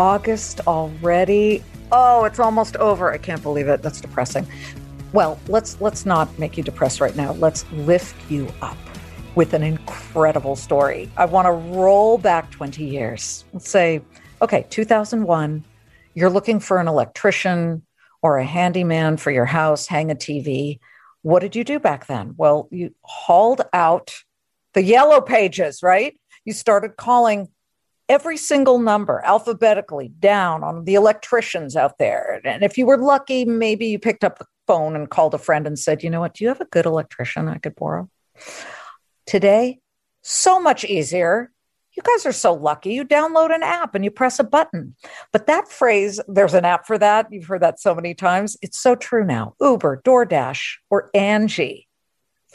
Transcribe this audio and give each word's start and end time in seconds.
August 0.00 0.62
already. 0.66 1.62
Oh, 1.92 2.24
it's 2.24 2.38
almost 2.38 2.74
over. 2.76 3.12
I 3.12 3.18
can't 3.18 3.42
believe 3.42 3.68
it. 3.68 3.82
That's 3.82 4.00
depressing. 4.00 4.46
Well, 5.12 5.38
let's 5.46 5.78
let's 5.82 6.06
not 6.06 6.38
make 6.38 6.56
you 6.56 6.62
depressed 6.62 7.02
right 7.02 7.14
now. 7.14 7.32
Let's 7.34 7.70
lift 7.72 8.16
you 8.30 8.48
up 8.62 8.78
with 9.34 9.52
an 9.52 9.62
incredible 9.62 10.56
story. 10.56 11.10
I 11.18 11.26
want 11.26 11.44
to 11.44 11.52
roll 11.52 12.16
back 12.16 12.50
20 12.50 12.82
years. 12.82 13.44
Let's 13.52 13.68
say, 13.68 14.00
okay, 14.40 14.64
2001, 14.70 15.62
you're 16.14 16.30
looking 16.30 16.60
for 16.60 16.78
an 16.78 16.88
electrician 16.88 17.82
or 18.22 18.38
a 18.38 18.44
handyman 18.46 19.18
for 19.18 19.30
your 19.30 19.44
house, 19.44 19.86
hang 19.86 20.10
a 20.10 20.14
TV. 20.14 20.78
What 21.20 21.40
did 21.40 21.54
you 21.54 21.62
do 21.62 21.78
back 21.78 22.06
then? 22.06 22.34
Well, 22.38 22.68
you 22.70 22.94
hauled 23.02 23.60
out 23.74 24.14
the 24.72 24.82
yellow 24.82 25.20
pages, 25.20 25.82
right? 25.82 26.18
You 26.46 26.54
started 26.54 26.96
calling 26.96 27.48
every 28.10 28.36
single 28.36 28.80
number 28.80 29.22
alphabetically 29.24 30.08
down 30.18 30.64
on 30.64 30.84
the 30.84 30.96
electricians 30.96 31.76
out 31.76 31.96
there. 31.98 32.40
And 32.44 32.64
if 32.64 32.76
you 32.76 32.84
were 32.84 32.98
lucky, 32.98 33.44
maybe 33.44 33.86
you 33.86 34.00
picked 34.00 34.24
up 34.24 34.40
the 34.40 34.46
phone 34.66 34.96
and 34.96 35.08
called 35.08 35.32
a 35.32 35.38
friend 35.38 35.64
and 35.64 35.78
said, 35.78 36.02
you 36.02 36.10
know 36.10 36.18
what, 36.18 36.34
do 36.34 36.42
you 36.42 36.48
have 36.48 36.60
a 36.60 36.66
good 36.66 36.86
electrician 36.86 37.48
I 37.48 37.58
could 37.58 37.76
borrow? 37.76 38.10
Today, 39.26 39.78
so 40.22 40.58
much 40.58 40.84
easier. 40.84 41.52
You 41.96 42.02
guys 42.02 42.26
are 42.26 42.32
so 42.32 42.52
lucky. 42.52 42.92
You 42.92 43.04
download 43.04 43.54
an 43.54 43.62
app 43.62 43.94
and 43.94 44.04
you 44.04 44.10
press 44.10 44.40
a 44.40 44.44
button. 44.44 44.96
But 45.32 45.46
that 45.46 45.68
phrase, 45.68 46.20
there's 46.26 46.54
an 46.54 46.64
app 46.64 46.88
for 46.88 46.98
that. 46.98 47.28
You've 47.30 47.46
heard 47.46 47.62
that 47.62 47.78
so 47.78 47.94
many 47.94 48.14
times. 48.14 48.56
It's 48.60 48.80
so 48.80 48.96
true 48.96 49.24
now. 49.24 49.54
Uber, 49.60 50.02
DoorDash, 50.04 50.78
or 50.90 51.10
Angi 51.14 51.84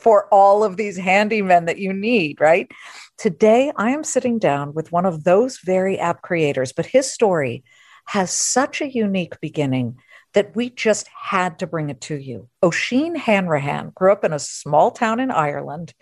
for 0.05 0.27
all 0.31 0.63
of 0.63 0.77
these 0.77 0.99
handymen 0.99 1.65
that 1.65 1.79
you 1.79 1.91
need, 1.91 2.39
right? 2.39 2.71
Today, 3.17 3.71
I 3.75 3.89
am 3.89 4.03
sitting 4.03 4.37
down 4.37 4.75
with 4.75 4.91
one 4.91 5.03
of 5.07 5.23
those 5.23 5.57
very 5.57 5.97
app 5.97 6.21
creators, 6.21 6.71
but 6.71 6.85
his 6.85 7.11
story 7.11 7.63
has 8.05 8.29
such 8.29 8.81
a 8.81 8.87
unique 8.87 9.41
beginning 9.41 9.97
that 10.33 10.55
we 10.55 10.69
just 10.69 11.07
had 11.07 11.57
to 11.57 11.65
bring 11.65 11.89
it 11.89 12.01
to 12.01 12.15
you. 12.15 12.47
Oisin 12.63 13.15
Hanrahan 13.15 13.93
grew 13.95 14.11
up 14.11 14.23
in 14.23 14.31
a 14.31 14.37
small 14.37 14.91
town 14.91 15.19
in 15.19 15.31
Ireland 15.31 15.95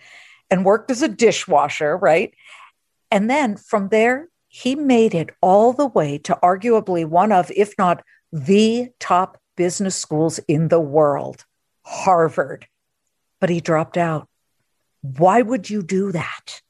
and 0.50 0.66
worked 0.66 0.90
as 0.90 1.00
a 1.00 1.08
dishwasher, 1.08 1.96
right? 1.96 2.34
And 3.10 3.30
then 3.30 3.56
from 3.56 3.88
there, 3.88 4.28
he 4.48 4.74
made 4.74 5.14
it 5.14 5.30
all 5.40 5.72
the 5.72 5.86
way 5.86 6.18
to 6.18 6.38
arguably 6.42 7.06
one 7.06 7.32
of, 7.32 7.50
if 7.56 7.72
not 7.78 8.02
the 8.30 8.90
top 9.00 9.38
business 9.56 9.96
schools 9.96 10.40
in 10.46 10.68
the 10.68 10.78
world, 10.80 11.46
Harvard. 11.86 12.66
But 13.44 13.50
he 13.50 13.60
dropped 13.60 13.98
out. 13.98 14.26
Why 15.02 15.42
would 15.42 15.68
you 15.68 15.82
do 15.82 16.12
that? 16.12 16.62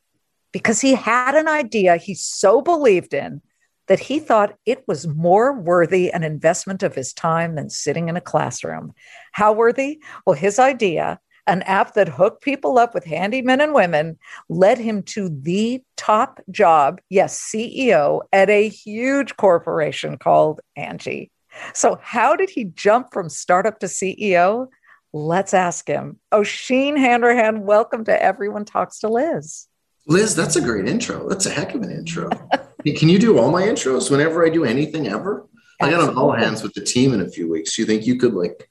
because 0.54 0.80
he 0.80 0.94
had 0.94 1.34
an 1.34 1.48
idea 1.48 1.96
he 1.96 2.14
so 2.14 2.62
believed 2.62 3.12
in 3.12 3.42
that 3.88 3.98
he 3.98 4.20
thought 4.20 4.56
it 4.64 4.86
was 4.86 5.04
more 5.06 5.52
worthy 5.52 6.12
an 6.12 6.22
investment 6.22 6.84
of 6.84 6.94
his 6.94 7.12
time 7.12 7.56
than 7.56 7.68
sitting 7.68 8.08
in 8.08 8.16
a 8.16 8.20
classroom. 8.20 8.94
How 9.32 9.52
worthy? 9.52 9.98
Well, 10.24 10.36
his 10.36 10.60
idea, 10.60 11.18
an 11.48 11.62
app 11.62 11.94
that 11.94 12.08
hooked 12.08 12.40
people 12.40 12.78
up 12.78 12.94
with 12.94 13.04
handy 13.04 13.42
men 13.42 13.60
and 13.60 13.74
women, 13.74 14.16
led 14.48 14.78
him 14.78 15.02
to 15.02 15.28
the 15.28 15.82
top 15.96 16.40
job, 16.52 17.00
yes, 17.10 17.36
CEO 17.52 18.20
at 18.32 18.48
a 18.48 18.68
huge 18.68 19.36
corporation 19.36 20.16
called 20.16 20.60
Angi. 20.78 21.30
So, 21.74 21.98
how 22.00 22.36
did 22.36 22.48
he 22.48 22.64
jump 22.64 23.12
from 23.12 23.28
startup 23.28 23.80
to 23.80 23.86
CEO? 23.86 24.68
Let's 25.16 25.54
ask 25.54 25.86
him. 25.86 26.18
Oisin 26.34 26.96
Hanrahan, 26.96 27.64
welcome 27.64 28.04
to 28.06 28.20
Everyone 28.20 28.64
Talks 28.64 28.98
to 28.98 29.08
Liz. 29.08 29.68
Liz, 30.08 30.34
that's 30.34 30.56
a 30.56 30.60
great 30.60 30.88
intro. 30.88 31.28
That's 31.28 31.46
a 31.46 31.50
heck 31.50 31.72
of 31.76 31.82
an 31.82 31.92
intro. 31.92 32.28
Can 32.96 33.08
you 33.08 33.20
do 33.20 33.38
all 33.38 33.52
my 33.52 33.62
intros 33.62 34.10
whenever 34.10 34.44
I 34.44 34.48
do 34.48 34.64
anything 34.64 35.06
ever? 35.06 35.46
I 35.80 35.88
got 35.88 36.00
on 36.00 36.18
all 36.18 36.32
hands 36.32 36.64
with 36.64 36.74
the 36.74 36.80
team 36.80 37.14
in 37.14 37.20
a 37.20 37.28
few 37.28 37.48
weeks. 37.48 37.76
Do 37.76 37.82
you 37.82 37.86
think 37.86 38.08
you 38.08 38.18
could 38.18 38.34
like 38.34 38.68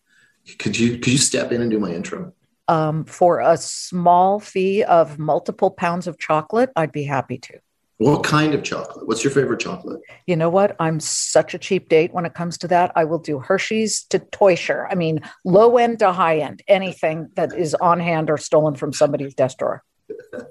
could 0.59 0.77
you 0.77 0.97
could 0.97 1.13
you 1.13 1.17
step 1.17 1.53
in 1.53 1.61
and 1.61 1.71
do 1.71 1.79
my 1.79 1.93
intro? 1.93 2.33
Um, 2.67 3.05
for 3.05 3.39
a 3.39 3.55
small 3.55 4.41
fee 4.41 4.83
of 4.83 5.17
multiple 5.17 5.71
pounds 5.71 6.07
of 6.07 6.19
chocolate, 6.19 6.71
I'd 6.75 6.91
be 6.91 7.05
happy 7.05 7.37
to. 7.37 7.59
What 7.97 8.23
kind 8.23 8.53
of 8.53 8.63
chocolate? 8.63 9.07
What's 9.07 9.23
your 9.23 9.31
favorite 9.31 9.59
chocolate? 9.59 10.01
You 10.25 10.35
know 10.35 10.49
what? 10.49 10.75
I'm 10.79 10.99
such 10.99 11.53
a 11.53 11.59
cheap 11.59 11.89
date 11.89 12.13
when 12.13 12.25
it 12.25 12.33
comes 12.33 12.57
to 12.59 12.67
that. 12.69 12.91
I 12.95 13.03
will 13.03 13.19
do 13.19 13.39
Hershey's 13.39 14.03
to 14.05 14.19
Teuscher. 14.19 14.87
I 14.89 14.95
mean, 14.95 15.21
low 15.45 15.77
end 15.77 15.99
to 15.99 16.11
high 16.11 16.39
end, 16.39 16.63
anything 16.67 17.29
that 17.35 17.53
is 17.53 17.75
on 17.75 17.99
hand 17.99 18.29
or 18.29 18.37
stolen 18.37 18.75
from 18.75 18.93
somebody's 18.93 19.35
desk 19.35 19.59
drawer. 19.59 19.83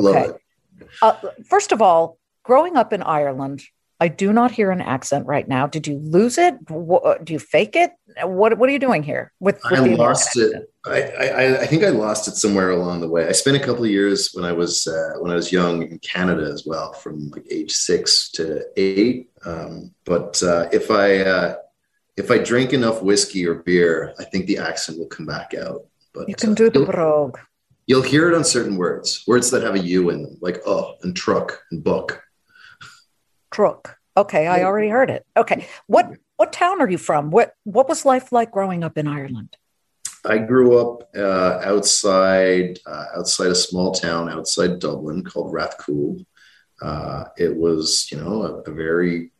Okay. 0.00 0.30
Uh, 1.02 1.14
first 1.44 1.72
of 1.72 1.82
all, 1.82 2.18
growing 2.44 2.76
up 2.76 2.92
in 2.92 3.02
Ireland, 3.02 3.62
I 4.00 4.08
do 4.08 4.32
not 4.32 4.52
hear 4.52 4.70
an 4.70 4.80
accent 4.80 5.26
right 5.26 5.48
now. 5.48 5.66
Did 5.66 5.88
you 5.88 5.98
lose 5.98 6.38
it? 6.38 6.54
Do 6.66 7.32
you 7.32 7.38
fake 7.38 7.74
it? 7.74 7.90
What 8.22 8.56
What 8.56 8.68
are 8.68 8.72
you 8.72 8.78
doing 8.78 9.02
here? 9.02 9.32
With, 9.40 9.60
with 9.70 9.80
I 9.80 9.86
lost 9.86 10.36
it. 10.36 10.72
I, 10.86 11.02
I, 11.02 11.60
I 11.62 11.66
think 11.66 11.82
I 11.82 11.88
lost 11.88 12.28
it 12.28 12.36
somewhere 12.36 12.70
along 12.70 13.00
the 13.00 13.08
way. 13.08 13.26
I 13.26 13.32
spent 13.32 13.56
a 13.56 13.60
couple 13.60 13.84
of 13.84 13.90
years 13.90 14.30
when 14.32 14.44
I 14.44 14.52
was 14.52 14.86
uh, 14.86 15.18
when 15.18 15.32
I 15.32 15.34
was 15.34 15.50
young 15.50 15.82
in 15.82 15.98
Canada 15.98 16.44
as 16.44 16.64
well, 16.64 16.92
from 16.92 17.28
like 17.30 17.46
age 17.50 17.72
six 17.72 18.30
to 18.32 18.64
eight. 18.76 19.30
Um, 19.44 19.92
but 20.04 20.40
uh, 20.44 20.68
if 20.72 20.92
I 20.92 21.18
uh, 21.18 21.56
if 22.16 22.30
I 22.30 22.38
drink 22.38 22.72
enough 22.72 23.02
whiskey 23.02 23.46
or 23.46 23.56
beer, 23.56 24.14
I 24.18 24.24
think 24.24 24.46
the 24.46 24.58
accent 24.58 24.98
will 24.98 25.06
come 25.06 25.26
back 25.26 25.54
out. 25.54 25.86
But 26.14 26.28
you 26.28 26.36
can 26.36 26.54
do 26.54 26.70
the 26.70 26.84
brogue. 26.84 27.38
You'll 27.86 28.02
hear 28.02 28.30
it 28.30 28.36
on 28.36 28.44
certain 28.44 28.76
words, 28.76 29.24
words 29.26 29.50
that 29.50 29.62
have 29.62 29.74
a 29.74 29.80
U 29.80 30.10
in 30.10 30.22
them, 30.22 30.36
like 30.40 30.60
oh 30.66 30.94
and 31.02 31.16
truck 31.16 31.62
and 31.72 31.82
book. 31.82 32.22
Truck. 33.50 33.98
Okay, 34.16 34.46
I 34.46 34.64
already 34.64 34.88
heard 34.88 35.10
it. 35.10 35.24
Okay, 35.36 35.66
what 35.86 36.12
what 36.36 36.52
town 36.52 36.80
are 36.80 36.90
you 36.90 36.98
from? 36.98 37.30
What 37.30 37.52
what 37.64 37.88
was 37.88 38.04
life 38.04 38.32
like 38.32 38.50
growing 38.50 38.82
up 38.82 38.98
in 38.98 39.06
Ireland? 39.06 39.56
I 40.24 40.38
grew 40.38 40.78
up 40.78 41.08
uh, 41.16 41.60
outside 41.64 42.80
uh, 42.86 43.04
outside 43.16 43.50
a 43.50 43.54
small 43.54 43.92
town 43.92 44.28
outside 44.28 44.80
Dublin 44.80 45.24
called 45.24 45.52
Rathcoole. 45.52 46.24
Uh, 46.82 47.24
it 47.36 47.56
was, 47.56 48.08
you 48.10 48.18
know, 48.18 48.42
a, 48.42 48.70
a, 48.70 48.72
very 48.72 49.32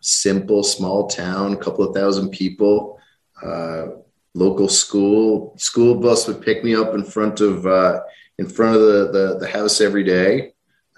simple 0.00 0.62
small 0.62 1.06
town, 1.06 1.52
a 1.52 1.56
couple 1.56 1.86
of 1.86 1.94
thousand 1.94 2.30
people. 2.30 2.98
Uh, 3.42 3.88
local 4.34 4.68
school. 4.68 5.54
School 5.58 5.96
bus 5.96 6.26
would 6.26 6.40
pick 6.40 6.64
me 6.64 6.74
up 6.74 6.94
in 6.94 7.04
front 7.04 7.40
of 7.40 7.66
uh, 7.66 8.00
in 8.38 8.48
front 8.48 8.76
of 8.76 8.82
the, 8.82 9.10
the, 9.12 9.38
the 9.40 9.48
house 9.48 9.80
every 9.80 10.04
day, 10.04 10.49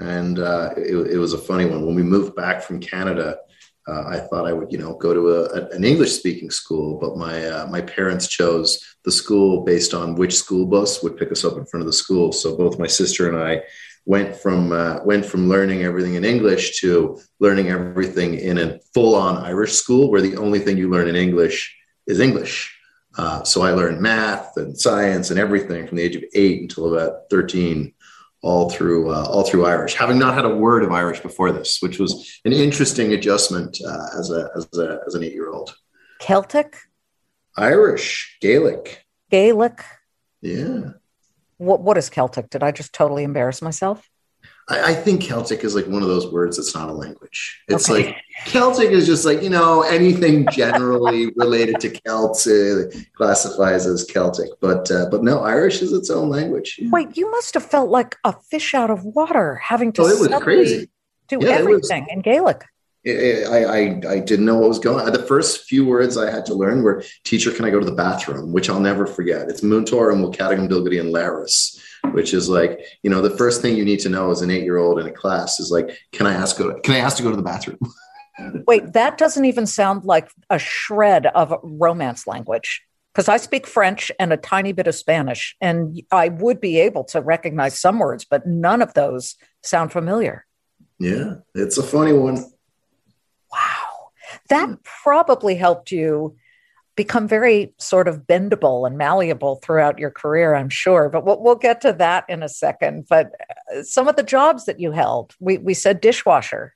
and 0.03 0.39
uh, 0.39 0.71
it, 0.77 1.13
it, 1.13 1.19
was 1.19 1.33
a 1.33 1.39
funny 1.39 1.65
one. 1.65 1.87
When 1.87 1.95
we 1.95 2.03
moved 2.03 2.35
back 2.35 2.63
from 2.63 2.81
Canada, 2.81 3.39
uh, 3.87 4.05
I 4.07 4.19
thought 4.19 4.47
I 4.47 4.53
would 4.53 4.73
you 4.73 4.79
know 4.79 4.95
go 4.95 5.15
to 5.15 5.31
a, 5.31 5.69
an 5.71 5.85
English 5.85 6.13
speaking 6.13 6.51
school, 6.51 6.99
but 6.99 7.17
my 7.17 7.47
uh, 7.47 7.67
my 7.67 7.81
parents 7.81 8.29
chose 8.29 8.97
the 9.05 9.13
school 9.13 9.65
based 9.65 9.95
on 9.95 10.15
which 10.15 10.37
school 10.37 10.67
bus 10.67 11.03
would 11.03 11.17
pick 11.17 11.33
us 11.33 11.45
up 11.45 11.57
in 11.57 11.67
front 11.67 11.83
of 11.83 11.87
the 11.87 11.93
school. 11.93 12.33
So 12.33 12.57
both 12.57 12.79
my 12.79 12.87
sister 12.87 13.29
and 13.29 13.37
I 13.37 13.63
went 14.05 14.37
from 14.37 14.73
uh, 14.73 14.99
went 15.05 15.25
from 15.25 15.49
learning 15.49 15.83
everything 15.83 16.15
in 16.15 16.25
English 16.25 16.81
to 16.81 17.21
learning 17.39 17.69
everything 17.69 18.35
in 18.35 18.59
a 18.59 18.79
full 18.95 19.15
on 19.15 19.39
Irish 19.39 19.73
school, 19.73 20.11
where 20.11 20.23
the 20.23 20.37
only 20.37 20.59
thing 20.59 20.77
you 20.77 20.91
learn 20.91 21.09
in 21.09 21.17
English 21.17 21.77
is 22.07 22.21
English. 22.21 22.79
Uh, 23.17 23.43
so 23.45 23.63
I 23.63 23.73
learned 23.73 24.01
math 24.01 24.57
and 24.57 24.79
science 24.79 25.31
and 25.31 25.39
everything 25.39 25.87
from 25.87 25.99
the 25.99 26.03
age 26.03 26.17
of 26.17 26.25
eight 26.35 26.63
until 26.63 26.95
about 26.95 27.29
13, 27.31 27.93
all 28.43 28.69
through 28.69 29.11
uh, 29.11 29.25
all 29.25 29.45
through 29.45 29.67
Irish, 29.67 29.95
having 29.95 30.19
not 30.19 30.35
had 30.35 30.45
a 30.45 30.55
word 30.55 30.83
of 30.83 30.93
Irish 30.93 31.21
before 31.21 31.53
this, 31.53 31.79
which 31.81 31.99
was 31.99 32.41
an 32.45 32.53
interesting 32.53 33.13
adjustment 33.13 33.79
uh, 33.87 34.07
as 34.19 34.31
a 34.31 34.51
as 34.57 34.69
a 34.79 35.01
as 35.07 35.15
an 35.15 35.23
eight 35.23 35.33
year 35.33 35.51
old. 35.51 35.75
Celtic, 36.19 36.77
Irish, 37.57 38.37
Gaelic, 38.41 39.05
Gaelic. 39.31 39.85
Yeah. 40.41 40.91
What 41.59 41.81
what 41.81 41.97
is 41.97 42.11
Celtic? 42.11 42.51
Did 42.51 42.63
I 42.63 42.73
just 42.73 42.93
totally 42.93 43.23
embarrass 43.23 43.63
myself? 43.63 44.09
I, 44.69 44.91
I, 44.91 44.95
think 44.95 45.23
Celtic 45.23 45.65
is 45.65 45.75
like 45.75 45.87
one 45.87 46.03
of 46.03 46.09
those 46.09 46.31
words 46.33 46.57
that's 46.57 46.75
not 46.75 46.89
a 46.89 46.93
language. 46.93 47.61
It's 47.69 47.91
Okay. 47.91 48.07
like 48.07 48.17
Celtic 48.47 48.91
is 48.91 49.07
just 49.07 49.25
like, 49.25 49.43
you 49.43 49.51
know, 49.51 49.83
anything 49.83 50.47
generally 50.53 51.33
related 51.37 51.81
to 51.81 51.91
Celts 51.91 52.47
uh, 52.47 52.91
classifies 53.17 53.87
as 53.87 54.05
Celtic. 54.05 54.51
But 54.61 54.91
uh, 54.91 55.07
but 55.11 55.23
no, 55.25 55.41
Irish 55.41 55.83
is 55.83 55.93
its 55.93 56.11
own 56.11 56.29
language. 56.29 56.77
Yeah. 56.79 56.91
Wait, 56.91 57.17
you 57.17 57.31
must 57.31 57.55
have 57.55 57.65
felt 57.65 57.91
like 57.91 58.17
a 58.25 58.33
fish 58.33 58.73
out 58.75 58.91
of 58.91 59.05
water 59.05 59.57
having 59.57 59.93
to 59.95 60.03
Oh, 60.03 60.07
it 60.07 60.19
was 60.21 60.43
crazy. 60.43 60.89
do 61.29 61.39
Yeah, 61.41 61.59
it 61.59 61.67
was- 61.67 61.91
everything 61.91 62.07
in 62.11 62.21
Gaelic. 62.21 62.65
I, 63.05 63.65
I, 63.65 64.01
I 64.09 64.19
didn't 64.21 64.45
know 64.45 64.59
what 64.59 64.69
was 64.69 64.79
going 64.79 65.05
on. 65.05 65.13
The 65.13 65.25
first 65.25 65.65
few 65.65 65.85
words 65.85 66.17
I 66.17 66.31
had 66.31 66.47
to 66.47 66.55
learn 66.55 66.85
were 66.85 67.03
teacher, 67.25 67.51
can 67.51 67.65
I 67.65 67.71
go 67.71 67.81
to 67.81 67.85
the 67.85 67.91
bathroom? 67.97 68.53
Which 68.53 68.71
I'll 68.71 68.79
never 68.79 69.07
forget. 69.09 69.49
It's 69.49 69.61
Muntor 69.61 70.13
and 70.13 70.25
Wilcatagam 70.25 70.69
Dilgity 70.69 71.01
and 71.01 71.13
Laris, 71.13 71.72
which 72.11 72.35
is 72.35 72.49
like, 72.49 72.81
you 73.03 73.11
know, 73.11 73.23
the 73.23 73.37
first 73.37 73.63
thing 73.63 73.77
you 73.77 73.85
need 73.85 74.01
to 74.01 74.09
know 74.09 74.31
as 74.31 74.43
an 74.43 74.51
eight-year-old 74.51 74.99
in 74.99 75.07
a 75.07 75.13
class 75.13 75.61
is 75.61 75.71
like, 75.71 75.97
can 76.13 76.27
I 76.27 76.35
ask 76.35 76.59
go 76.59 76.79
can 76.81 76.95
I 76.95 76.99
ask 76.99 77.17
to 77.19 77.23
go 77.23 77.31
to 77.31 77.37
the 77.37 77.43
bathroom? 77.43 77.79
Wait, 78.67 78.93
that 78.95 79.19
doesn't 79.19 79.45
even 79.45 79.67
sound 79.67 80.05
like 80.05 80.31
a 80.51 80.59
shred 80.59 81.27
of 81.27 81.55
romance 81.63 82.27
language. 82.27 82.83
Because 83.13 83.29
I 83.29 83.37
speak 83.37 83.67
French 83.67 84.11
and 84.19 84.33
a 84.33 84.39
tiny 84.39 84.73
bit 84.73 84.87
of 84.87 84.95
Spanish, 84.95 85.55
and 85.61 86.01
I 86.11 86.31
would 86.31 86.63
be 86.63 86.81
able 86.81 87.05
to 87.05 87.21
recognize 87.21 87.79
some 87.79 87.99
words, 87.99 88.25
but 88.25 88.47
none 88.47 88.81
of 88.81 88.95
those 88.95 89.37
sound 89.63 89.93
familiar. 89.93 90.47
Yeah, 90.99 91.35
it's 91.55 91.77
a 91.77 91.83
funny 91.83 92.15
one. 92.15 92.43
Wow. 93.53 94.11
That 94.49 94.83
probably 94.83 95.57
helped 95.57 95.91
you 95.91 96.37
become 96.97 97.27
very 97.27 97.73
sort 97.79 98.07
of 98.07 98.23
bendable 98.27 98.87
and 98.87 98.99
malleable 98.99 99.57
throughout 99.57 99.99
your 99.99 100.11
career, 100.11 100.55
I'm 100.55 100.69
sure. 100.69 101.09
But 101.09 101.25
we'll, 101.25 101.43
we'll 101.43 101.55
get 101.55 101.81
to 101.83 101.93
that 101.95 102.25
in 102.29 102.43
a 102.43 102.49
second. 102.49 103.07
But 103.09 103.33
uh, 103.75 103.83
some 103.83 104.09
of 104.09 104.17
the 104.17 104.23
jobs 104.23 104.67
that 104.67 104.79
you 104.79 104.93
held, 104.93 105.35
we, 105.41 105.59
we 105.59 105.75
said 105.75 106.01
dishwasher. 106.01 106.75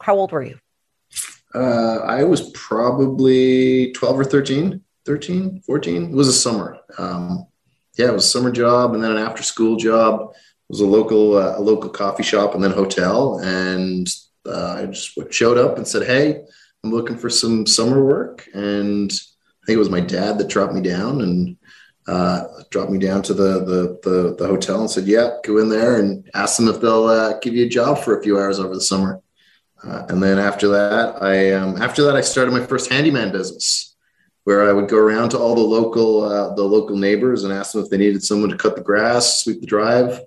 How 0.00 0.16
old 0.16 0.32
were 0.32 0.42
you? 0.42 0.58
Uh, 1.54 1.98
I 1.98 2.24
was 2.24 2.50
probably 2.50 3.92
12 3.92 4.20
or 4.20 4.24
13, 4.24 4.80
13, 5.04 5.62
14. 5.66 6.04
It 6.04 6.10
was 6.10 6.28
a 6.28 6.32
summer. 6.32 6.78
Um, 6.96 7.46
yeah, 7.98 8.08
it 8.08 8.14
was 8.14 8.24
a 8.24 8.28
summer 8.28 8.50
job 8.50 8.94
and 8.94 9.04
then 9.04 9.12
an 9.12 9.18
after 9.18 9.42
school 9.42 9.76
job. 9.76 10.30
It 10.30 10.36
was 10.70 10.80
a 10.80 10.86
local, 10.86 11.36
uh, 11.36 11.58
a 11.58 11.60
local 11.60 11.90
coffee 11.90 12.22
shop 12.22 12.54
and 12.54 12.64
then 12.64 12.70
hotel. 12.70 13.38
And 13.40 14.08
uh, 14.46 14.76
I 14.78 14.86
just 14.86 15.12
showed 15.30 15.58
up 15.58 15.76
and 15.76 15.86
said, 15.86 16.06
Hey, 16.06 16.44
I'm 16.84 16.90
looking 16.90 17.16
for 17.16 17.30
some 17.30 17.66
summer 17.66 18.04
work. 18.04 18.48
And 18.54 19.12
I 19.12 19.66
think 19.66 19.76
it 19.76 19.78
was 19.78 19.90
my 19.90 20.00
dad 20.00 20.38
that 20.38 20.48
dropped 20.48 20.74
me 20.74 20.80
down 20.80 21.20
and 21.20 21.56
uh, 22.08 22.44
dropped 22.70 22.90
me 22.90 22.98
down 22.98 23.22
to 23.22 23.34
the, 23.34 23.60
the, 23.64 24.00
the, 24.02 24.34
the 24.36 24.46
hotel 24.48 24.80
and 24.80 24.90
said, 24.90 25.06
yeah, 25.06 25.36
go 25.44 25.58
in 25.58 25.68
there 25.68 26.00
and 26.00 26.28
ask 26.34 26.56
them 26.56 26.68
if 26.68 26.80
they'll 26.80 27.04
uh, 27.04 27.38
give 27.38 27.54
you 27.54 27.66
a 27.66 27.68
job 27.68 27.98
for 27.98 28.18
a 28.18 28.22
few 28.22 28.38
hours 28.38 28.58
over 28.58 28.74
the 28.74 28.80
summer. 28.80 29.22
Uh, 29.84 30.06
and 30.08 30.20
then 30.22 30.38
after 30.38 30.68
that, 30.68 31.22
I 31.22 31.52
um, 31.54 31.80
after 31.82 32.04
that 32.04 32.14
I 32.14 32.20
started 32.20 32.52
my 32.52 32.64
first 32.64 32.90
handyman 32.90 33.32
business, 33.32 33.96
where 34.44 34.68
I 34.68 34.72
would 34.72 34.88
go 34.88 34.96
around 34.96 35.30
to 35.30 35.38
all 35.38 35.56
the 35.56 35.60
local 35.60 36.22
uh, 36.22 36.54
the 36.54 36.62
local 36.62 36.96
neighbors 36.96 37.42
and 37.42 37.52
ask 37.52 37.72
them 37.72 37.82
if 37.82 37.90
they 37.90 37.96
needed 37.96 38.22
someone 38.22 38.50
to 38.50 38.56
cut 38.56 38.76
the 38.76 38.80
grass, 38.80 39.42
sweep 39.42 39.60
the 39.60 39.66
drive. 39.66 40.20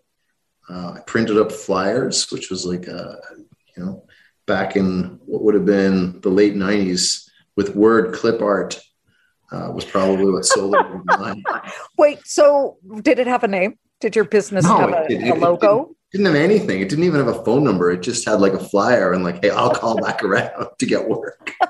Uh, 0.70 0.96
I 0.98 1.00
printed 1.08 1.38
up 1.38 1.54
flyers, 1.54 2.30
which 2.32 2.50
was 2.50 2.66
like 2.66 2.86
you 2.86 3.18
know 3.78 4.06
back 4.46 4.76
in 4.76 5.20
what 5.26 5.44
would 5.44 5.56
have 5.56 5.66
been 5.66 6.20
the 6.22 6.30
late 6.30 6.56
'90s 6.56 7.30
with 7.56 7.76
word 7.76 8.14
clip 8.14 8.42
art 8.42 8.80
uh, 9.52 9.72
was 9.74 9.86
probably 9.86 10.32
what 10.32 10.46
sold 10.46 10.76
it 10.76 10.78
online. 10.78 11.44
Wait, 11.98 12.20
so 12.26 12.78
did 13.02 13.20
it 13.20 13.28
have 13.28 13.44
a 13.44 13.48
name? 13.48 13.78
Did 14.02 14.16
your 14.16 14.26
business 14.26 14.66
No, 14.66 14.78
have 14.78 14.90
it 14.90 15.12
a, 15.12 15.32
a 15.32 15.36
It 15.36 15.40
logo? 15.40 15.96
Didn't 16.12 16.28
have 16.28 16.36
anything. 16.36 16.82
It 16.82 16.90
didn't 16.90 17.06
even 17.06 17.26
have 17.26 17.36
a 17.36 17.44
phone 17.44 17.64
number. 17.64 17.92
It 17.92 18.02
just 18.02 18.28
had 18.28 18.40
like 18.40 18.54
a 18.54 18.60
flyer 18.60 19.14
and 19.14 19.24
like, 19.24 19.44
hey, 19.44 19.50
I'll 19.50 19.74
call 19.74 19.98
back 19.98 20.24
around 20.24 20.68
to 20.78 20.86
get 20.86 21.08
work. 21.08 21.52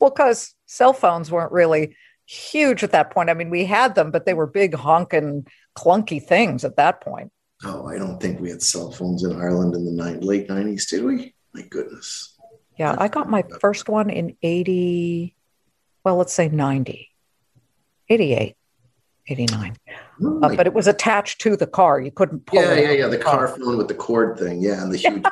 Well, 0.00 0.10
because 0.10 0.54
cell 0.66 0.92
phones 0.92 1.30
weren't 1.30 1.52
really 1.52 1.96
huge 2.26 2.82
at 2.82 2.90
that 2.90 3.12
point. 3.12 3.30
I 3.30 3.34
mean, 3.34 3.50
we 3.50 3.64
had 3.64 3.94
them, 3.94 4.10
but 4.10 4.26
they 4.26 4.34
were 4.34 4.46
big, 4.46 4.74
honking, 4.74 5.46
clunky 5.76 6.22
things 6.22 6.64
at 6.64 6.76
that 6.76 7.00
point. 7.00 7.30
Oh, 7.64 7.86
I 7.86 7.98
don't 7.98 8.20
think 8.20 8.40
we 8.40 8.50
had 8.50 8.62
cell 8.62 8.90
phones 8.90 9.22
in 9.24 9.32
Ireland 9.40 9.74
in 9.74 9.84
the 9.84 9.92
nine, 9.92 10.20
late 10.20 10.48
nineties, 10.48 10.86
did 10.86 11.04
we? 11.04 11.34
My 11.54 11.62
goodness. 11.62 12.36
Yeah, 12.78 12.96
I 12.98 13.08
got 13.08 13.28
my 13.28 13.44
first 13.60 13.88
one 13.88 14.08
in 14.10 14.36
80, 14.42 15.36
well, 16.04 16.16
let's 16.16 16.32
say 16.32 16.48
90, 16.48 17.08
88, 18.08 18.56
89. 19.28 19.76
Oh, 20.24 20.40
Uh, 20.42 20.56
but 20.56 20.66
it 20.66 20.72
was 20.74 20.86
attached 20.88 21.40
to 21.42 21.54
the 21.56 21.66
car. 21.66 22.00
You 22.00 22.10
couldn't 22.10 22.46
pull 22.46 22.62
yeah, 22.62 22.72
it. 22.72 22.82
yeah, 22.84 22.90
yeah. 22.92 23.06
The 23.08 23.18
car 23.18 23.46
phone 23.48 23.76
with 23.76 23.88
the 23.88 23.94
cord 23.94 24.38
thing. 24.38 24.62
Yeah, 24.62 24.82
and 24.82 24.90
the 24.90 24.96
huge 25.06 25.22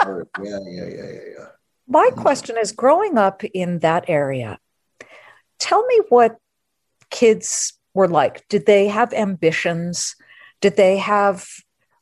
cord. 0.00 0.28
Yeah, 0.42 0.58
yeah, 0.66 0.84
yeah, 0.84 1.04
yeah, 1.04 1.20
yeah. 1.38 1.46
My 1.86 2.10
question 2.16 2.56
is 2.58 2.72
growing 2.72 3.16
up 3.16 3.42
in 3.44 3.78
that 3.78 4.04
area, 4.08 4.58
tell 5.58 5.86
me 5.86 6.00
what 6.08 6.38
kids 7.10 7.72
were 7.94 8.08
like. 8.08 8.46
Did 8.48 8.66
they 8.66 8.88
have 8.88 9.12
ambitions? 9.12 10.16
Did 10.60 10.76
they 10.76 10.98
have 10.98 11.48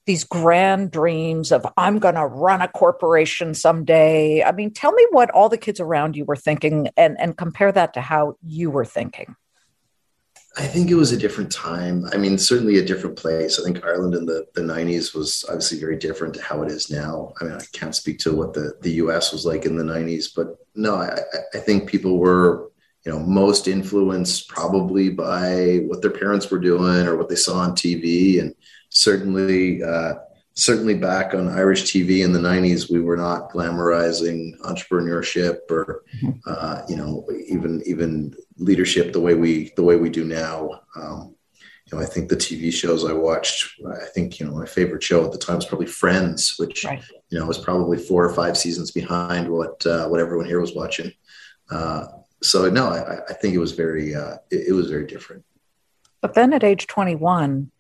these 0.08 0.25
grand 0.25 0.90
dreams 0.90 1.52
of, 1.52 1.66
I'm 1.76 1.99
going 1.99 2.14
to 2.16 2.26
run 2.26 2.62
a 2.62 2.69
corporation 2.69 3.52
someday? 3.52 4.43
I 4.43 4.52
mean, 4.52 4.72
tell 4.72 4.90
me 4.93 5.06
what 5.10 5.31
all 5.31 5.50
the 5.50 5.58
kids 5.58 5.81
around 5.81 6.16
you 6.16 6.25
were 6.25 6.34
thinking 6.34 6.88
and, 6.96 7.20
and 7.20 7.37
compare 7.37 7.70
that 7.72 7.93
to 7.94 8.00
how 8.00 8.37
you 8.43 8.70
were 8.70 8.87
thinking. 8.87 9.37
I 10.56 10.66
think 10.66 10.90
it 10.90 10.94
was 10.94 11.12
a 11.12 11.16
different 11.16 11.52
time. 11.52 12.06
I 12.10 12.16
mean, 12.16 12.38
certainly 12.38 12.78
a 12.78 12.84
different 12.84 13.16
place. 13.16 13.60
I 13.60 13.64
think 13.64 13.84
Ireland 13.84 14.14
in 14.14 14.25
the, 14.25 14.46
the 14.55 14.62
90s 14.62 15.14
was 15.14 15.44
obviously 15.46 15.78
very 15.78 15.96
different 15.96 16.34
to 16.34 16.43
how 16.43 16.62
it 16.62 16.72
is 16.72 16.90
now. 16.90 17.34
I 17.40 17.44
mean, 17.44 17.52
I 17.52 17.64
can't 17.72 17.94
speak 17.94 18.19
to 18.20 18.34
what 18.34 18.55
the, 18.55 18.72
the 18.81 18.93
US 18.93 19.31
was 19.31 19.44
like 19.44 19.66
in 19.66 19.76
the 19.76 19.84
90s, 19.84 20.31
but 20.34 20.56
no, 20.75 20.96
I, 20.96 21.20
I- 21.55 21.58
think 21.58 21.87
people 21.88 22.19
were, 22.19 22.72
you 23.05 23.12
know, 23.12 23.20
most 23.20 23.69
influenced 23.69 24.49
probably 24.49 25.10
by 25.10 25.82
what 25.87 26.00
their 26.00 26.10
parents 26.10 26.50
were 26.50 26.58
doing 26.58 27.06
or 27.06 27.16
what 27.16 27.28
they 27.28 27.37
saw 27.37 27.58
on 27.58 27.72
TV. 27.72 28.40
And 28.40 28.55
certainly, 28.99 29.83
uh, 29.83 30.15
certainly 30.55 30.95
back 30.95 31.33
on 31.33 31.49
Irish 31.49 31.85
TV 31.85 32.25
in 32.25 32.33
the 32.33 32.41
90s, 32.41 32.91
we 32.91 33.00
were 33.00 33.17
not 33.17 33.50
glamorizing 33.53 34.59
entrepreneurship 34.62 35.71
or, 35.71 36.03
uh, 36.47 36.83
you 36.89 36.97
know, 36.97 37.25
even, 37.47 37.81
even 37.87 38.35
leadership 38.59 39.12
the 39.12 39.21
way 39.21 39.35
we 39.35 39.73
the 39.77 39.85
way 39.85 39.97
we 39.97 40.11
do 40.11 40.25
now. 40.25 40.81
Um, 40.97 41.37
you 41.87 41.97
know, 41.97 42.03
I 42.03 42.06
think 42.06 42.29
the 42.29 42.37
TV 42.37 42.73
shows 42.73 43.05
I 43.05 43.12
watched. 43.12 43.81
I 43.87 44.06
think 44.15 44.39
you 44.39 44.47
know 44.47 44.53
my 44.53 44.67
favorite 44.67 45.03
show 45.03 45.25
at 45.25 45.33
the 45.33 45.39
time 45.39 45.56
was 45.56 45.65
probably 45.65 45.87
Friends, 45.87 46.55
which 46.59 46.85
Right. 46.85 47.03
you 47.31 47.39
know 47.39 47.47
was 47.47 47.56
probably 47.56 47.97
four 47.97 48.25
or 48.27 48.35
five 48.35 48.59
seasons 48.59 48.91
behind 48.91 49.49
what 49.49 49.87
uh, 49.87 50.06
what 50.09 50.21
everyone 50.21 50.47
here 50.47 50.61
was 50.61 50.75
watching. 50.75 51.12
Uh, 51.71 52.05
so 52.43 52.69
no, 52.69 52.89
I, 52.89 53.21
I 53.31 53.33
think 53.33 53.55
it 53.55 53.59
was 53.59 53.73
very 53.73 54.15
uh, 54.15 54.37
it, 54.51 54.69
it 54.69 54.73
was 54.73 54.91
very 54.91 55.06
different. 55.06 55.44
But 56.21 56.35
then 56.35 56.53
at 56.53 56.65
age 56.65 56.89
21, 56.89 57.71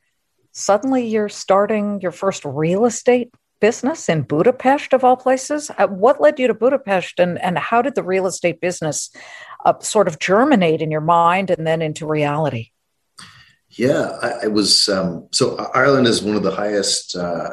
suddenly 0.52 1.06
you're 1.06 1.28
starting 1.28 2.00
your 2.00 2.12
first 2.12 2.44
real 2.44 2.84
estate 2.84 3.30
business 3.60 4.08
in 4.08 4.22
Budapest, 4.22 4.92
of 4.92 5.04
all 5.04 5.16
places. 5.16 5.70
Uh, 5.76 5.88
What 5.88 6.20
led 6.20 6.38
you 6.38 6.46
to 6.46 6.54
Budapest, 6.54 7.18
and, 7.18 7.40
and 7.42 7.58
how 7.58 7.82
did 7.82 7.94
the 7.94 8.02
real 8.02 8.26
estate 8.26 8.60
business 8.60 9.10
uh, 9.64 9.74
sort 9.80 10.08
of 10.08 10.18
germinate 10.18 10.80
in 10.80 10.90
your 10.90 11.00
mind 11.00 11.50
and 11.50 11.66
then 11.66 11.82
into 11.82 12.06
reality? 12.06 12.70
Yeah, 13.70 14.18
I, 14.42 14.48
was. 14.48 14.88
Um, 14.88 15.28
so 15.30 15.56
Ireland 15.74 16.06
is 16.06 16.22
one 16.22 16.36
of 16.36 16.42
the 16.42 16.50
highest, 16.50 17.14
uh, 17.14 17.50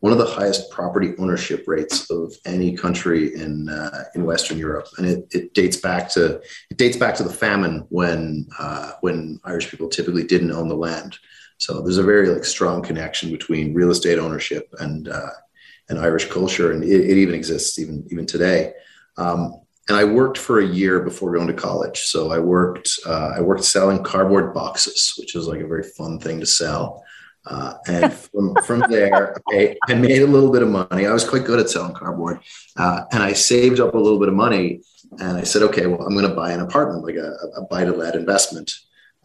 one 0.00 0.12
of 0.12 0.18
the 0.18 0.26
highest 0.26 0.70
property 0.70 1.14
ownership 1.18 1.64
rates 1.66 2.10
of 2.10 2.34
any 2.44 2.76
country 2.76 3.34
in 3.34 3.68
uh, 3.68 4.04
in 4.14 4.24
Western 4.24 4.58
Europe, 4.58 4.88
and 4.98 5.06
it, 5.06 5.26
it 5.30 5.54
dates 5.54 5.76
back 5.76 6.10
to 6.10 6.42
it 6.70 6.76
dates 6.76 6.96
back 6.96 7.14
to 7.16 7.22
the 7.22 7.32
famine 7.32 7.86
when 7.90 8.46
uh, 8.58 8.92
when 9.02 9.40
Irish 9.44 9.70
people 9.70 9.88
typically 9.88 10.24
didn't 10.24 10.50
own 10.50 10.68
the 10.68 10.76
land. 10.76 11.16
So 11.58 11.80
there's 11.80 11.98
a 11.98 12.02
very 12.02 12.28
like 12.28 12.44
strong 12.44 12.82
connection 12.82 13.30
between 13.30 13.74
real 13.74 13.90
estate 13.90 14.18
ownership 14.18 14.72
and 14.78 15.08
uh, 15.08 15.30
and 15.88 15.98
Irish 15.98 16.28
culture, 16.28 16.72
and 16.72 16.82
it, 16.82 16.88
it 16.88 17.16
even 17.16 17.34
exists 17.34 17.78
even 17.78 18.06
even 18.10 18.26
today. 18.26 18.72
Um, 19.16 19.60
and 19.88 19.96
I 19.96 20.04
worked 20.04 20.36
for 20.36 20.58
a 20.58 20.66
year 20.66 21.00
before 21.00 21.32
going 21.32 21.46
to 21.46 21.54
college. 21.54 22.00
So 22.02 22.32
I 22.32 22.38
worked 22.38 22.98
uh, 23.06 23.34
I 23.36 23.40
worked 23.40 23.64
selling 23.64 24.02
cardboard 24.02 24.52
boxes, 24.52 25.14
which 25.18 25.34
was 25.34 25.46
like 25.46 25.60
a 25.60 25.66
very 25.66 25.84
fun 25.84 26.18
thing 26.18 26.40
to 26.40 26.46
sell. 26.46 27.04
Uh, 27.46 27.74
and 27.86 28.12
from, 28.32 28.54
from 28.64 28.84
there, 28.90 29.36
I, 29.48 29.76
I 29.88 29.94
made 29.94 30.22
a 30.22 30.26
little 30.26 30.50
bit 30.50 30.62
of 30.62 30.68
money. 30.68 31.06
I 31.06 31.12
was 31.12 31.28
quite 31.28 31.44
good 31.44 31.60
at 31.60 31.70
selling 31.70 31.94
cardboard, 31.94 32.40
uh, 32.76 33.02
and 33.12 33.22
I 33.22 33.32
saved 33.32 33.80
up 33.80 33.94
a 33.94 33.98
little 33.98 34.18
bit 34.18 34.28
of 34.28 34.34
money. 34.34 34.82
And 35.20 35.38
I 35.38 35.44
said, 35.44 35.62
okay, 35.62 35.86
well, 35.86 36.02
I'm 36.02 36.14
going 36.14 36.28
to 36.28 36.34
buy 36.34 36.50
an 36.50 36.60
apartment, 36.60 37.04
like 37.04 37.14
a, 37.14 37.32
a 37.56 37.62
buy 37.70 37.84
to 37.84 37.92
let 37.92 38.16
investment. 38.16 38.72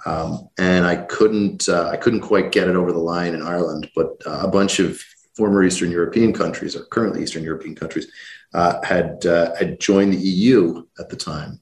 Um, 0.05 0.50
and 0.58 0.86
I 0.86 0.96
couldn't 0.96 1.70
uh, 1.70 1.89
I 1.89 1.98
couldn't 1.98 2.22
quite 2.22 2.51
get 2.51 2.67
it 2.67 2.75
over 2.75 2.91
the 2.91 3.00
line 3.00 3.34
in 3.34 3.41
Ireland, 3.41 3.89
but 3.96 4.22
uh, 4.25 4.41
a 4.43 4.48
bunch 4.48 4.79
of 4.79 5.00
former 5.36 5.63
Eastern 5.63 5.91
European 5.91 6.34
countries 6.34 6.75
or 6.75 6.86
currently 6.86 7.24
Eastern 7.24 7.43
European 7.43 7.75
countries 7.75 8.12
uh, 8.53 8.84
had 8.84 9.25
uh, 9.25 9.55
had 9.55 9.79
joined 9.79 10.13
the 10.13 10.17
EU 10.17 10.84
at 11.00 11.10
the 11.10 11.15
time, 11.15 11.60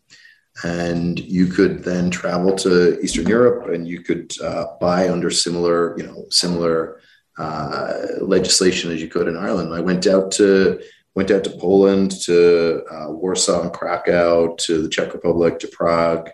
and 0.64 1.20
you 1.20 1.48
could 1.48 1.84
then 1.84 2.10
travel 2.10 2.56
to 2.56 3.00
Eastern 3.02 3.28
Europe 3.28 3.70
and 3.74 3.88
you 3.88 4.02
could 4.02 4.34
uh, 4.42 4.66
buy 4.80 5.10
under 5.10 5.30
similar 5.30 5.98
you 5.98 6.06
know 6.06 6.26
similar 6.30 7.02
uh, 7.38 7.94
legislation 8.22 8.92
as 8.92 9.02
you 9.02 9.10
could 9.10 9.28
in 9.28 9.38
Ireland. 9.38 9.74
I 9.74 9.82
went 9.82 10.08
out 10.08 10.32
to 10.34 10.82
went 11.14 11.32
out 11.32 11.44
to 11.44 11.50
Poland, 11.50 12.12
to 12.22 12.84
Warsaw 13.10 13.64
and 13.64 13.74
Krakow, 13.74 14.56
to 14.56 14.82
the 14.82 14.88
Czech 14.88 15.14
Republic, 15.14 15.60
to 15.60 15.68
Prague, 15.68 16.30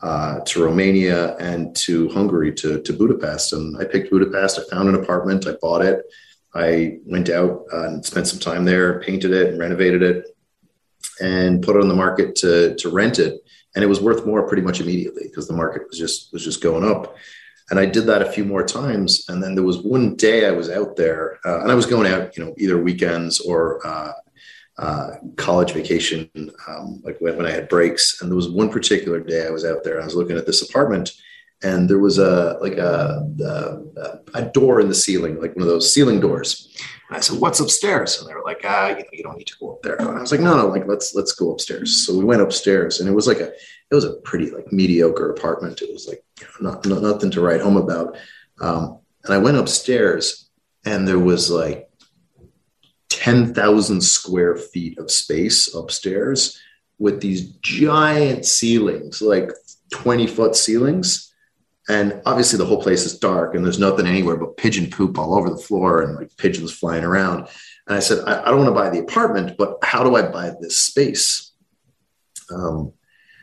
uh, 0.00 0.40
to 0.40 0.64
Romania, 0.64 1.36
and 1.36 1.74
to 1.76 2.08
Hungary, 2.10 2.52
to, 2.54 2.80
to 2.82 2.92
Budapest. 2.92 3.52
And 3.52 3.76
I 3.78 3.84
picked 3.84 4.10
Budapest. 4.10 4.58
I 4.58 4.74
found 4.74 4.88
an 4.88 4.94
apartment. 4.94 5.46
I 5.46 5.52
bought 5.60 5.84
it. 5.84 6.04
I 6.54 6.98
went 7.04 7.28
out 7.30 7.64
and 7.72 8.04
spent 8.04 8.26
some 8.26 8.38
time 8.38 8.64
there, 8.64 9.00
painted 9.00 9.32
it, 9.32 9.48
and 9.48 9.58
renovated 9.58 10.02
it, 10.02 10.36
and 11.20 11.62
put 11.62 11.76
it 11.76 11.82
on 11.82 11.88
the 11.88 11.94
market 11.94 12.36
to 12.36 12.74
to 12.76 12.90
rent 12.90 13.18
it. 13.18 13.40
And 13.74 13.84
it 13.84 13.88
was 13.88 14.00
worth 14.00 14.24
more 14.24 14.46
pretty 14.46 14.62
much 14.62 14.80
immediately 14.80 15.24
because 15.24 15.46
the 15.46 15.54
market 15.54 15.82
was 15.88 15.98
just 15.98 16.32
was 16.32 16.44
just 16.44 16.62
going 16.62 16.84
up. 16.84 17.16
And 17.70 17.78
I 17.78 17.84
did 17.84 18.06
that 18.06 18.22
a 18.22 18.32
few 18.32 18.44
more 18.44 18.64
times. 18.64 19.26
And 19.28 19.42
then 19.42 19.54
there 19.54 19.64
was 19.64 19.78
one 19.78 20.16
day 20.16 20.46
I 20.46 20.52
was 20.52 20.70
out 20.70 20.96
there, 20.96 21.38
uh, 21.44 21.60
and 21.60 21.70
I 21.70 21.74
was 21.74 21.86
going 21.86 22.10
out, 22.10 22.36
you 22.36 22.44
know, 22.44 22.54
either 22.56 22.82
weekends 22.82 23.40
or 23.40 23.86
uh, 23.86 24.12
uh, 24.78 25.16
college 25.36 25.72
vacation, 25.72 26.30
um, 26.68 27.00
like 27.04 27.18
when, 27.18 27.36
when, 27.36 27.46
I 27.46 27.50
had 27.50 27.68
breaks. 27.68 28.20
And 28.20 28.30
there 28.30 28.36
was 28.36 28.48
one 28.48 28.70
particular 28.70 29.18
day 29.18 29.46
I 29.46 29.50
was 29.50 29.64
out 29.64 29.82
there. 29.82 30.00
I 30.00 30.04
was 30.04 30.14
looking 30.14 30.36
at 30.36 30.46
this 30.46 30.68
apartment, 30.68 31.12
and 31.62 31.90
there 31.90 31.98
was 31.98 32.18
a 32.18 32.56
like 32.60 32.78
a, 32.78 33.28
a, 33.44 34.18
a 34.34 34.42
door 34.50 34.80
in 34.80 34.88
the 34.88 34.94
ceiling, 34.94 35.40
like 35.40 35.56
one 35.56 35.62
of 35.62 35.68
those 35.68 35.92
ceiling 35.92 36.20
doors. 36.20 36.72
And 37.08 37.16
I 37.16 37.20
said, 37.20 37.40
"What's 37.40 37.58
upstairs?" 37.58 38.20
And 38.20 38.28
they 38.28 38.34
were 38.34 38.44
like, 38.44 38.60
"Ah, 38.64 38.90
you, 38.90 38.96
know, 38.96 39.04
you 39.12 39.22
don't 39.24 39.36
need 39.36 39.48
to 39.48 39.58
go 39.58 39.72
up 39.72 39.82
there." 39.82 39.96
And 39.96 40.16
I 40.16 40.20
was 40.20 40.30
like, 40.30 40.40
"No, 40.40 40.56
no, 40.56 40.68
like 40.68 40.86
let's 40.86 41.12
let's 41.12 41.32
go 41.32 41.50
upstairs." 41.50 42.06
So 42.06 42.16
we 42.16 42.24
went 42.24 42.42
upstairs, 42.42 43.00
and 43.00 43.08
it 43.08 43.12
was 43.12 43.26
like 43.26 43.40
a 43.40 43.48
it 43.48 43.94
was 43.94 44.04
a 44.04 44.14
pretty 44.16 44.50
like 44.50 44.72
mediocre 44.72 45.30
apartment. 45.30 45.82
It 45.82 45.92
was 45.92 46.06
like 46.06 46.22
not, 46.60 46.86
not 46.86 47.02
nothing 47.02 47.30
to 47.32 47.40
write 47.40 47.62
home 47.62 47.76
about. 47.76 48.16
Um, 48.60 48.98
and 49.24 49.34
I 49.34 49.38
went 49.38 49.56
upstairs, 49.56 50.48
and 50.84 51.08
there 51.08 51.18
was 51.18 51.50
like 51.50 51.87
ten 53.18 53.54
thousand 53.54 54.00
square 54.00 54.56
feet 54.56 54.98
of 54.98 55.10
space 55.10 55.74
upstairs 55.74 56.58
with 56.98 57.20
these 57.20 57.50
giant 57.60 58.44
ceilings, 58.44 59.22
like 59.22 59.50
twenty 59.90 60.26
foot 60.26 60.56
ceilings 60.56 61.28
and 61.88 62.20
obviously, 62.26 62.58
the 62.58 62.66
whole 62.66 62.82
place 62.82 63.06
is 63.06 63.18
dark 63.18 63.54
and 63.54 63.64
there's 63.64 63.78
nothing 63.78 64.06
anywhere 64.06 64.36
but 64.36 64.58
pigeon 64.58 64.90
poop 64.90 65.18
all 65.18 65.34
over 65.34 65.48
the 65.48 65.56
floor 65.56 66.02
and 66.02 66.16
like 66.16 66.36
pigeons 66.36 66.70
flying 66.70 67.02
around. 67.02 67.48
And 67.86 67.96
I 67.96 68.00
said, 68.00 68.22
I, 68.26 68.42
I 68.42 68.44
don't 68.46 68.58
want 68.58 68.68
to 68.68 68.74
buy 68.74 68.90
the 68.90 68.98
apartment, 68.98 69.56
but 69.56 69.78
how 69.82 70.04
do 70.04 70.14
I 70.14 70.30
buy 70.30 70.52
this 70.60 70.78
space? 70.78 71.50
Um, 72.54 72.92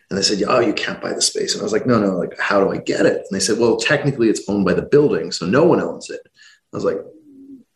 and 0.10 0.18
they 0.18 0.22
said, 0.22 0.44
Oh, 0.48 0.60
you 0.60 0.74
can't 0.74 1.02
buy 1.02 1.14
the 1.14 1.22
space. 1.24 1.54
And 1.54 1.62
I 1.62 1.64
was 1.64 1.74
like, 1.74 1.88
No, 1.88 2.00
no, 2.00 2.18
like, 2.18 2.38
how 2.40 2.64
do 2.64 2.72
I 2.72 2.78
get 2.78 3.08
it? 3.08 3.18
And 3.18 3.28
they 3.32 3.40
said, 3.40 3.58
Well, 3.58 3.78
technically, 3.78 4.30
it's 4.30 4.48
owned 4.48 4.64
by 4.64 4.76
the 4.76 4.84
building, 4.84 5.32
so 5.32 5.48
no 5.48 5.64
one 5.64 5.82
owns 5.82 6.12
it. 6.12 6.22
I 6.72 6.78
was 6.78 6.86
like, 6.86 7.00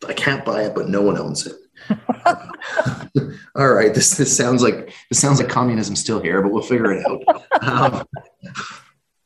I 0.07 0.13
can't 0.13 0.45
buy 0.45 0.63
it, 0.63 0.75
but 0.75 0.87
no 0.87 1.01
one 1.01 1.17
owns 1.17 1.47
it. 1.47 1.55
All 3.55 3.69
right, 3.73 3.93
this 3.93 4.15
this 4.17 4.35
sounds 4.35 4.61
like 4.61 4.93
this 5.09 5.19
sounds 5.19 5.39
like 5.39 5.49
communism 5.49 5.95
still 5.95 6.21
here, 6.21 6.41
but 6.41 6.51
we'll 6.51 6.61
figure 6.61 6.93
it 6.93 7.05
out. 7.05 7.23
Um, 7.61 8.05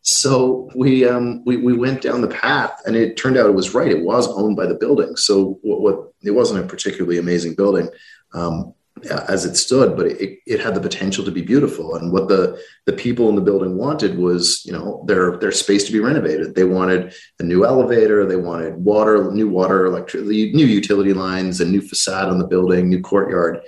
so 0.01 0.70
we, 0.75 1.08
um, 1.08 1.43
we 1.46 1.58
we 1.58 1.74
went 1.77 2.01
down 2.01 2.22
the 2.22 2.27
path, 2.27 2.82
and 2.86 2.96
it 2.96 3.15
turned 3.15 3.38
out 3.38 3.46
it 3.46 3.53
was 3.53 3.74
right. 3.74 3.91
It 3.91 4.03
was 4.03 4.27
owned 4.27 4.55
by 4.55 4.65
the 4.65 4.75
building. 4.75 5.15
So 5.15 5.60
what, 5.62 5.82
what 5.82 6.13
it 6.22 6.32
wasn't 6.32 6.63
a 6.63 6.67
particularly 6.67 7.17
amazing 7.20 7.55
building 7.55 7.89
um, 8.34 8.74
as 9.09 9.43
it 9.45 9.55
stood, 9.55 9.97
but 9.97 10.05
it, 10.05 10.39
it 10.45 10.59
had 10.59 10.75
the 10.75 10.79
potential 10.79 11.25
to 11.25 11.31
be 11.31 11.41
beautiful. 11.41 11.95
And 11.95 12.12
what 12.12 12.27
the 12.27 12.62
the 12.85 12.93
people 12.93 13.27
in 13.29 13.35
the 13.35 13.41
building 13.41 13.75
wanted 13.75 14.17
was, 14.17 14.63
you 14.65 14.71
know, 14.71 15.03
their 15.07 15.38
their 15.38 15.51
space 15.51 15.83
to 15.85 15.91
be 15.91 16.00
renovated. 16.00 16.55
They 16.55 16.63
wanted 16.63 17.13
a 17.39 17.43
new 17.43 17.65
elevator. 17.65 18.25
They 18.25 18.35
wanted 18.35 18.75
water, 18.75 19.31
new 19.31 19.50
water, 19.50 19.85
electricity, 19.85 20.53
new 20.53 20.65
utility 20.65 21.13
lines, 21.13 21.59
a 21.59 21.65
new 21.65 21.81
facade 21.81 22.29
on 22.29 22.38
the 22.38 22.47
building, 22.47 22.89
new 22.89 23.01
courtyard. 23.01 23.62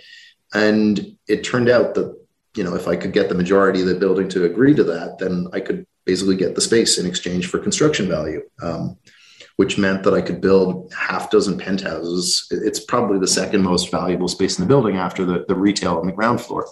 And 0.54 1.18
it 1.28 1.44
turned 1.44 1.70
out 1.70 1.96
that 1.96 2.16
you 2.56 2.64
know 2.64 2.76
if 2.76 2.88
I 2.88 2.96
could 2.96 3.12
get 3.12 3.28
the 3.28 3.36
majority 3.36 3.82
of 3.82 3.88
the 3.88 3.96
building 3.96 4.30
to 4.30 4.46
agree 4.46 4.76
to 4.76 4.84
that, 4.86 5.18
then 5.18 5.48
I 5.54 5.60
could 5.60 5.86
basically 6.06 6.36
get 6.36 6.56
the 6.56 6.62
space 6.62 6.98
in 6.98 7.06
exchange 7.06 7.48
for 7.48 7.58
construction 7.58 8.08
value, 8.08 8.42
um, 8.62 8.98
which 9.58 9.78
meant 9.78 10.04
that 10.04 10.14
I 10.14 10.22
could 10.22 10.42
build 10.42 10.94
half 10.94 11.32
dozen 11.32 11.58
penthouses. 11.58 12.48
It's 12.52 12.80
probably 12.80 13.20
the 13.20 13.28
second 13.28 13.64
most 13.64 13.90
valuable 13.90 14.28
space 14.28 14.58
in 14.58 14.64
the 14.64 14.68
building 14.68 14.98
after 14.98 15.26
the, 15.26 15.46
the 15.48 15.56
retail 15.56 15.98
on 15.98 16.08
the 16.08 16.14
ground 16.14 16.42
floor 16.42 16.68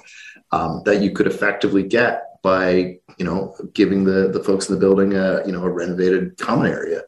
um, 0.51 0.81
that 0.85 1.01
you 1.01 1.11
could 1.11 1.27
effectively 1.27 1.83
get 1.83 2.41
by 2.41 2.97
you 3.17 3.25
know 3.25 3.55
giving 3.73 4.03
the 4.03 4.29
the 4.29 4.43
folks 4.43 4.67
in 4.67 4.75
the 4.75 4.79
building 4.79 5.13
a 5.13 5.45
you 5.45 5.51
know 5.51 5.63
a 5.63 5.69
renovated 5.69 6.37
common 6.37 6.71
area. 6.71 7.01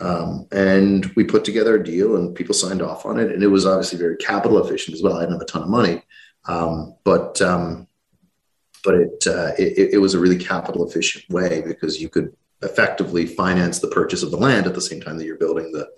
Um, 0.00 0.46
and 0.52 1.06
we 1.16 1.24
put 1.24 1.44
together 1.44 1.74
a 1.74 1.84
deal 1.84 2.16
and 2.16 2.34
people 2.34 2.54
signed 2.54 2.82
off 2.82 3.04
on 3.04 3.18
it 3.18 3.32
and 3.32 3.42
it 3.42 3.48
was 3.48 3.66
obviously 3.66 3.98
very 3.98 4.16
capital 4.16 4.64
efficient 4.64 4.94
as 4.94 5.02
well 5.02 5.16
i 5.16 5.22
didn't 5.22 5.32
have 5.32 5.42
a 5.42 5.44
ton 5.44 5.62
of 5.62 5.68
money 5.68 6.04
um, 6.44 6.94
but 7.02 7.42
um, 7.42 7.88
but 8.84 8.94
it, 8.94 9.26
uh, 9.26 9.50
it, 9.58 9.94
it 9.94 9.98
was 9.98 10.14
a 10.14 10.20
really 10.20 10.38
capital 10.38 10.86
efficient 10.88 11.28
way 11.30 11.62
because 11.66 12.00
you 12.00 12.08
could 12.08 12.32
effectively 12.62 13.26
finance 13.26 13.78
the 13.78 13.88
purchase 13.88 14.22
of 14.22 14.30
the 14.30 14.36
land 14.36 14.66
at 14.66 14.74
the 14.74 14.80
same 14.80 15.00
time 15.00 15.18
that 15.18 15.24
you're 15.24 15.36
building 15.36 15.72
the 15.72 15.88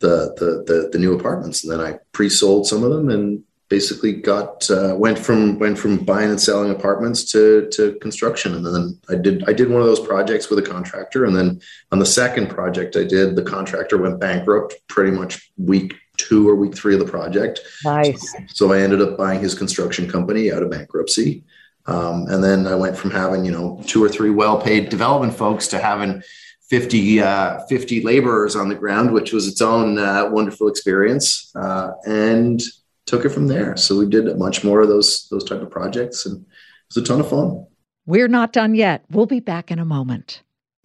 the 0.00 0.34
the 0.36 0.64
the, 0.66 0.88
the 0.92 0.98
new 0.98 1.14
apartments. 1.14 1.64
And 1.64 1.72
then 1.72 1.80
I 1.80 1.98
pre-sold 2.12 2.66
some 2.66 2.82
of 2.82 2.90
them 2.90 3.08
and 3.08 3.42
basically 3.68 4.12
got 4.12 4.70
uh, 4.70 4.94
went 4.96 5.18
from 5.18 5.58
went 5.58 5.78
from 5.78 6.04
buying 6.04 6.30
and 6.30 6.40
selling 6.40 6.70
apartments 6.70 7.30
to 7.32 7.68
to 7.72 7.98
construction. 8.00 8.54
And 8.54 8.66
then 8.66 8.98
I 9.08 9.14
did 9.16 9.48
I 9.48 9.52
did 9.52 9.70
one 9.70 9.80
of 9.80 9.86
those 9.86 10.00
projects 10.00 10.50
with 10.50 10.58
a 10.58 10.62
contractor. 10.62 11.24
And 11.24 11.36
then 11.36 11.60
on 11.92 11.98
the 11.98 12.06
second 12.06 12.48
project 12.48 12.96
I 12.96 13.04
did, 13.04 13.36
the 13.36 13.42
contractor 13.42 13.98
went 13.98 14.20
bankrupt 14.20 14.74
pretty 14.88 15.10
much 15.10 15.52
week 15.56 15.94
two 16.16 16.48
or 16.48 16.56
week 16.56 16.74
three 16.74 16.94
of 16.94 17.00
the 17.00 17.10
project. 17.10 17.60
Nice. 17.84 18.32
So, 18.32 18.38
so 18.48 18.72
I 18.72 18.80
ended 18.80 19.02
up 19.02 19.18
buying 19.18 19.40
his 19.40 19.54
construction 19.54 20.10
company 20.10 20.50
out 20.50 20.62
of 20.62 20.70
bankruptcy. 20.70 21.44
Um, 21.86 22.26
and 22.28 22.42
then 22.42 22.66
I 22.66 22.74
went 22.74 22.96
from 22.96 23.10
having, 23.10 23.44
you 23.44 23.52
know, 23.52 23.80
two 23.86 24.02
or 24.02 24.08
three 24.08 24.30
well-paid 24.30 24.88
development 24.88 25.34
folks 25.34 25.68
to 25.68 25.78
having 25.78 26.22
50, 26.68 27.20
uh, 27.20 27.60
50 27.68 28.02
laborers 28.02 28.56
on 28.56 28.68
the 28.68 28.74
ground, 28.74 29.12
which 29.12 29.32
was 29.32 29.46
its 29.46 29.60
own 29.60 29.98
uh, 29.98 30.28
wonderful 30.30 30.68
experience, 30.68 31.52
uh, 31.54 31.92
and 32.06 32.60
took 33.06 33.24
it 33.24 33.28
from 33.28 33.46
there. 33.46 33.76
So 33.76 33.96
we 33.96 34.06
did 34.06 34.36
much 34.36 34.64
more 34.64 34.80
of 34.80 34.88
those 34.88 35.28
those 35.30 35.44
type 35.44 35.62
of 35.62 35.70
projects, 35.70 36.26
and 36.26 36.40
it 36.40 36.46
was 36.94 37.04
a 37.04 37.06
ton 37.06 37.20
of 37.20 37.30
fun. 37.30 37.66
We're 38.04 38.28
not 38.28 38.52
done 38.52 38.74
yet. 38.74 39.04
We'll 39.10 39.26
be 39.26 39.40
back 39.40 39.70
in 39.70 39.78
a 39.78 39.84
moment. 39.84 40.42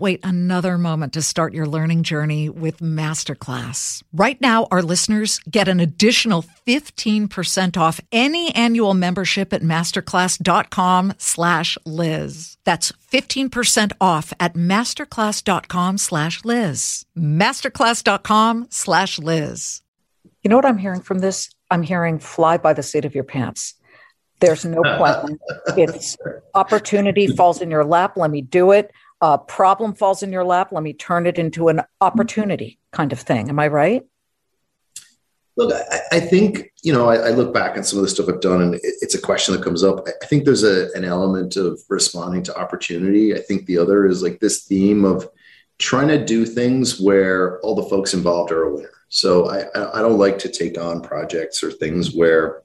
wait 0.00 0.20
another 0.24 0.78
moment 0.78 1.12
to 1.12 1.22
start 1.22 1.54
your 1.54 1.66
learning 1.66 2.02
journey 2.02 2.48
with 2.48 2.78
Masterclass. 2.78 4.02
Right 4.12 4.40
now, 4.40 4.66
our 4.70 4.82
listeners 4.82 5.40
get 5.50 5.68
an 5.68 5.80
additional 5.80 6.44
15% 6.66 7.76
off 7.76 8.00
any 8.12 8.54
annual 8.54 8.94
membership 8.94 9.52
at 9.52 9.62
masterclass.com 9.62 11.14
slash 11.18 11.78
Liz. 11.84 12.56
That's 12.64 12.92
15% 13.12 13.92
off 14.00 14.32
at 14.38 14.54
masterclass.com 14.54 15.98
slash 15.98 16.44
Liz. 16.44 17.06
Masterclass.com 17.16 18.66
slash 18.70 19.18
Liz. 19.18 19.82
You 20.42 20.50
know 20.50 20.56
what 20.56 20.66
I'm 20.66 20.78
hearing 20.78 21.00
from 21.00 21.18
this? 21.18 21.50
I'm 21.70 21.82
hearing 21.82 22.18
fly 22.18 22.56
by 22.56 22.72
the 22.72 22.82
seat 22.82 23.04
of 23.04 23.14
your 23.14 23.24
pants. 23.24 23.74
There's 24.40 24.64
no 24.64 24.82
plan. 24.96 25.38
it's 25.76 26.16
opportunity 26.54 27.26
falls 27.26 27.60
in 27.60 27.70
your 27.70 27.84
lap. 27.84 28.16
Let 28.16 28.30
me 28.30 28.40
do 28.40 28.72
it. 28.72 28.92
A 29.20 29.38
problem 29.38 29.94
falls 29.94 30.22
in 30.22 30.32
your 30.32 30.44
lap. 30.44 30.70
Let 30.70 30.82
me 30.82 30.92
turn 30.92 31.26
it 31.26 31.38
into 31.38 31.68
an 31.68 31.82
opportunity 32.00 32.78
kind 32.92 33.12
of 33.12 33.18
thing. 33.18 33.48
Am 33.48 33.58
I 33.58 33.68
right? 33.68 34.04
Look, 35.56 35.74
I, 35.90 36.18
I, 36.18 36.20
think 36.20 36.72
you 36.84 36.92
know. 36.92 37.08
I, 37.08 37.16
I, 37.16 37.30
look 37.30 37.52
back 37.52 37.76
at 37.76 37.84
some 37.84 37.98
of 37.98 38.04
the 38.04 38.08
stuff 38.08 38.28
I've 38.28 38.40
done, 38.40 38.62
and 38.62 38.74
it, 38.76 38.80
it's 38.84 39.16
a 39.16 39.20
question 39.20 39.54
that 39.54 39.64
comes 39.64 39.82
up. 39.82 40.06
I 40.06 40.26
think 40.26 40.44
there's 40.44 40.62
a, 40.62 40.88
an 40.94 41.04
element 41.04 41.56
of 41.56 41.80
responding 41.88 42.44
to 42.44 42.56
opportunity. 42.56 43.34
I 43.34 43.40
think 43.40 43.66
the 43.66 43.76
other 43.76 44.06
is 44.06 44.22
like 44.22 44.38
this 44.38 44.62
theme 44.62 45.04
of 45.04 45.28
trying 45.78 46.06
to 46.08 46.24
do 46.24 46.46
things 46.46 47.00
where 47.00 47.58
all 47.60 47.74
the 47.74 47.88
folks 47.88 48.14
involved 48.14 48.52
are 48.52 48.64
a 48.64 48.74
winner. 48.74 48.90
So 49.08 49.48
I, 49.48 49.98
I 49.98 50.00
don't 50.00 50.18
like 50.18 50.38
to 50.40 50.48
take 50.48 50.78
on 50.78 51.00
projects 51.00 51.62
or 51.64 51.72
things 51.72 52.14
where 52.14 52.62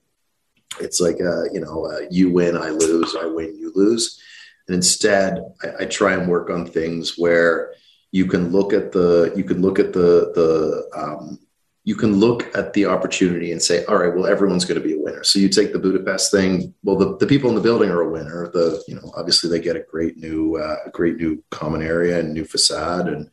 it's 0.79 0.99
like 0.99 1.19
a, 1.19 1.45
you 1.51 1.61
know 1.61 1.87
a, 1.87 2.07
you 2.11 2.31
win, 2.31 2.57
I 2.57 2.69
lose, 2.69 3.15
I 3.19 3.25
win, 3.25 3.57
you 3.57 3.71
lose. 3.73 4.21
And 4.67 4.75
instead, 4.75 5.43
I, 5.63 5.83
I 5.83 5.85
try 5.85 6.13
and 6.13 6.27
work 6.27 6.49
on 6.49 6.65
things 6.65 7.15
where 7.17 7.73
you 8.11 8.25
can 8.25 8.51
look 8.51 8.73
at 8.73 8.91
the 8.91 9.33
you 9.35 9.43
can 9.43 9.61
look 9.61 9.79
at 9.79 9.91
the 9.93 10.31
the 10.35 10.89
um, 10.95 11.39
you 11.85 11.95
can 11.95 12.13
look 12.13 12.55
at 12.55 12.71
the 12.73 12.85
opportunity 12.85 13.51
and 13.51 13.61
say, 13.61 13.83
all 13.85 13.97
right, 13.97 14.13
well, 14.13 14.25
everyone's 14.25 14.63
going 14.63 14.81
to 14.81 14.87
be 14.87 14.93
a 14.93 14.99
winner. 14.99 15.23
So 15.23 15.39
you 15.39 15.49
take 15.49 15.73
the 15.73 15.79
Budapest 15.79 16.31
thing. 16.31 16.73
Well, 16.83 16.95
the, 16.95 17.17
the 17.17 17.27
people 17.27 17.49
in 17.49 17.55
the 17.55 17.61
building 17.61 17.89
are 17.89 18.01
a 18.01 18.09
winner. 18.09 18.47
The, 18.47 18.81
you 18.87 18.95
know, 18.95 19.11
obviously 19.17 19.49
they 19.49 19.59
get 19.59 19.75
a 19.75 19.81
great 19.91 20.17
new, 20.17 20.55
uh, 20.55 20.77
a 20.85 20.89
great 20.91 21.17
new 21.17 21.43
common 21.51 21.81
area 21.81 22.19
and 22.19 22.33
new 22.33 22.45
facade 22.45 23.09
and 23.09 23.29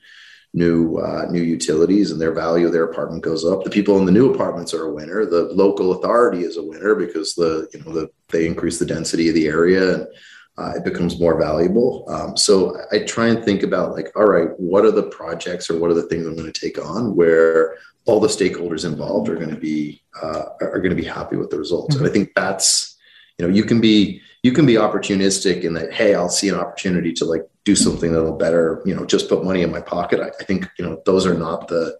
new, 0.53 0.97
uh, 0.97 1.27
new 1.31 1.43
utilities 1.43 2.11
and 2.11 2.21
their 2.21 2.33
value 2.33 2.67
of 2.67 2.73
their 2.73 2.91
apartment 2.91 3.23
goes 3.23 3.45
up. 3.45 3.63
The 3.63 3.71
people 3.71 3.99
in 3.99 4.05
the 4.05 4.11
new 4.11 4.35
apartments 4.35 4.75
are 4.75 4.87
a 4.87 4.93
winner. 4.93 5.25
The 5.27 5.45
local 5.53 5.93
authority 5.93 6.43
is 6.43 6.57
a 6.57 6.65
winner 6.65 6.97
because 6.97 7.35
the, 7.37 7.69
you 7.73 7.85
know, 7.85 7.93
the, 7.93 8.11
they 8.31 8.49
increase 8.49 8.81
the 8.81 8.87
density 8.87 9.29
of 9.29 9.37
the 9.37 9.47
area 9.47 9.95
and 9.95 10.09
uh, 10.61 10.75
it 10.77 10.85
becomes 10.85 11.19
more 11.19 11.41
valuable. 11.41 12.05
Um, 12.09 12.37
so 12.37 12.77
I 12.93 13.01
try 13.01 13.29
and 13.29 13.43
think 13.43 13.63
about 13.63 13.93
like, 13.93 14.13
all 14.15 14.27
right, 14.27 14.49
what 14.61 14.85
are 14.85 14.91
the 14.91 15.05
projects 15.05 15.71
or 15.71 15.79
what 15.79 15.91
are 15.91 15.95
the 15.95 16.03
things 16.03 16.27
I'm 16.27 16.37
going 16.37 16.53
to 16.53 16.61
take 16.61 16.79
on 16.79 17.17
where 17.17 17.77
all 18.05 18.21
the 18.21 18.29
stakeholders 18.29 18.85
involved 18.85 19.29
are 19.29 19.37
going 19.37 19.55
to 19.55 19.61
be 19.61 20.03
uh, 20.23 20.45
are 20.61 20.79
going 20.79 20.91
to 20.91 21.03
be 21.03 21.05
happy 21.05 21.37
with 21.37 21.51
the 21.51 21.59
results. 21.59 21.95
Mm-hmm. 21.95 22.05
And 22.05 22.11
I 22.11 22.13
think 22.13 22.33
that's 22.35 22.99
you 23.39 23.47
know 23.47 23.53
you 23.53 23.65
can 23.65 23.81
be 23.81 24.21
you 24.43 24.53
can 24.53 24.67
be 24.67 24.75
opportunistic 24.75 25.63
in 25.63 25.75
that 25.75 25.93
hey 25.93 26.15
I'll 26.15 26.29
see 26.29 26.49
an 26.49 26.57
opportunity 26.57 27.13
to 27.15 27.25
like 27.25 27.43
do 27.65 27.77
something 27.77 28.13
that'll 28.13 28.37
better 28.37 28.83
you 28.85 28.95
know 28.95 29.05
just 29.05 29.29
put 29.29 29.45
money 29.45 29.63
in 29.63 29.71
my 29.71 29.81
pocket. 29.81 30.21
I, 30.21 30.29
I 30.29 30.45
think 30.45 30.69
you 30.79 30.85
know 30.85 31.01
those 31.07 31.27
are 31.27 31.35
not 31.35 31.69
the 31.69 31.99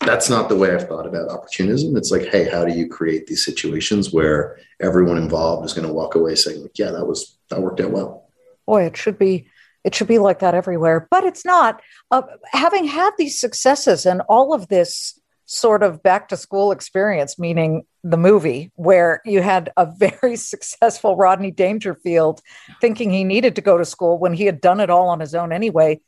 that's 0.00 0.30
not 0.30 0.48
the 0.48 0.56
way 0.56 0.74
I've 0.74 0.88
thought 0.88 1.06
about 1.06 1.28
opportunism. 1.28 1.96
It's 1.96 2.10
like 2.10 2.26
hey 2.26 2.48
how 2.48 2.64
do 2.64 2.72
you 2.72 2.88
create 2.88 3.26
these 3.26 3.44
situations 3.44 4.12
where 4.12 4.58
everyone 4.80 5.18
involved 5.18 5.64
is 5.66 5.72
going 5.72 5.86
to 5.86 5.92
walk 5.92 6.14
away 6.14 6.34
saying 6.34 6.62
like 6.62 6.78
yeah 6.78 6.90
that 6.90 7.06
was 7.06 7.36
that 7.50 7.60
worked 7.60 7.80
out 7.80 7.90
well. 7.90 8.28
Boy, 8.66 8.84
it 8.84 8.96
should 8.96 9.18
be 9.18 9.48
it 9.84 9.94
should 9.94 10.08
be 10.08 10.18
like 10.18 10.40
that 10.40 10.54
everywhere, 10.54 11.08
but 11.10 11.24
it's 11.24 11.44
not. 11.44 11.80
Uh, 12.10 12.22
having 12.52 12.84
had 12.84 13.12
these 13.16 13.40
successes 13.40 14.04
and 14.04 14.20
all 14.28 14.52
of 14.52 14.68
this 14.68 15.18
sort 15.46 15.82
of 15.82 16.02
back 16.02 16.28
to 16.28 16.36
school 16.36 16.70
experience, 16.70 17.38
meaning 17.38 17.82
the 18.04 18.16
movie, 18.16 18.70
where 18.76 19.20
you 19.24 19.42
had 19.42 19.72
a 19.76 19.86
very 19.86 20.36
successful 20.52 21.16
Rodney 21.16 21.50
Dangerfield 21.50 22.40
thinking 22.80 23.10
he 23.10 23.24
needed 23.24 23.56
to 23.56 23.62
go 23.62 23.76
to 23.76 23.84
school 23.84 24.18
when 24.18 24.32
he 24.32 24.44
had 24.44 24.60
done 24.60 24.80
it 24.80 24.90
all 24.90 25.08
on 25.08 25.20
his 25.20 25.34
own 25.34 25.52
anyway. 25.52 26.00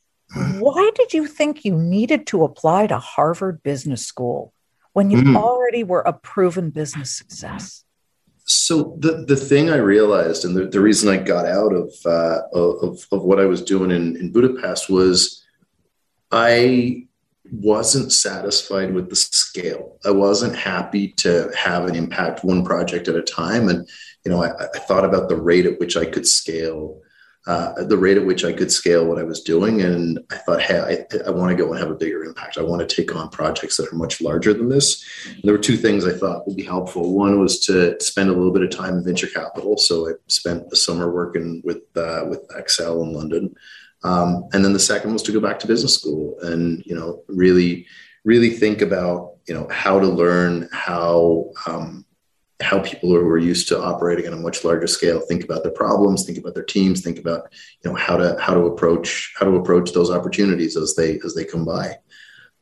Why 0.58 0.90
did 0.94 1.12
you 1.12 1.26
think 1.26 1.64
you 1.64 1.76
needed 1.76 2.26
to 2.28 2.44
apply 2.44 2.86
to 2.86 2.98
Harvard 2.98 3.62
Business 3.62 4.06
School 4.06 4.52
when 4.92 5.10
you 5.10 5.18
mm. 5.18 5.36
already 5.36 5.84
were 5.84 6.00
a 6.00 6.12
proven 6.12 6.70
business 6.70 7.16
success? 7.16 7.84
So 8.44 8.96
the 8.98 9.24
the 9.26 9.36
thing 9.36 9.70
I 9.70 9.76
realized, 9.76 10.44
and 10.44 10.56
the, 10.56 10.66
the 10.66 10.80
reason 10.80 11.08
I 11.08 11.18
got 11.18 11.46
out 11.46 11.72
of, 11.72 11.92
uh, 12.04 12.40
of 12.52 13.06
of 13.12 13.22
what 13.22 13.38
I 13.38 13.44
was 13.44 13.62
doing 13.62 13.90
in, 13.90 14.16
in 14.16 14.32
Budapest 14.32 14.90
was, 14.90 15.44
I 16.32 17.06
wasn't 17.52 18.10
satisfied 18.12 18.94
with 18.94 19.10
the 19.10 19.16
scale. 19.16 19.98
I 20.04 20.10
wasn't 20.10 20.56
happy 20.56 21.08
to 21.18 21.50
have 21.56 21.86
an 21.86 21.94
impact 21.94 22.44
one 22.44 22.64
project 22.64 23.08
at 23.08 23.14
a 23.14 23.22
time. 23.22 23.68
And, 23.68 23.86
you 24.24 24.30
know, 24.30 24.42
I, 24.42 24.50
I 24.74 24.78
thought 24.78 25.04
about 25.04 25.28
the 25.28 25.36
rate 25.36 25.66
at 25.66 25.78
which 25.78 25.96
I 25.96 26.06
could 26.06 26.26
scale, 26.26 27.00
uh, 27.46 27.84
the 27.84 27.96
rate 27.96 28.16
at 28.16 28.24
which 28.24 28.44
I 28.44 28.52
could 28.52 28.70
scale 28.70 29.04
what 29.04 29.18
I 29.18 29.24
was 29.24 29.42
doing. 29.42 29.80
And 29.82 30.20
I 30.30 30.36
thought, 30.36 30.62
hey, 30.62 30.78
I, 30.78 31.16
I 31.26 31.30
want 31.30 31.50
to 31.50 31.56
go 31.56 31.70
and 31.70 31.80
have 31.80 31.90
a 31.90 31.96
bigger 31.96 32.22
impact. 32.24 32.56
I 32.56 32.62
want 32.62 32.88
to 32.88 32.94
take 32.94 33.14
on 33.14 33.30
projects 33.30 33.76
that 33.76 33.92
are 33.92 33.96
much 33.96 34.20
larger 34.20 34.54
than 34.54 34.68
this. 34.68 35.04
And 35.26 35.42
there 35.42 35.52
were 35.52 35.58
two 35.58 35.76
things 35.76 36.06
I 36.06 36.12
thought 36.12 36.46
would 36.46 36.56
be 36.56 36.62
helpful. 36.62 37.14
One 37.14 37.40
was 37.40 37.58
to 37.66 38.00
spend 38.00 38.30
a 38.30 38.32
little 38.32 38.52
bit 38.52 38.62
of 38.62 38.70
time 38.70 38.96
in 38.96 39.04
venture 39.04 39.26
capital. 39.26 39.76
So 39.76 40.08
I 40.08 40.12
spent 40.28 40.70
the 40.70 40.76
summer 40.76 41.10
working 41.10 41.62
with, 41.64 41.82
uh, 41.96 42.26
with 42.28 42.46
Accel 42.50 43.02
in 43.02 43.12
London. 43.12 43.54
Um, 44.04 44.48
and 44.52 44.64
then 44.64 44.72
the 44.72 44.78
second 44.78 45.12
was 45.12 45.22
to 45.22 45.32
go 45.32 45.40
back 45.40 45.58
to 45.60 45.66
business 45.66 45.94
school 45.94 46.36
and 46.40 46.82
you 46.84 46.94
know 46.94 47.22
really 47.28 47.86
really 48.24 48.50
think 48.50 48.82
about 48.82 49.36
you 49.46 49.54
know 49.54 49.68
how 49.70 50.00
to 50.00 50.06
learn 50.06 50.68
how 50.72 51.50
um, 51.66 52.04
how 52.62 52.78
people 52.80 53.10
who 53.10 53.16
are 53.16 53.38
used 53.38 53.68
to 53.68 53.82
operating 53.82 54.26
on 54.26 54.32
a 54.32 54.40
much 54.40 54.64
larger 54.64 54.86
scale 54.86 55.20
think 55.20 55.44
about 55.44 55.62
their 55.62 55.72
problems 55.72 56.24
think 56.24 56.38
about 56.38 56.54
their 56.54 56.64
teams 56.64 57.00
think 57.00 57.18
about 57.18 57.52
you 57.82 57.90
know 57.90 57.96
how 57.96 58.16
to 58.16 58.36
how 58.40 58.54
to 58.54 58.62
approach 58.66 59.32
how 59.38 59.46
to 59.46 59.56
approach 59.56 59.92
those 59.92 60.10
opportunities 60.10 60.76
as 60.76 60.94
they 60.94 61.18
as 61.24 61.34
they 61.34 61.44
come 61.44 61.64
by 61.64 61.96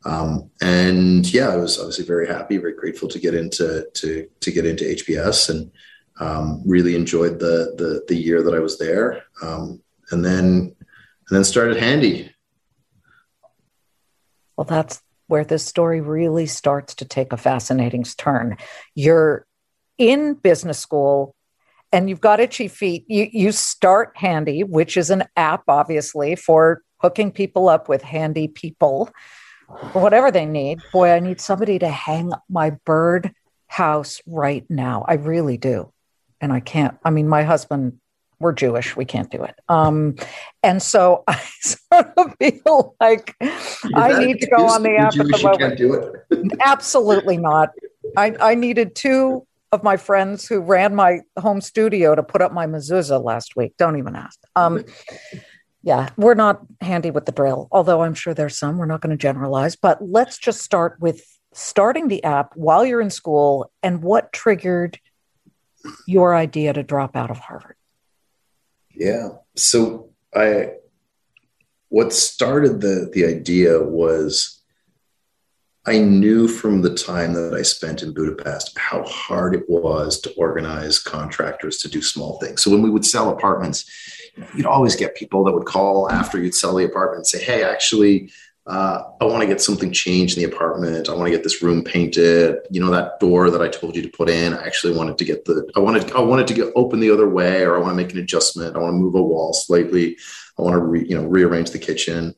um, 0.05 0.49
and 0.61 1.31
yeah 1.33 1.49
i 1.49 1.55
was 1.55 1.79
obviously 1.79 2.05
very 2.05 2.27
happy 2.27 2.57
very 2.57 2.75
grateful 2.75 3.07
to 3.07 3.19
get 3.19 3.35
into 3.35 3.85
to 3.93 4.27
to 4.39 4.51
get 4.51 4.65
into 4.65 4.83
hbs 4.83 5.49
and 5.49 5.71
um, 6.19 6.61
really 6.65 6.95
enjoyed 6.95 7.39
the, 7.39 7.73
the 7.77 8.03
the 8.07 8.15
year 8.15 8.43
that 8.43 8.53
i 8.53 8.59
was 8.59 8.77
there 8.77 9.23
um, 9.41 9.81
and 10.11 10.25
then 10.25 10.75
and 11.31 11.37
then 11.37 11.45
started 11.45 11.77
Handy. 11.77 12.29
Well, 14.57 14.65
that's 14.65 15.01
where 15.27 15.45
this 15.45 15.65
story 15.65 16.01
really 16.01 16.45
starts 16.45 16.95
to 16.95 17.05
take 17.05 17.31
a 17.31 17.37
fascinating 17.37 18.03
turn. 18.03 18.57
You're 18.95 19.47
in 20.01 20.33
business 20.33 20.79
school 20.79 21.35
and 21.91 22.09
you've 22.09 22.21
got 22.21 22.39
itchy 22.39 22.67
feet. 22.67 23.05
You, 23.07 23.27
you 23.31 23.51
start 23.51 24.13
Handy, 24.15 24.63
which 24.63 24.97
is 24.97 25.11
an 25.11 25.25
app, 25.37 25.63
obviously, 25.67 26.35
for 26.35 26.81
hooking 26.97 27.31
people 27.31 27.69
up 27.69 27.87
with 27.87 28.01
handy 28.01 28.47
people 28.47 29.11
or 29.93 30.01
whatever 30.01 30.31
they 30.31 30.47
need. 30.47 30.79
Boy, 30.91 31.11
I 31.11 31.19
need 31.19 31.39
somebody 31.39 31.77
to 31.79 31.87
hang 31.87 32.31
my 32.49 32.71
bird 32.83 33.31
house 33.67 34.21
right 34.25 34.65
now. 34.69 35.05
I 35.07 35.15
really 35.15 35.57
do. 35.57 35.93
And 36.39 36.51
I 36.51 36.61
can't. 36.61 36.97
I 37.05 37.11
mean, 37.11 37.27
my 37.27 37.43
husband 37.43 37.99
we're 38.39 38.53
Jewish, 38.53 38.95
we 38.95 39.05
can't 39.05 39.29
do 39.29 39.43
it. 39.43 39.53
Um, 39.69 40.15
and 40.63 40.81
so 40.81 41.23
I 41.27 41.39
sort 41.61 42.11
of 42.17 42.35
feel 42.39 42.95
like 42.99 43.35
I 43.93 44.17
need 44.17 44.41
to 44.41 44.47
go 44.47 44.65
on 44.65 44.81
the 44.81 44.97
app 44.97 45.13
at 45.13 45.27
the 45.27 45.39
moment. 45.43 45.59
Can't 45.59 45.77
do 45.77 45.93
it. 45.93 46.57
Absolutely 46.59 47.37
not. 47.37 47.69
I, 48.17 48.35
I 48.41 48.55
needed 48.55 48.95
two 48.95 49.45
of 49.71 49.83
my 49.83 49.97
friends 49.97 50.47
who 50.47 50.59
ran 50.59 50.95
my 50.95 51.21
home 51.39 51.61
studio 51.61 52.13
to 52.13 52.23
put 52.23 52.41
up 52.41 52.51
my 52.51 52.65
mezuzah 52.65 53.23
last 53.23 53.55
week. 53.55 53.73
Don't 53.77 53.97
even 53.97 54.15
ask. 54.15 54.39
Um, 54.55 54.83
yeah, 55.83 56.09
we're 56.17 56.33
not 56.33 56.61
handy 56.81 57.09
with 57.09 57.25
the 57.25 57.31
drill, 57.31 57.67
although 57.71 58.03
I'm 58.03 58.13
sure 58.13 58.33
there's 58.33 58.57
some. 58.57 58.77
We're 58.77 58.85
not 58.85 59.01
going 59.01 59.17
to 59.17 59.21
generalize, 59.21 59.75
but 59.75 59.99
let's 60.01 60.37
just 60.37 60.61
start 60.61 60.97
with 60.99 61.23
starting 61.53 62.07
the 62.07 62.23
app 62.23 62.55
while 62.55 62.85
you're 62.85 63.01
in 63.01 63.09
school 63.09 63.71
and 63.81 64.03
what 64.03 64.33
triggered 64.33 64.99
your 66.05 66.35
idea 66.35 66.73
to 66.73 66.83
drop 66.83 67.15
out 67.15 67.31
of 67.31 67.39
Harvard. 67.39 67.75
Yeah. 68.93 69.29
So 69.55 70.11
I, 70.35 70.73
what 71.89 72.13
started 72.13 72.81
the 72.81 73.09
the 73.11 73.25
idea 73.25 73.81
was 73.81 74.60
I 75.85 75.97
knew 75.97 76.47
from 76.47 76.81
the 76.81 76.93
time 76.93 77.33
that 77.33 77.55
I 77.55 77.63
spent 77.63 78.03
in 78.03 78.13
Budapest 78.13 78.77
how 78.77 79.03
hard 79.03 79.55
it 79.55 79.67
was 79.67 80.21
to 80.21 80.33
organize 80.35 80.99
contractors 80.99 81.77
to 81.79 81.89
do 81.89 82.03
small 82.03 82.39
things. 82.39 82.61
So 82.61 82.69
when 82.69 82.83
we 82.83 82.89
would 82.91 83.05
sell 83.05 83.29
apartments, 83.29 83.85
you'd 84.55 84.67
always 84.67 84.95
get 84.95 85.15
people 85.15 85.43
that 85.45 85.53
would 85.53 85.65
call 85.65 86.11
after 86.11 86.39
you'd 86.39 86.53
sell 86.53 86.75
the 86.75 86.85
apartment 86.85 87.17
and 87.17 87.27
say, 87.27 87.43
"Hey, 87.43 87.63
actually, 87.63 88.31
uh, 88.67 89.01
I 89.19 89.25
want 89.25 89.41
to 89.41 89.47
get 89.47 89.59
something 89.59 89.91
changed 89.91 90.37
in 90.37 90.43
the 90.43 90.55
apartment. 90.55 91.09
I 91.09 91.13
want 91.13 91.25
to 91.25 91.31
get 91.31 91.43
this 91.43 91.63
room 91.63 91.83
painted. 91.83 92.57
You 92.69 92.79
know 92.79 92.91
that 92.91 93.19
door 93.19 93.49
that 93.49 93.61
I 93.61 93.67
told 93.67 93.95
you 93.95 94.03
to 94.03 94.09
put 94.09 94.29
in. 94.29 94.53
I 94.53 94.65
actually 94.65 94.95
wanted 94.95 95.17
to 95.17 95.25
get 95.25 95.45
the. 95.45 95.67
I 95.75 95.79
wanted. 95.79 96.11
I 96.11 96.21
wanted 96.21 96.47
to 96.47 96.53
get 96.53 96.71
open 96.75 96.99
the 96.99 97.09
other 97.09 97.27
way, 97.27 97.63
or 97.63 97.75
I 97.75 97.79
want 97.79 97.91
to 97.91 97.95
make 97.95 98.13
an 98.13 98.19
adjustment. 98.19 98.75
I 98.75 98.79
want 98.79 98.93
to 98.93 98.97
move 98.97 99.15
a 99.15 99.21
wall 99.21 99.53
slightly. 99.53 100.15
I 100.59 100.61
want 100.61 100.75
to 100.75 100.79
re, 100.79 101.03
you 101.07 101.15
know 101.15 101.25
rearrange 101.25 101.71
the 101.71 101.79
kitchen. 101.79 102.35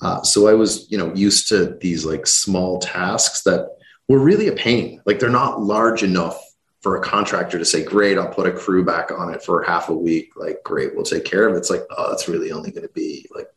Uh, 0.00 0.22
so 0.22 0.48
I 0.48 0.54
was 0.54 0.90
you 0.90 0.98
know 0.98 1.14
used 1.14 1.48
to 1.48 1.76
these 1.80 2.04
like 2.04 2.26
small 2.26 2.78
tasks 2.78 3.42
that 3.42 3.68
were 4.08 4.18
really 4.18 4.48
a 4.48 4.52
pain. 4.52 5.00
Like 5.06 5.18
they're 5.18 5.30
not 5.30 5.62
large 5.62 6.02
enough 6.02 6.38
for 6.80 6.96
a 6.96 7.02
contractor 7.02 7.58
to 7.58 7.64
say, 7.64 7.82
"Great, 7.82 8.18
I'll 8.18 8.32
put 8.32 8.46
a 8.46 8.52
crew 8.52 8.84
back 8.84 9.10
on 9.10 9.32
it 9.32 9.42
for 9.42 9.62
half 9.62 9.88
a 9.88 9.94
week." 9.94 10.32
Like, 10.36 10.62
great, 10.64 10.94
we'll 10.94 11.04
take 11.04 11.24
care 11.24 11.48
of 11.48 11.54
it. 11.54 11.58
It's 11.58 11.70
like, 11.70 11.84
oh, 11.96 12.12
it's 12.12 12.28
really 12.28 12.52
only 12.52 12.70
going 12.70 12.86
to 12.86 12.92
be 12.92 13.26
like 13.34 13.48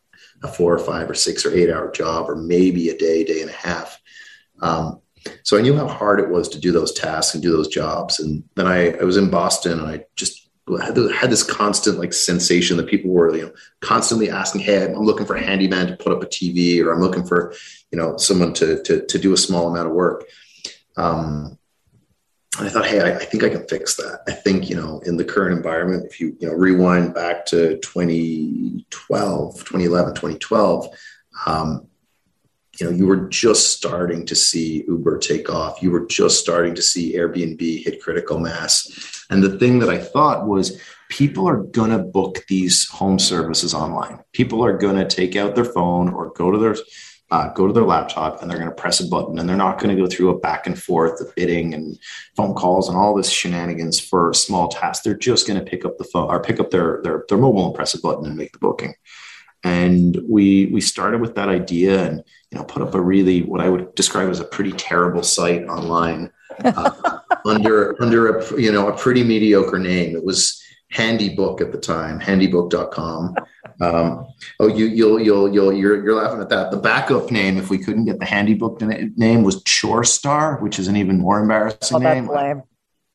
a 0.43 0.47
four 0.47 0.73
or 0.73 0.80
five 0.80 1.10
or 1.10 1.15
six 1.15 1.45
or 1.45 1.54
eight 1.54 1.69
hour 1.69 1.91
job, 1.91 2.30
or 2.30 2.36
maybe 2.36 2.89
a 2.89 2.97
day, 2.97 3.23
day 3.23 3.41
and 3.41 3.50
a 3.50 3.54
half. 3.54 4.00
Um, 4.62 5.02
so 5.43 5.58
I 5.58 5.62
knew 5.62 5.76
how 5.76 5.88
hard 5.88 6.19
it 6.19 6.30
was 6.30 6.50
to 6.50 6.60
do 6.60 6.71
those 6.71 6.93
tasks 6.93 7.34
and 7.34 7.43
do 7.43 7.52
those 7.52 7.67
jobs. 7.67 8.19
And 8.19 8.43
then 8.56 8.67
I, 8.67 8.91
I 8.91 9.04
was 9.04 9.17
in 9.17 9.30
Boston 9.30 9.80
and 9.80 9.88
I 9.88 10.06
just 10.15 10.47
had 10.75 11.30
this 11.30 11.43
constant 11.43 11.97
like 11.97 12.13
sensation 12.13 12.77
that 12.77 12.88
people 12.88 13.12
were 13.12 13.34
you 13.36 13.43
know 13.43 13.51
constantly 13.80 14.30
asking, 14.30 14.62
"Hey, 14.62 14.86
I'm 14.86 15.03
looking 15.03 15.25
for 15.25 15.36
a 15.36 15.43
handyman 15.43 15.88
to 15.88 15.95
put 15.95 16.12
up 16.12 16.23
a 16.23 16.25
TV, 16.25 16.84
or 16.84 16.91
I'm 16.91 17.01
looking 17.01 17.25
for 17.25 17.53
you 17.91 17.97
know 17.97 18.17
someone 18.17 18.53
to 18.56 18.84
to, 18.84 19.06
to 19.06 19.19
do 19.19 19.34
a 19.34 19.38
small 19.38 19.67
amount 19.67 19.88
of 19.88 19.93
work." 19.93 20.25
Um, 20.97 21.58
and 22.58 22.67
I 22.67 22.71
thought, 22.71 22.88
hey, 22.88 23.01
I, 23.01 23.17
I, 23.17 23.25
think 23.25 23.43
I 23.43 23.49
can 23.49 23.67
fix 23.67 23.95
that. 23.97 24.21
I 24.27 24.32
think, 24.32 24.67
you 24.67 24.75
know, 24.75 24.99
in 25.06 25.15
the 25.15 25.23
current 25.23 25.56
environment, 25.56 26.06
if 26.06 26.19
you, 26.19 26.36
you 26.39 26.47
know, 26.47 26.56
rewind 26.56 27.13
back 27.13 27.45
to 27.47 27.77
2012, 27.77 29.56
2011, 29.58 30.15
2012, 30.15 30.88
um, 31.45 31.88
you 32.80 32.86
know, 32.86 32.96
you 32.96 33.08
were 33.08 33.28
just 33.30 33.72
starting 33.76 34.26
to 34.26 34.36
see 34.36 34.84
Uber 34.88 35.18
take 35.18 35.50
off. 35.50 35.82
You 35.82 35.92
were 35.92 36.06
just 36.06 36.40
starting 36.40 36.76
to 36.76 36.82
see 36.82 37.16
Airbnb 37.16 37.84
hit 37.84 38.02
critical 38.02 38.40
mass. 38.40 39.26
And 39.30 39.44
the 39.44 39.58
thing 39.58 39.80
that 39.80 39.90
I 39.90 39.98
thought 39.98 40.48
was 40.48 40.80
people 41.10 41.48
are 41.48 41.58
going 41.63 41.92
to 41.92 42.00
book 42.00 42.46
these 42.48 42.88
home 42.90 43.20
services 43.20 43.74
online. 43.74 44.20
People 44.34 44.63
are 44.63 44.78
going 44.78 44.98
to 44.98 45.08
take 45.08 45.36
out 45.36 45.56
their 45.56 45.66
phone 45.66 46.13
or 46.13 46.32
go 46.32 46.52
to 46.52 46.58
their 46.58 46.76
uh, 47.30 47.50
go 47.50 47.68
to 47.68 47.74
their 47.74 47.84
laptop 47.84 48.42
and 48.42 48.50
they're 48.50 48.58
going 48.58 48.70
to 48.70 48.76
press 48.76 49.02
a 49.02 49.08
button 49.08 49.38
and 49.38 49.50
they're 49.50 49.58
not 49.58 49.80
going 49.80 49.94
to 49.94 50.02
go 50.02 50.08
through 50.08 50.30
a 50.30 50.40
back 50.40 50.66
and 50.66 50.82
forth 50.82 51.20
of 51.20 51.36
bidding 51.36 51.74
and 51.74 52.00
phone 52.38 52.54
calls 52.54 52.88
and 52.88 52.98
all 52.98 53.13
this 53.13 53.30
shenanigans 53.30 54.00
for 54.00 54.34
small 54.34 54.70
task. 54.70 55.04
They're 55.04 55.13
just 55.13 55.46
going 55.46 55.60
to 55.60 55.70
pick 55.70 55.84
up 55.84 55.98
the 55.98 56.06
phone 56.06 56.30
or 56.30 56.42
pick 56.42 56.58
up 56.62 56.72
their, 56.72 57.02
their, 57.04 57.26
their 57.28 57.38
mobile 57.38 57.66
and 57.66 57.76
press 57.76 57.94
a 57.94 58.00
button 58.00 58.26
and 58.26 58.38
make 58.38 58.54
the 58.54 58.60
booking. 58.60 58.94
And 59.62 60.18
we, 60.30 60.68
we 60.68 60.80
started 60.80 61.20
with 61.20 61.36
that 61.36 61.50
idea 61.50 62.08
and, 62.08 62.24
you 62.52 62.58
know, 62.58 62.64
put 62.64 62.82
up 62.82 62.94
a 62.96 63.02
really, 63.02 63.44
what 63.44 63.62
I 63.62 63.70
would 63.70 63.94
describe 63.96 64.30
as 64.30 64.40
a 64.40 64.46
pretty 64.46 64.72
terrible 64.72 65.24
site 65.24 65.66
online 65.66 66.32
uh, 66.64 67.20
under, 67.46 68.02
under 68.02 68.38
a, 68.38 68.62
you 68.62 68.72
know, 68.72 68.88
a 68.88 68.98
pretty 68.98 69.24
mediocre 69.24 69.80
name. 69.80 70.16
It 70.16 70.24
was 70.24 70.62
Handybook 70.94 71.60
at 71.60 71.74
the 71.74 71.78
time, 71.78 72.20
handybook.com. 72.20 73.36
Um, 73.82 74.28
oh, 74.60 74.68
you, 74.68 74.86
you'll, 74.86 75.20
you'll, 75.20 75.54
you'll, 75.54 75.74
you're, 75.74 76.04
you're 76.04 76.16
laughing 76.16 76.40
at 76.40 76.50
that. 76.50 76.72
The 76.72 76.78
backup 76.78 77.30
name, 77.30 77.58
if 77.58 77.70
we 77.70 77.78
couldn't 77.78 78.06
get 78.06 78.20
the 78.20 78.26
handybook 78.26 78.82
name, 79.18 79.44
was 79.44 79.62
Chore 79.64 80.06
Star, 80.06 80.58
which 80.62 80.80
is 80.80 80.88
an 80.88 80.96
even 80.96 81.20
more 81.20 81.42
embarrassing 81.42 81.98
oh, 81.98 82.00
name. 82.00 82.28
Lame. 82.28 82.64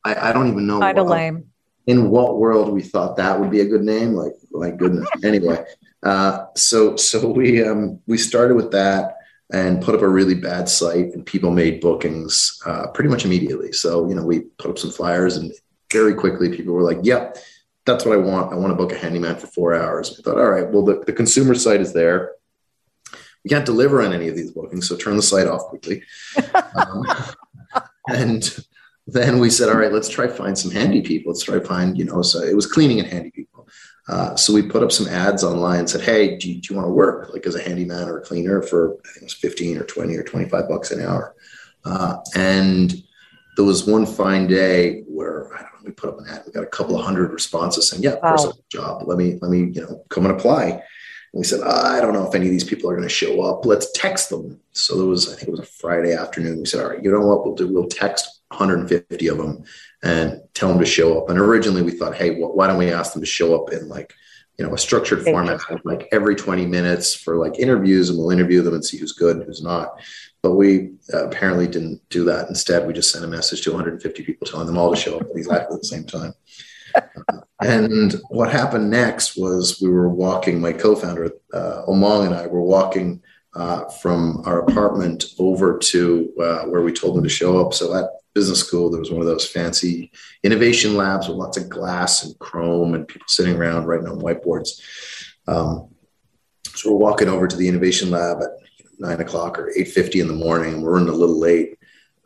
I, 0.03 0.29
I 0.29 0.33
don't 0.33 0.47
even 0.47 0.67
know. 0.67 0.79
Kind 0.79 0.99
of 0.99 1.07
lame. 1.07 1.45
In 1.87 2.09
what 2.09 2.37
world 2.37 2.71
we 2.71 2.81
thought 2.81 3.17
that 3.17 3.39
would 3.39 3.49
be 3.49 3.61
a 3.61 3.65
good 3.65 3.83
name? 3.83 4.13
Like, 4.13 4.33
my 4.51 4.69
goodness. 4.69 5.07
anyway, 5.23 5.65
uh, 6.03 6.45
so 6.55 6.95
so 6.95 7.27
we 7.27 7.61
um, 7.61 7.99
we 8.07 8.17
started 8.17 8.55
with 8.55 8.71
that 8.71 9.17
and 9.51 9.81
put 9.81 9.95
up 9.95 10.01
a 10.01 10.07
really 10.07 10.35
bad 10.35 10.69
site, 10.69 11.13
and 11.13 11.25
people 11.25 11.51
made 11.51 11.81
bookings 11.81 12.59
uh, 12.65 12.87
pretty 12.87 13.09
much 13.09 13.25
immediately. 13.25 13.71
So 13.71 14.07
you 14.07 14.15
know, 14.15 14.23
we 14.23 14.41
put 14.57 14.71
up 14.71 14.79
some 14.79 14.91
flyers, 14.91 15.37
and 15.37 15.51
very 15.91 16.13
quickly 16.13 16.55
people 16.55 16.73
were 16.73 16.83
like, 16.83 16.99
"Yep." 17.03 17.37
that's 17.85 18.05
what 18.05 18.13
I 18.13 18.21
want. 18.21 18.53
I 18.53 18.55
want 18.55 18.71
to 18.71 18.75
book 18.75 18.91
a 18.91 18.97
handyman 18.97 19.35
for 19.35 19.47
four 19.47 19.73
hours. 19.73 20.17
I 20.17 20.21
thought, 20.21 20.37
all 20.37 20.49
right, 20.49 20.69
well, 20.69 20.83
the, 20.83 21.03
the 21.05 21.13
consumer 21.13 21.53
site 21.53 21.81
is 21.81 21.93
there. 21.93 22.31
We 23.43 23.49
can't 23.49 23.65
deliver 23.65 24.01
on 24.01 24.13
any 24.13 24.29
of 24.29 24.35
these 24.35 24.51
bookings, 24.51 24.87
so 24.87 24.95
turn 24.95 25.17
the 25.17 25.21
site 25.21 25.47
off 25.47 25.63
quickly. 25.63 26.03
um, 26.75 27.05
and 28.07 28.57
then 29.05 29.39
we 29.39 29.49
said, 29.49 29.67
all 29.67 29.75
right, 29.75 29.91
let's 29.91 30.07
try 30.07 30.27
find 30.27 30.57
some 30.57 30.71
handy 30.71 31.01
people. 31.01 31.33
Let's 31.33 31.43
try 31.43 31.59
find, 31.59 31.97
you 31.97 32.05
know, 32.05 32.21
so 32.21 32.39
it 32.39 32.55
was 32.55 32.65
cleaning 32.65 32.99
and 32.99 33.07
handy 33.09 33.31
people. 33.31 33.52
Uh, 34.07 34.35
so 34.35 34.53
we 34.53 34.61
put 34.61 34.83
up 34.83 34.91
some 34.91 35.07
ads 35.07 35.43
online 35.43 35.79
and 35.79 35.89
said, 35.89 36.01
hey, 36.01 36.37
do 36.37 36.51
you, 36.51 36.59
do 36.59 36.73
you 36.73 36.75
want 36.75 36.87
to 36.87 36.93
work 36.93 37.31
like 37.31 37.45
as 37.45 37.55
a 37.55 37.61
handyman 37.61 38.09
or 38.09 38.17
a 38.17 38.21
cleaner 38.21 38.61
for, 38.61 38.97
I 39.05 39.07
think 39.09 39.17
it 39.17 39.23
was 39.23 39.33
15 39.33 39.77
or 39.77 39.83
20 39.83 40.15
or 40.17 40.23
25 40.23 40.67
bucks 40.67 40.91
an 40.91 41.01
hour. 41.01 41.35
Uh, 41.85 42.17
and 42.35 42.93
there 43.55 43.65
was 43.65 43.87
one 43.87 44.05
fine 44.05 44.47
day 44.47 45.01
where 45.07 45.53
I 45.53 45.61
don't 45.61 45.73
know, 45.73 45.79
we 45.85 45.91
put 45.91 46.09
up 46.09 46.19
an 46.19 46.27
ad. 46.27 46.43
We 46.45 46.51
got 46.51 46.63
a 46.63 46.67
couple 46.67 46.97
of 46.97 47.05
hundred 47.05 47.31
responses 47.31 47.89
saying, 47.89 48.03
"Yeah, 48.03 48.11
of 48.11 48.23
wow. 48.23 48.29
course, 48.29 48.43
I 48.45 48.47
have 48.47 48.55
a 48.55 48.69
job. 48.69 49.03
Let 49.07 49.17
me 49.17 49.37
let 49.41 49.51
me 49.51 49.71
you 49.73 49.81
know 49.81 50.03
come 50.09 50.25
and 50.25 50.33
apply." 50.33 50.81
And 51.33 51.39
we 51.39 51.43
said, 51.43 51.61
I 51.61 51.99
don't 51.99 52.13
know 52.13 52.27
if 52.27 52.35
any 52.35 52.45
of 52.45 52.51
these 52.51 52.63
people 52.63 52.89
are 52.89 52.95
going 52.95 53.07
to 53.07 53.13
show 53.13 53.41
up. 53.41 53.65
Let's 53.65 53.91
text 53.93 54.29
them. 54.29 54.59
So 54.71 54.95
there 54.97 55.07
was, 55.07 55.33
I 55.33 55.35
think 55.35 55.47
it 55.47 55.51
was 55.51 55.61
a 55.61 55.65
Friday 55.65 56.13
afternoon. 56.13 56.59
We 56.59 56.65
said, 56.65 56.83
all 56.83 56.91
right, 56.91 57.03
you 57.03 57.11
know 57.11 57.25
what 57.25 57.43
we'll 57.43 57.55
do? 57.55 57.73
We'll 57.73 57.87
text 57.87 58.42
150 58.53 59.27
of 59.27 59.37
them 59.37 59.63
and 60.03 60.41
tell 60.53 60.69
them 60.69 60.79
to 60.79 60.85
show 60.85 61.17
up. 61.17 61.29
And 61.29 61.39
originally 61.39 61.81
we 61.81 61.91
thought, 61.91 62.15
hey, 62.15 62.39
well, 62.39 62.53
why 62.53 62.67
don't 62.67 62.77
we 62.77 62.91
ask 62.91 63.13
them 63.13 63.21
to 63.21 63.27
show 63.27 63.55
up 63.55 63.71
in 63.73 63.87
like 63.87 64.13
you 64.57 64.65
know 64.65 64.73
a 64.73 64.77
structured 64.77 65.23
format 65.23 65.59
like 65.83 66.07
every 66.11 66.35
20 66.35 66.65
minutes 66.67 67.15
for 67.15 67.37
like 67.37 67.59
interviews 67.59 68.09
and 68.09 68.17
we'll 68.17 68.29
interview 68.29 68.61
them 68.61 68.75
and 68.75 68.85
see 68.85 68.97
who's 68.97 69.13
good 69.13 69.37
and 69.37 69.45
who's 69.45 69.63
not. 69.63 69.99
But 70.41 70.55
we 70.55 70.91
uh, 71.13 71.25
apparently 71.27 71.67
didn't 71.67 72.01
do 72.09 72.25
that. 72.25 72.49
Instead 72.49 72.85
we 72.85 72.93
just 72.93 73.11
sent 73.11 73.25
a 73.25 73.27
message 73.27 73.61
to 73.61 73.71
150 73.71 74.23
people 74.23 74.45
telling 74.45 74.67
them 74.67 74.77
all 74.77 74.93
to 74.93 74.99
show 74.99 75.17
up 75.17 75.27
exactly 75.33 75.75
at 75.75 75.81
the 75.81 75.87
same 75.87 76.05
time. 76.05 76.33
Uh, 76.95 77.39
and 77.61 78.15
what 78.29 78.51
happened 78.51 78.89
next 78.89 79.35
was 79.35 79.81
we 79.81 79.89
were 79.89 80.09
walking 80.09 80.61
my 80.61 80.73
co-founder 80.73 81.31
uh, 81.53 81.83
Umang 81.87 82.27
and 82.27 82.35
i 82.35 82.45
were 82.45 82.61
walking 82.61 83.21
uh, 83.55 83.85
from 84.01 84.41
our 84.45 84.61
apartment 84.61 85.25
over 85.39 85.77
to 85.77 86.33
uh, 86.41 86.63
where 86.63 86.81
we 86.81 86.91
told 86.91 87.15
them 87.15 87.23
to 87.23 87.29
show 87.29 87.63
up 87.63 87.73
so 87.73 87.93
at 87.95 88.05
business 88.33 88.59
school, 88.59 88.89
there 88.89 88.99
was 88.99 89.11
one 89.11 89.21
of 89.21 89.27
those 89.27 89.47
fancy 89.47 90.11
innovation 90.41 90.95
labs 90.95 91.27
with 91.27 91.37
lots 91.37 91.57
of 91.57 91.69
glass 91.69 92.23
and 92.23 92.37
chrome 92.39 92.95
and 92.95 93.07
people 93.07 93.27
sitting 93.27 93.55
around 93.55 93.85
writing 93.85 94.07
on 94.07 94.19
whiteboards. 94.19 94.81
Um, 95.47 95.89
so 96.73 96.91
we're 96.91 96.97
walking 96.97 97.29
over 97.29 97.47
to 97.47 97.55
the 97.55 97.67
innovation 97.67 98.09
lab 98.09 98.41
at 98.41 98.49
nine 98.97 99.21
o'clock 99.21 99.59
or 99.59 99.71
eight 99.77 99.89
fifty 99.89 100.19
in 100.19 100.27
the 100.27 100.33
morning. 100.33 100.81
We're 100.81 100.93
running 100.93 101.09
a 101.09 101.13
little 101.13 101.39
late, 101.39 101.77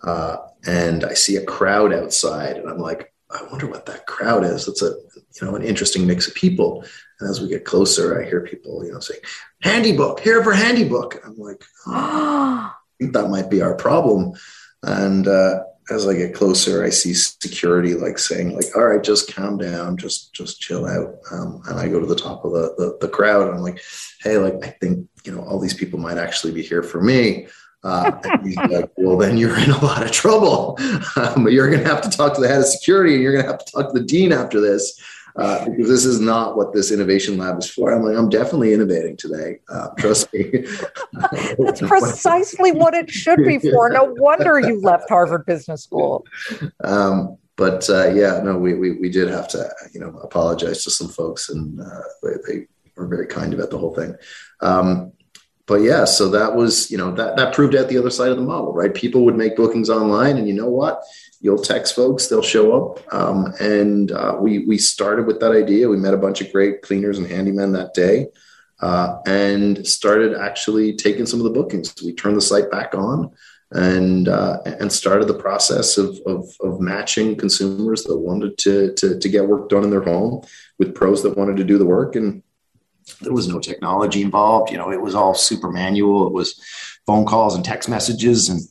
uh, 0.03 0.37
and 0.65 1.03
I 1.03 1.13
see 1.13 1.35
a 1.35 1.45
crowd 1.45 1.93
outside, 1.93 2.55
and 2.55 2.69
I'm 2.69 2.79
like, 2.79 3.13
I 3.29 3.43
wonder 3.49 3.67
what 3.67 3.85
that 3.87 4.07
crowd 4.07 4.43
is. 4.43 4.67
It's 4.67 4.81
a 4.81 4.95
you 5.15 5.47
know 5.47 5.55
an 5.55 5.63
interesting 5.63 6.07
mix 6.07 6.27
of 6.27 6.35
people. 6.35 6.83
And 7.19 7.29
as 7.29 7.41
we 7.41 7.47
get 7.47 7.65
closer, 7.65 8.21
I 8.21 8.25
hear 8.25 8.41
people 8.41 8.85
you 8.85 8.91
know 8.91 8.99
saying, 8.99 9.21
"Handy 9.61 9.95
book 9.95 10.19
here 10.19 10.43
for 10.43 10.53
handy 10.53 10.87
book." 10.87 11.21
I'm 11.25 11.37
like, 11.37 11.63
oh, 11.87 12.71
I 12.71 12.71
think 12.99 13.13
that 13.13 13.29
might 13.29 13.49
be 13.49 13.61
our 13.61 13.75
problem. 13.75 14.33
And 14.83 15.27
uh, 15.27 15.63
as 15.89 16.07
I 16.07 16.15
get 16.15 16.33
closer, 16.33 16.83
I 16.83 16.89
see 16.89 17.13
security 17.13 17.93
like 17.93 18.19
saying 18.19 18.55
like, 18.55 18.75
all 18.75 18.85
right, 18.85 19.03
just 19.03 19.33
calm 19.33 19.57
down, 19.57 19.97
just, 19.97 20.33
just 20.33 20.59
chill 20.59 20.85
out. 20.85 21.15
Um, 21.31 21.61
and 21.67 21.79
I 21.79 21.87
go 21.87 21.99
to 21.99 22.05
the 22.05 22.15
top 22.15 22.43
of 22.43 22.51
the, 22.51 22.73
the, 22.77 22.97
the, 23.01 23.07
crowd 23.07 23.49
I'm 23.49 23.61
like, 23.61 23.81
Hey, 24.21 24.37
like, 24.37 24.65
I 24.65 24.69
think, 24.81 25.07
you 25.23 25.31
know, 25.33 25.41
all 25.41 25.59
these 25.59 25.73
people 25.73 25.99
might 25.99 26.17
actually 26.17 26.53
be 26.53 26.61
here 26.61 26.83
for 26.83 27.01
me. 27.01 27.47
Uh, 27.87 28.19
like, 28.69 28.91
well, 28.97 29.17
then 29.17 29.37
you're 29.37 29.57
in 29.57 29.71
a 29.71 29.85
lot 29.85 30.03
of 30.03 30.11
trouble. 30.11 30.77
Um, 31.15 31.47
you're 31.47 31.69
going 31.69 31.83
to 31.83 31.89
have 31.89 32.01
to 32.01 32.09
talk 32.09 32.35
to 32.35 32.41
the 32.41 32.47
head 32.47 32.59
of 32.59 32.65
security 32.65 33.13
and 33.13 33.23
you're 33.23 33.31
going 33.31 33.45
to 33.45 33.49
have 33.49 33.63
to 33.63 33.71
talk 33.71 33.93
to 33.93 33.99
the 33.99 34.05
dean 34.05 34.33
after 34.33 34.59
this 34.59 35.01
uh, 35.37 35.65
because 35.65 35.87
this 35.87 36.03
is 36.03 36.19
not 36.19 36.57
what 36.57 36.73
this 36.73 36.91
innovation 36.91 37.37
lab 37.37 37.59
is 37.59 37.69
for. 37.69 37.93
I'm 37.93 38.03
like, 38.03 38.17
I'm 38.17 38.27
definitely 38.27 38.73
innovating 38.73 39.15
today. 39.15 39.59
Uh, 39.69 39.89
trust 39.97 40.33
me. 40.33 40.65
That's 41.59 41.79
precisely 41.79 42.71
what 42.71 42.93
it 42.93 43.09
should 43.09 43.45
be 43.45 43.57
for. 43.59 43.89
No 43.89 44.13
wonder 44.17 44.59
you 44.59 44.81
left 44.81 45.09
Harvard 45.09 45.45
Business 45.45 45.83
School. 45.83 46.25
Um, 46.83 47.37
but 47.55 47.89
uh, 47.89 48.09
yeah, 48.09 48.41
no, 48.43 48.57
we, 48.57 48.73
we, 48.73 48.93
we 48.93 49.09
did 49.09 49.29
have 49.29 49.47
to, 49.49 49.69
you 49.93 49.99
know, 49.99 50.09
apologize 50.23 50.83
to 50.83 50.91
some 50.91 51.07
folks, 51.07 51.49
and 51.49 51.79
uh, 51.79 52.01
they, 52.21 52.29
they, 52.47 52.67
were 52.95 53.07
very 53.07 53.27
kind 53.27 53.53
about 53.53 53.69
the 53.69 53.77
whole 53.77 53.93
thing. 53.93 54.15
Um, 54.61 55.13
but 55.67 55.81
yeah, 55.81 56.05
so 56.05 56.29
that 56.29 56.55
was, 56.55 56.89
you 56.89 56.97
know, 56.97 57.11
that 57.11 57.37
that 57.37 57.53
proved 57.53 57.75
out 57.75 57.89
the 57.89 57.97
other 57.97 58.09
side 58.09 58.29
of 58.29 58.37
the 58.37 58.43
model, 58.43 58.73
right? 58.73 58.93
People 58.93 59.25
would 59.25 59.35
make 59.35 59.55
bookings 59.55 59.89
online, 59.89 60.37
and 60.37 60.47
you 60.47 60.53
know 60.53 60.69
what? 60.69 61.03
you'll 61.39 61.57
text 61.57 61.95
folks, 61.95 62.27
they'll 62.27 62.41
show 62.41 62.75
up. 62.75 63.13
Um, 63.13 63.53
and 63.59 64.11
uh, 64.11 64.37
we 64.39 64.59
we 64.65 64.77
started 64.77 65.25
with 65.25 65.39
that 65.39 65.51
idea. 65.51 65.89
We 65.89 65.97
met 65.97 66.13
a 66.13 66.17
bunch 66.17 66.41
of 66.41 66.51
great 66.51 66.81
cleaners 66.81 67.17
and 67.17 67.27
handymen 67.27 67.73
that 67.73 67.93
day, 67.93 68.27
uh, 68.81 69.17
and 69.25 69.85
started 69.85 70.35
actually 70.35 70.95
taking 70.95 71.25
some 71.25 71.39
of 71.39 71.43
the 71.43 71.51
bookings. 71.51 71.93
We 72.03 72.13
turned 72.13 72.37
the 72.37 72.41
site 72.41 72.71
back 72.71 72.95
on 72.95 73.31
and 73.71 74.27
uh, 74.27 74.61
and 74.65 74.91
started 74.91 75.27
the 75.27 75.33
process 75.33 75.97
of, 75.97 76.19
of, 76.25 76.45
of 76.61 76.79
matching 76.79 77.35
consumers 77.35 78.03
that 78.03 78.17
wanted 78.17 78.57
to, 78.59 78.93
to 78.93 79.19
to 79.19 79.29
get 79.29 79.47
work 79.47 79.69
done 79.69 79.83
in 79.83 79.89
their 79.89 80.03
home 80.03 80.43
with 80.79 80.95
pros 80.95 81.23
that 81.23 81.37
wanted 81.37 81.57
to 81.57 81.63
do 81.63 81.77
the 81.77 81.85
work 81.85 82.15
and 82.15 82.43
there 83.21 83.33
was 83.33 83.47
no 83.47 83.59
technology 83.59 84.21
involved 84.21 84.71
you 84.71 84.77
know 84.77 84.91
it 84.91 85.01
was 85.01 85.15
all 85.15 85.33
super 85.33 85.71
manual 85.71 86.27
it 86.27 86.33
was 86.33 86.61
phone 87.05 87.25
calls 87.25 87.55
and 87.55 87.63
text 87.63 87.89
messages 87.89 88.49
and 88.49 88.61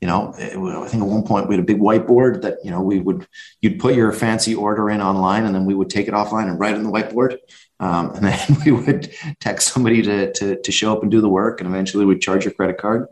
you 0.00 0.08
know, 0.08 0.34
I 0.36 0.88
think 0.88 1.02
at 1.02 1.08
one 1.08 1.22
point 1.22 1.48
we 1.48 1.54
had 1.54 1.62
a 1.62 1.66
big 1.66 1.80
whiteboard 1.80 2.42
that, 2.42 2.58
you 2.62 2.70
know, 2.70 2.82
we 2.82 3.00
would, 3.00 3.26
you'd 3.62 3.80
put 3.80 3.94
your 3.94 4.12
fancy 4.12 4.54
order 4.54 4.90
in 4.90 5.00
online 5.00 5.44
and 5.44 5.54
then 5.54 5.64
we 5.64 5.74
would 5.74 5.88
take 5.88 6.06
it 6.06 6.14
offline 6.14 6.48
and 6.48 6.60
write 6.60 6.74
on 6.74 6.82
the 6.82 6.90
whiteboard. 6.90 7.38
Um, 7.80 8.10
and 8.14 8.26
then 8.26 8.56
we 8.66 8.72
would 8.72 9.12
text 9.40 9.72
somebody 9.72 10.02
to, 10.02 10.32
to, 10.34 10.60
to, 10.60 10.72
show 10.72 10.92
up 10.92 11.02
and 11.02 11.10
do 11.10 11.20
the 11.20 11.28
work. 11.28 11.60
And 11.60 11.68
eventually 11.68 12.04
we'd 12.04 12.20
charge 12.20 12.44
your 12.44 12.52
credit 12.52 12.78
card. 12.78 13.06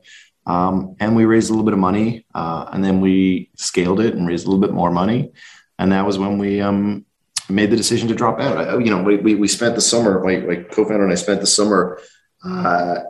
Um, 0.46 0.94
and 1.00 1.16
we 1.16 1.24
raised 1.24 1.48
a 1.48 1.52
little 1.52 1.64
bit 1.64 1.72
of 1.72 1.80
money. 1.80 2.26
Uh, 2.34 2.68
and 2.70 2.84
then 2.84 3.00
we 3.00 3.50
scaled 3.56 4.00
it 4.00 4.14
and 4.14 4.28
raised 4.28 4.46
a 4.46 4.50
little 4.50 4.60
bit 4.60 4.74
more 4.74 4.90
money. 4.90 5.32
And 5.78 5.92
that 5.92 6.04
was 6.04 6.18
when 6.18 6.38
we 6.38 6.60
um, 6.60 7.06
made 7.48 7.70
the 7.70 7.76
decision 7.76 8.08
to 8.08 8.14
drop 8.14 8.40
out. 8.40 8.56
I, 8.56 8.78
you 8.78 8.90
know, 8.90 9.02
we, 9.02 9.16
we, 9.16 9.34
we 9.34 9.48
spent 9.48 9.74
the 9.74 9.80
summer, 9.80 10.22
my, 10.24 10.38
my 10.38 10.56
co-founder 10.56 11.04
and 11.04 11.12
I 11.12 11.16
spent 11.16 11.40
the 11.40 11.46
summer 11.46 12.00
uh, 12.44 13.00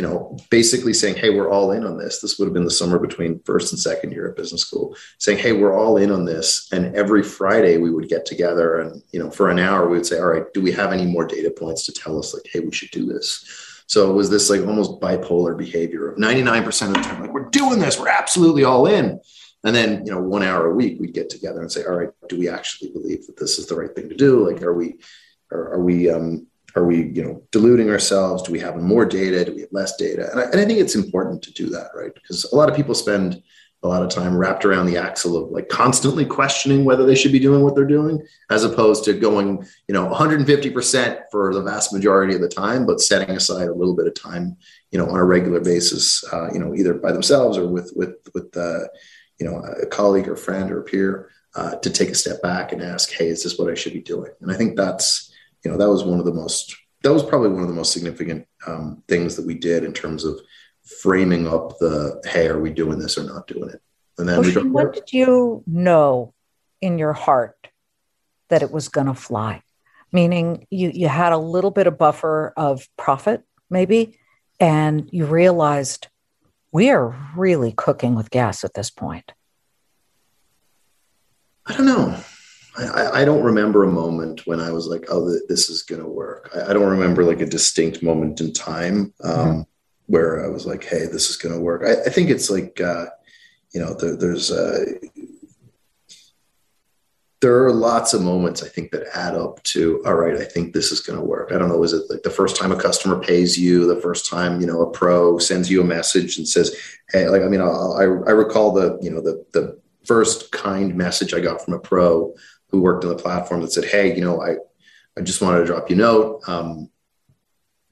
you 0.00 0.08
know, 0.08 0.38
basically 0.48 0.94
saying, 0.94 1.16
"Hey, 1.16 1.28
we're 1.28 1.50
all 1.50 1.72
in 1.72 1.84
on 1.84 1.98
this." 1.98 2.22
This 2.22 2.38
would 2.38 2.46
have 2.46 2.54
been 2.54 2.64
the 2.64 2.70
summer 2.70 2.98
between 2.98 3.38
first 3.44 3.70
and 3.70 3.78
second 3.78 4.12
year 4.12 4.30
at 4.30 4.36
business 4.36 4.62
school, 4.62 4.96
saying, 5.18 5.36
"Hey, 5.36 5.52
we're 5.52 5.78
all 5.78 5.98
in 5.98 6.10
on 6.10 6.24
this." 6.24 6.68
And 6.72 6.96
every 6.96 7.22
Friday 7.22 7.76
we 7.76 7.90
would 7.90 8.08
get 8.08 8.24
together, 8.24 8.80
and 8.80 9.02
you 9.12 9.20
know, 9.22 9.30
for 9.30 9.50
an 9.50 9.58
hour 9.58 9.86
we 9.86 9.98
would 9.98 10.06
say, 10.06 10.18
"All 10.18 10.28
right, 10.28 10.50
do 10.54 10.62
we 10.62 10.72
have 10.72 10.94
any 10.94 11.04
more 11.04 11.26
data 11.26 11.50
points 11.50 11.84
to 11.84 11.92
tell 11.92 12.18
us 12.18 12.32
like, 12.32 12.48
hey, 12.50 12.60
we 12.60 12.72
should 12.72 12.90
do 12.92 13.04
this?" 13.04 13.44
So 13.88 14.10
it 14.10 14.14
was 14.14 14.30
this 14.30 14.48
like 14.48 14.62
almost 14.62 15.02
bipolar 15.02 15.54
behavior 15.54 16.08
of 16.08 16.16
99% 16.16 16.88
of 16.88 16.94
the 16.94 17.00
time, 17.00 17.20
like, 17.20 17.34
we're 17.34 17.50
doing 17.50 17.78
this, 17.78 18.00
we're 18.00 18.08
absolutely 18.08 18.64
all 18.64 18.86
in. 18.86 19.20
And 19.64 19.74
then, 19.74 20.06
you 20.06 20.12
know, 20.12 20.20
one 20.20 20.42
hour 20.42 20.70
a 20.70 20.74
week, 20.74 20.98
we'd 21.00 21.14
get 21.14 21.28
together 21.28 21.60
and 21.60 21.70
say, 21.70 21.84
all 21.84 21.96
right, 21.96 22.10
do 22.28 22.38
we 22.38 22.48
actually 22.48 22.92
believe 22.92 23.26
that 23.26 23.36
this 23.36 23.58
is 23.58 23.66
the 23.66 23.76
right 23.76 23.94
thing 23.94 24.08
to 24.08 24.16
do? 24.16 24.48
Like, 24.48 24.62
are 24.62 24.72
we, 24.72 24.96
are, 25.52 25.74
are 25.74 25.82
we, 25.82 26.10
um, 26.10 26.46
are 26.76 26.84
we, 26.84 27.08
you 27.08 27.22
know, 27.22 27.42
deluding 27.50 27.90
ourselves? 27.90 28.42
Do 28.42 28.52
we 28.52 28.60
have 28.60 28.76
more 28.76 29.04
data? 29.04 29.44
Do 29.44 29.54
we 29.54 29.62
have 29.62 29.72
less 29.72 29.96
data? 29.96 30.30
And 30.30 30.40
I, 30.40 30.44
and 30.44 30.60
I 30.60 30.64
think 30.64 30.78
it's 30.78 30.94
important 30.94 31.42
to 31.42 31.52
do 31.52 31.68
that, 31.70 31.90
right? 31.94 32.14
Because 32.14 32.44
a 32.44 32.56
lot 32.56 32.70
of 32.70 32.76
people 32.76 32.94
spend 32.94 33.42
a 33.82 33.88
lot 33.88 34.02
of 34.02 34.10
time 34.10 34.36
wrapped 34.36 34.64
around 34.64 34.86
the 34.86 34.98
axle 34.98 35.36
of 35.36 35.50
like 35.50 35.68
constantly 35.68 36.26
questioning 36.26 36.84
whether 36.84 37.06
they 37.06 37.14
should 37.14 37.32
be 37.32 37.38
doing 37.38 37.62
what 37.62 37.74
they're 37.74 37.86
doing, 37.86 38.22
as 38.50 38.62
opposed 38.62 39.04
to 39.04 39.14
going, 39.14 39.66
you 39.88 39.94
know, 39.94 40.06
150% 40.06 41.22
for 41.30 41.54
the 41.54 41.62
vast 41.62 41.92
majority 41.92 42.34
of 42.34 42.42
the 42.42 42.48
time, 42.48 42.84
but 42.84 43.00
setting 43.00 43.30
aside 43.30 43.68
a 43.68 43.74
little 43.74 43.96
bit 43.96 44.06
of 44.06 44.14
time, 44.14 44.56
you 44.90 44.98
know, 44.98 45.08
on 45.08 45.16
a 45.16 45.24
regular 45.24 45.60
basis, 45.60 46.22
uh, 46.30 46.52
you 46.52 46.58
know, 46.58 46.74
either 46.74 46.92
by 46.92 47.10
themselves 47.10 47.56
or 47.56 47.68
with 47.68 47.90
with 47.96 48.16
with 48.34 48.54
uh, 48.54 48.80
you 49.40 49.48
know 49.48 49.56
a 49.82 49.86
colleague 49.86 50.28
or 50.28 50.36
friend 50.36 50.70
or 50.70 50.82
peer 50.82 51.30
uh, 51.56 51.76
to 51.76 51.90
take 51.90 52.10
a 52.10 52.14
step 52.14 52.40
back 52.42 52.72
and 52.72 52.82
ask, 52.82 53.10
hey, 53.10 53.26
is 53.26 53.42
this 53.42 53.58
what 53.58 53.70
I 53.70 53.74
should 53.74 53.92
be 53.92 54.00
doing? 54.00 54.30
And 54.40 54.52
I 54.52 54.54
think 54.54 54.76
that's 54.76 55.32
you 55.64 55.70
know 55.70 55.76
that 55.78 55.88
was 55.88 56.04
one 56.04 56.18
of 56.18 56.24
the 56.24 56.32
most 56.32 56.76
that 57.02 57.12
was 57.12 57.22
probably 57.22 57.48
one 57.48 57.62
of 57.62 57.68
the 57.68 57.74
most 57.74 57.92
significant 57.92 58.46
um, 58.66 59.02
things 59.08 59.36
that 59.36 59.46
we 59.46 59.54
did 59.54 59.84
in 59.84 59.92
terms 59.92 60.24
of 60.24 60.38
framing 61.02 61.48
up 61.48 61.78
the 61.78 62.20
hey, 62.24 62.48
are 62.48 62.60
we 62.60 62.70
doing 62.70 62.98
this 62.98 63.18
or 63.18 63.24
not 63.24 63.46
doing 63.46 63.70
it? 63.70 63.82
And 64.18 64.28
then 64.28 64.40
well, 64.40 64.54
we 64.54 64.70
when 64.70 64.92
did 64.92 65.12
you 65.12 65.62
know 65.66 66.34
in 66.80 66.98
your 66.98 67.14
heart 67.14 67.68
that 68.48 68.62
it 68.62 68.70
was 68.70 68.88
going 68.88 69.06
to 69.06 69.14
fly? 69.14 69.62
Meaning 70.12 70.66
you 70.70 70.90
you 70.92 71.08
had 71.08 71.32
a 71.32 71.38
little 71.38 71.70
bit 71.70 71.86
of 71.86 71.96
buffer 71.96 72.52
of 72.56 72.86
profit, 72.96 73.42
maybe, 73.70 74.18
and 74.58 75.08
you 75.12 75.24
realized 75.24 76.08
we 76.72 76.90
are 76.90 77.16
really 77.36 77.72
cooking 77.72 78.14
with 78.14 78.30
gas 78.30 78.64
at 78.64 78.74
this 78.74 78.90
point. 78.90 79.32
I 81.66 81.76
don't 81.76 81.86
know. 81.86 82.16
I, 82.78 83.22
I, 83.22 83.24
don't 83.24 83.42
remember 83.42 83.84
a 83.84 83.92
moment 83.92 84.46
when 84.46 84.60
I 84.60 84.70
was 84.70 84.86
like, 84.86 85.06
"Oh, 85.10 85.28
this 85.48 85.68
is 85.68 85.82
going 85.82 86.00
to 86.00 86.08
work." 86.08 86.50
I, 86.54 86.70
I, 86.70 86.72
don't 86.72 86.88
remember 86.88 87.24
like 87.24 87.40
a 87.40 87.46
distinct 87.46 88.02
moment 88.02 88.40
in 88.40 88.52
time 88.52 89.12
um, 89.22 89.34
mm-hmm. 89.34 89.60
where 90.06 90.44
I 90.44 90.48
was 90.48 90.66
like, 90.66 90.84
"Hey, 90.84 91.06
this 91.06 91.28
is 91.28 91.36
going 91.36 91.54
to 91.54 91.60
work." 91.60 91.82
I, 91.84 92.08
I, 92.08 92.10
think 92.10 92.30
it's 92.30 92.48
like, 92.48 92.80
uh, 92.80 93.06
you 93.74 93.80
know, 93.80 93.94
there, 93.94 94.16
there's 94.16 94.50
uh, 94.50 94.84
there 97.40 97.64
are 97.64 97.72
lots 97.72 98.12
of 98.12 98.22
moments 98.22 98.62
I 98.62 98.68
think 98.68 98.90
that 98.90 99.06
add 99.14 99.34
up 99.34 99.62
to, 99.62 100.02
all 100.04 100.14
right, 100.14 100.36
I 100.36 100.44
think 100.44 100.74
this 100.74 100.92
is 100.92 101.00
going 101.00 101.18
to 101.18 101.24
work. 101.24 101.52
I 101.52 101.58
don't 101.58 101.70
know, 101.70 101.82
is 101.82 101.94
it 101.94 102.02
like 102.10 102.22
the 102.22 102.30
first 102.30 102.56
time 102.56 102.70
a 102.70 102.76
customer 102.76 103.18
pays 103.18 103.58
you, 103.58 103.86
the 103.86 104.00
first 104.00 104.26
time, 104.28 104.60
you 104.60 104.66
know, 104.66 104.82
a 104.82 104.90
pro 104.90 105.38
sends 105.38 105.70
you 105.70 105.80
a 105.80 105.84
message 105.84 106.36
and 106.36 106.46
says, 106.46 106.76
Hey, 107.08 107.28
like, 107.28 107.42
I 107.42 107.48
mean, 107.48 107.62
I, 107.62 107.64
I 107.66 108.32
recall 108.32 108.72
the, 108.72 108.98
you 109.00 109.10
know, 109.10 109.22
the, 109.22 109.44
the 109.52 109.80
first 110.04 110.52
kind 110.52 110.94
message 110.94 111.32
I 111.32 111.40
got 111.40 111.64
from 111.64 111.74
a 111.74 111.78
pro 111.78 112.34
who 112.68 112.82
worked 112.82 113.04
on 113.04 113.10
the 113.10 113.22
platform 113.22 113.62
that 113.62 113.72
said, 113.72 113.86
Hey, 113.86 114.14
you 114.14 114.20
know, 114.20 114.42
I, 114.42 114.56
I 115.16 115.22
just 115.22 115.40
wanted 115.40 115.60
to 115.60 115.66
drop 115.66 115.88
you 115.88 115.96
a 115.96 115.98
note. 115.98 116.42
Um, 116.46 116.90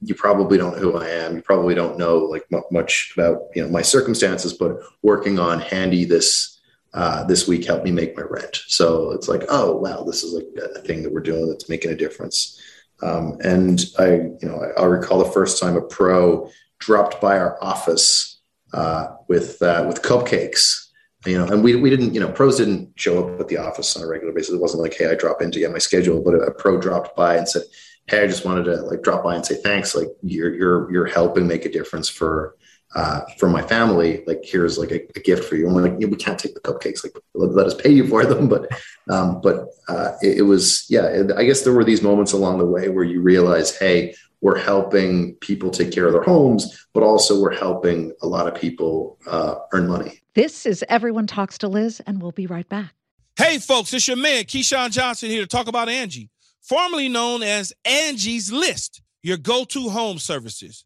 you 0.01 0.13
probably 0.13 0.57
don't 0.57 0.75
know 0.75 0.91
who 0.91 0.97
I 0.97 1.09
am. 1.09 1.35
You 1.35 1.41
probably 1.41 1.73
don't 1.73 1.97
know 1.97 2.19
like 2.19 2.45
m- 2.53 2.61
much 2.71 3.13
about, 3.17 3.41
you 3.55 3.63
know, 3.63 3.69
my 3.69 3.81
circumstances, 3.81 4.53
but 4.53 4.77
working 5.01 5.39
on 5.39 5.59
handy 5.59 6.05
this, 6.05 6.58
uh, 6.93 7.23
this 7.25 7.47
week 7.47 7.65
helped 7.65 7.85
me 7.85 7.91
make 7.91 8.15
my 8.17 8.23
rent. 8.23 8.59
So 8.67 9.11
it's 9.11 9.27
like, 9.27 9.43
oh 9.49 9.75
wow, 9.75 10.03
this 10.03 10.23
is 10.23 10.33
like 10.33 10.47
a 10.75 10.79
thing 10.81 11.03
that 11.03 11.13
we're 11.13 11.21
doing 11.21 11.47
that's 11.47 11.69
making 11.69 11.91
a 11.91 11.95
difference. 11.95 12.59
Um, 13.01 13.37
and 13.43 13.85
I, 13.97 14.11
you 14.11 14.39
know, 14.43 14.71
I, 14.77 14.81
will 14.81 14.89
recall 14.89 15.19
the 15.19 15.31
first 15.31 15.61
time 15.61 15.77
a 15.77 15.81
pro 15.81 16.49
dropped 16.79 17.21
by 17.21 17.37
our 17.37 17.61
office 17.63 18.41
uh, 18.73 19.07
with 19.27 19.61
uh, 19.61 19.85
with 19.87 20.01
cupcakes. 20.01 20.87
You 21.25 21.37
know, 21.37 21.47
and 21.47 21.61
we, 21.61 21.75
we 21.75 21.89
didn't, 21.89 22.13
you 22.13 22.21
know, 22.21 22.31
pros 22.31 22.57
didn't 22.57 22.93
show 22.95 23.27
up 23.27 23.41
at 23.41 23.49
the 23.49 23.57
office 23.57 23.97
on 23.97 24.03
a 24.03 24.07
regular 24.07 24.31
basis. 24.31 24.53
It 24.53 24.61
wasn't 24.61 24.83
like, 24.83 24.93
hey, 24.93 25.11
I 25.11 25.15
drop 25.15 25.41
in 25.41 25.51
to 25.51 25.59
get 25.59 25.69
my 25.69 25.77
schedule, 25.77 26.21
but 26.23 26.33
a, 26.33 26.37
a 26.37 26.53
pro 26.53 26.79
dropped 26.79 27.13
by 27.13 27.35
and 27.35 27.45
said, 27.45 27.63
hey, 28.07 28.23
I 28.23 28.27
just 28.27 28.45
wanted 28.45 28.63
to 28.65 28.77
like 28.83 29.03
drop 29.03 29.25
by 29.25 29.35
and 29.35 29.45
say 29.45 29.55
thanks. 29.55 29.95
Like 29.95 30.07
you're 30.23 30.55
you're 30.55 30.91
you're 30.91 31.05
helping 31.05 31.47
make 31.47 31.65
a 31.65 31.71
difference 31.71 32.09
for 32.09 32.55
uh, 32.95 33.21
for 33.37 33.49
my 33.49 33.61
family, 33.61 34.23
like 34.25 34.41
here's 34.43 34.77
like 34.77 34.91
a, 34.91 35.01
a 35.15 35.19
gift 35.19 35.45
for 35.45 35.55
you. 35.55 35.67
And 35.67 35.75
we're 35.75 35.83
like, 35.83 35.95
yeah, 35.99 36.07
we 36.07 36.15
can't 36.15 36.39
take 36.39 36.55
the 36.55 36.59
cupcakes, 36.59 37.03
like 37.03 37.13
let, 37.33 37.51
let 37.51 37.67
us 37.67 37.75
pay 37.75 37.91
you 37.91 38.07
for 38.07 38.25
them. 38.25 38.49
But, 38.49 38.67
um, 39.09 39.41
but 39.41 39.67
uh, 39.87 40.13
it, 40.21 40.39
it, 40.39 40.41
was, 40.43 40.85
yeah, 40.89 41.05
it, 41.05 41.31
I 41.31 41.43
guess 41.43 41.61
there 41.61 41.73
were 41.73 41.83
these 41.83 42.01
moments 42.01 42.31
along 42.31 42.57
the 42.57 42.65
way 42.65 42.89
where 42.89 43.03
you 43.03 43.21
realize, 43.21 43.77
hey, 43.77 44.15
we're 44.41 44.57
helping 44.57 45.35
people 45.35 45.69
take 45.69 45.91
care 45.91 46.07
of 46.07 46.13
their 46.13 46.23
homes, 46.23 46.87
but 46.93 47.03
also 47.03 47.39
we're 47.39 47.55
helping 47.55 48.13
a 48.21 48.27
lot 48.27 48.47
of 48.47 48.55
people 48.59 49.17
uh, 49.27 49.55
earn 49.73 49.87
money. 49.87 50.21
This 50.33 50.65
is 50.65 50.83
Everyone 50.87 51.27
Talks 51.27 51.57
to 51.59 51.67
Liz, 51.67 52.01
and 52.07 52.21
we'll 52.21 52.31
be 52.31 52.47
right 52.47 52.67
back. 52.69 52.93
Hey, 53.37 53.57
folks, 53.57 53.93
it's 53.93 54.07
your 54.07 54.17
man, 54.17 54.43
Keyshawn 54.43 54.91
Johnson, 54.91 55.29
here 55.29 55.41
to 55.41 55.47
talk 55.47 55.67
about 55.67 55.87
Angi, 55.87 56.29
formerly 56.61 57.09
known 57.09 57.43
as 57.43 57.73
Angie's 57.85 58.51
List, 58.51 59.01
your 59.21 59.37
go 59.37 59.63
to 59.65 59.89
home 59.89 60.17
services. 60.17 60.85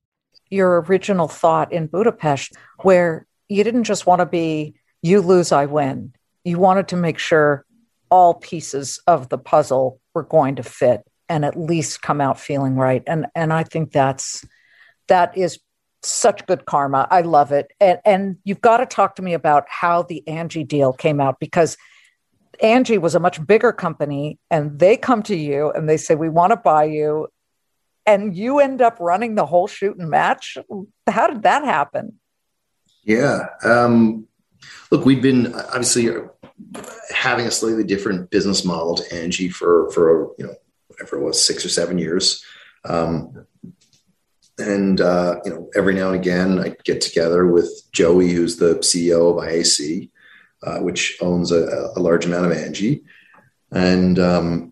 your 0.51 0.81
original 0.81 1.27
thought 1.27 1.73
in 1.73 1.87
Budapest, 1.87 2.53
where 2.81 3.25
you 3.49 3.63
didn't 3.63 3.85
just 3.85 4.05
want 4.05 4.19
to 4.19 4.25
be 4.25 4.75
you 5.01 5.21
lose, 5.21 5.51
I 5.51 5.65
win. 5.65 6.13
You 6.43 6.59
wanted 6.59 6.89
to 6.89 6.95
make 6.95 7.17
sure 7.17 7.65
all 8.09 8.35
pieces 8.35 8.99
of 9.07 9.29
the 9.29 9.37
puzzle 9.37 9.99
were 10.13 10.23
going 10.23 10.57
to 10.57 10.63
fit 10.63 11.01
and 11.29 11.45
at 11.45 11.57
least 11.57 12.01
come 12.01 12.21
out 12.21 12.39
feeling 12.39 12.75
right. 12.75 13.03
And 13.07 13.25
and 13.33 13.53
I 13.53 13.63
think 13.63 13.91
that's 13.91 14.45
that 15.07 15.37
is 15.37 15.59
such 16.03 16.45
good 16.45 16.65
karma. 16.65 17.07
I 17.09 17.21
love 17.21 17.51
it. 17.51 17.71
And 17.79 17.99
and 18.05 18.37
you've 18.43 18.61
got 18.61 18.77
to 18.77 18.85
talk 18.85 19.15
to 19.15 19.21
me 19.21 19.33
about 19.33 19.65
how 19.69 20.03
the 20.03 20.23
Angi 20.27 20.67
deal 20.67 20.93
came 20.93 21.19
out 21.19 21.39
because 21.39 21.77
Angi 22.61 22.99
was 22.99 23.15
a 23.15 23.19
much 23.19 23.45
bigger 23.47 23.71
company 23.71 24.37
and 24.51 24.77
they 24.77 24.97
come 24.97 25.23
to 25.23 25.35
you 25.35 25.71
and 25.71 25.89
they 25.89 25.97
say 25.97 26.15
we 26.15 26.29
want 26.29 26.51
to 26.51 26.57
buy 26.57 26.83
you 26.83 27.27
and 28.05 28.35
you 28.35 28.59
end 28.59 28.81
up 28.81 28.97
running 28.99 29.35
the 29.35 29.45
whole 29.45 29.67
shoot 29.67 29.97
and 29.97 30.09
match. 30.09 30.57
How 31.07 31.27
did 31.27 31.43
that 31.43 31.63
happen? 31.63 32.19
Yeah. 33.03 33.47
Um, 33.63 34.27
look, 34.91 35.05
we've 35.05 35.21
been 35.21 35.53
obviously 35.55 36.09
having 37.13 37.45
a 37.45 37.51
slightly 37.51 37.83
different 37.83 38.29
business 38.29 38.63
model 38.63 38.95
to 38.95 39.03
Angi 39.15 39.51
for 39.51 39.89
for 39.91 40.33
you 40.37 40.45
know 40.45 40.55
whatever 40.87 41.17
it 41.17 41.23
was 41.23 41.45
six 41.45 41.65
or 41.65 41.69
seven 41.69 41.97
years. 41.97 42.43
Um, 42.85 43.45
and 44.57 45.01
uh, 45.01 45.39
you 45.43 45.51
know, 45.51 45.69
every 45.75 45.93
now 45.93 46.07
and 46.11 46.15
again, 46.15 46.59
I 46.59 46.75
get 46.83 47.01
together 47.01 47.47
with 47.47 47.69
Joey, 47.91 48.29
who's 48.29 48.57
the 48.57 48.75
CEO 48.75 49.31
of 49.31 49.43
IAC, 49.43 50.09
uh, 50.63 50.79
which 50.79 51.17
owns 51.21 51.51
a, 51.51 51.91
a, 51.95 51.99
large 51.99 52.25
amount 52.25 52.45
of 52.45 52.51
Angi, 52.51 53.03
and 53.71 54.19
um, 54.19 54.70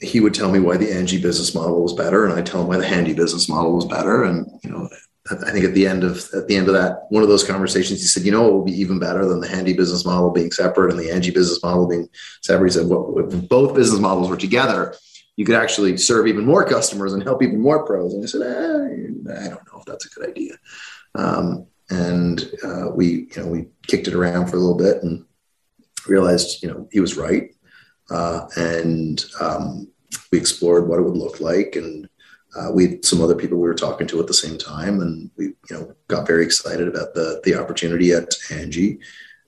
he 0.00 0.20
would 0.20 0.34
tell 0.34 0.50
me 0.50 0.58
why 0.58 0.76
the 0.76 0.86
Angi 0.86 1.20
business 1.20 1.54
model 1.54 1.82
was 1.82 1.92
better, 1.92 2.24
and 2.24 2.34
I 2.34 2.42
tell 2.42 2.60
him 2.60 2.68
why 2.68 2.76
the 2.76 2.86
Handy 2.86 3.14
business 3.14 3.48
model 3.48 3.74
was 3.74 3.84
better. 3.84 4.24
And 4.24 4.46
you 4.62 4.70
know, 4.70 4.88
I 5.30 5.50
think 5.50 5.64
at 5.64 5.74
the 5.74 5.86
end 5.86 6.04
of 6.04 6.28
at 6.34 6.48
the 6.48 6.56
end 6.56 6.68
of 6.68 6.74
that 6.74 7.06
one 7.10 7.22
of 7.22 7.28
those 7.28 7.44
conversations, 7.44 8.00
he 8.00 8.06
said, 8.06 8.24
"You 8.24 8.32
know, 8.32 8.48
it 8.48 8.52
will 8.52 8.64
be 8.64 8.80
even 8.80 8.98
better 8.98 9.24
than 9.26 9.40
the 9.40 9.48
Handy 9.48 9.72
business 9.72 10.04
model 10.04 10.30
being 10.30 10.50
separate 10.50 10.90
and 10.90 11.00
the 11.00 11.08
Angi 11.08 11.32
business 11.32 11.62
model 11.62 11.86
being 11.86 12.08
separate." 12.42 12.72
He 12.72 12.78
said, 12.78 12.88
"Well, 12.88 13.14
if 13.18 13.48
both 13.48 13.74
business 13.74 14.00
models 14.00 14.28
were 14.28 14.36
together, 14.36 14.94
you 15.36 15.44
could 15.44 15.56
actually 15.56 15.96
serve 15.96 16.26
even 16.26 16.44
more 16.44 16.64
customers 16.64 17.12
and 17.12 17.22
help 17.22 17.42
even 17.42 17.60
more 17.60 17.84
pros." 17.86 18.12
And 18.12 18.22
I 18.22 18.26
said, 18.26 18.42
eh, 18.42 19.44
"I 19.44 19.48
don't 19.48 19.72
know 19.72 19.78
if 19.78 19.84
that's 19.86 20.06
a 20.06 20.10
good 20.10 20.28
idea." 20.28 20.54
Um, 21.14 21.66
and 21.90 22.50
uh, 22.62 22.90
we, 22.94 23.28
you 23.34 23.42
know, 23.42 23.46
we 23.46 23.66
kicked 23.86 24.08
it 24.08 24.14
around 24.14 24.48
for 24.48 24.56
a 24.56 24.60
little 24.60 24.76
bit 24.76 25.02
and 25.02 25.24
realized, 26.06 26.62
you 26.62 26.68
know, 26.68 26.88
he 26.90 27.00
was 27.00 27.16
right. 27.16 27.54
Uh, 28.10 28.46
and 28.56 29.24
um, 29.40 29.88
we 30.30 30.38
explored 30.38 30.88
what 30.88 30.98
it 30.98 31.02
would 31.02 31.16
look 31.16 31.40
like 31.40 31.76
and 31.76 32.08
uh, 32.56 32.70
we 32.72 32.86
had 32.88 33.04
some 33.04 33.20
other 33.20 33.34
people 33.34 33.58
we 33.58 33.66
were 33.66 33.74
talking 33.74 34.06
to 34.06 34.20
at 34.20 34.26
the 34.26 34.34
same 34.34 34.58
time 34.58 35.00
and 35.00 35.30
we 35.36 35.46
you 35.46 35.56
know 35.70 35.94
got 36.08 36.26
very 36.26 36.44
excited 36.44 36.86
about 36.86 37.14
the 37.14 37.40
the 37.44 37.54
opportunity 37.54 38.12
at 38.12 38.30
Angi. 38.50 38.98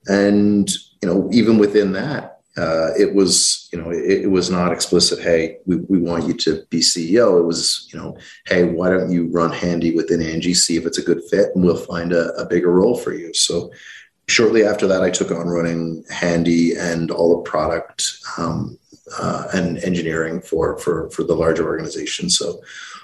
And 0.09 0.69
you 1.03 1.09
know 1.09 1.29
even 1.33 1.59
within 1.59 1.93
that 1.93 2.41
uh, 2.57 2.91
it 2.99 3.15
was 3.15 3.69
you 3.73 3.81
know 3.81 3.91
it, 3.91 4.23
it, 4.23 4.31
was 4.31 4.51
not 4.51 4.73
explicit 4.73 5.19
hey 5.21 5.59
we, 5.67 5.77
we 5.89 5.99
want 5.99 6.27
you 6.27 6.33
to 6.33 6.65
be 6.71 6.79
ceo 6.79 7.39
it 7.39 7.43
was 7.43 7.89
you 7.93 7.99
know 7.99 8.17
hey 8.47 8.65
why 8.65 8.89
don't 8.89 9.11
you 9.11 9.29
run 9.29 9.53
handy 9.53 9.95
within 9.95 10.21
Angi 10.21 10.55
see 10.57 10.77
if 10.77 10.87
it's 10.87 10.99
a 10.99 11.05
good 11.05 11.23
fit 11.31 11.51
and 11.55 11.63
we'll 11.63 11.77
find 11.77 12.13
a, 12.13 12.33
a 12.35 12.47
bigger 12.47 12.71
role 12.71 12.97
for 12.97 13.13
you. 13.13 13.35
So 13.35 13.71
shortly 14.29 14.65
after 14.65 14.87
that, 14.87 15.03
I 15.03 15.11
took 15.11 15.31
on 15.31 15.49
running 15.49 16.05
Handy 16.11 16.75
and 16.75 17.11
all 17.11 17.37
the 17.37 17.49
product 17.49 18.19
um, 18.39 18.79
uh, 19.19 19.49
and 19.53 19.79
engineering 19.79 20.41
for 20.41 20.79
for 20.79 21.11
for 21.11 21.25
the 21.25 21.35
larger 21.35 21.65
organization. 21.65 22.29
So 22.29 22.61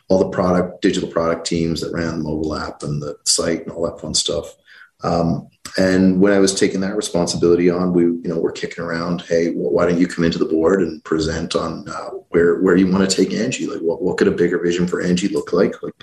all 0.08 0.18
the 0.18 0.30
product, 0.30 0.82
digital 0.82 1.08
product 1.08 1.46
teams 1.46 1.80
that 1.80 1.92
ran 1.92 2.18
the 2.18 2.24
mobile 2.24 2.54
app 2.56 2.82
and 2.82 3.00
the 3.00 3.16
site 3.24 3.62
and 3.62 3.70
all 3.70 3.86
that 3.86 4.00
fun 4.00 4.14
stuff. 4.14 4.56
Um, 5.04 5.48
and 5.78 6.20
when 6.20 6.32
I 6.32 6.38
was 6.38 6.54
taking 6.54 6.80
that 6.80 6.96
responsibility 6.96 7.70
on, 7.70 7.92
we 7.92 8.02
you 8.02 8.22
know 8.24 8.38
we're 8.38 8.52
kicking 8.52 8.84
around. 8.84 9.22
Hey, 9.22 9.52
why 9.52 9.86
don't 9.86 9.98
you 9.98 10.06
come 10.06 10.24
into 10.24 10.38
the 10.38 10.44
board 10.44 10.82
and 10.82 11.02
present 11.04 11.54
on 11.54 11.88
uh, 11.88 12.10
where 12.30 12.60
where 12.60 12.76
you 12.76 12.90
want 12.90 13.08
to 13.08 13.16
take 13.16 13.30
Angi? 13.30 13.68
Like, 13.68 13.80
what 13.80 14.02
what 14.02 14.18
could 14.18 14.28
a 14.28 14.32
bigger 14.32 14.58
vision 14.58 14.86
for 14.86 15.02
Angi 15.02 15.32
look 15.32 15.52
like? 15.52 15.82
Like, 15.82 15.94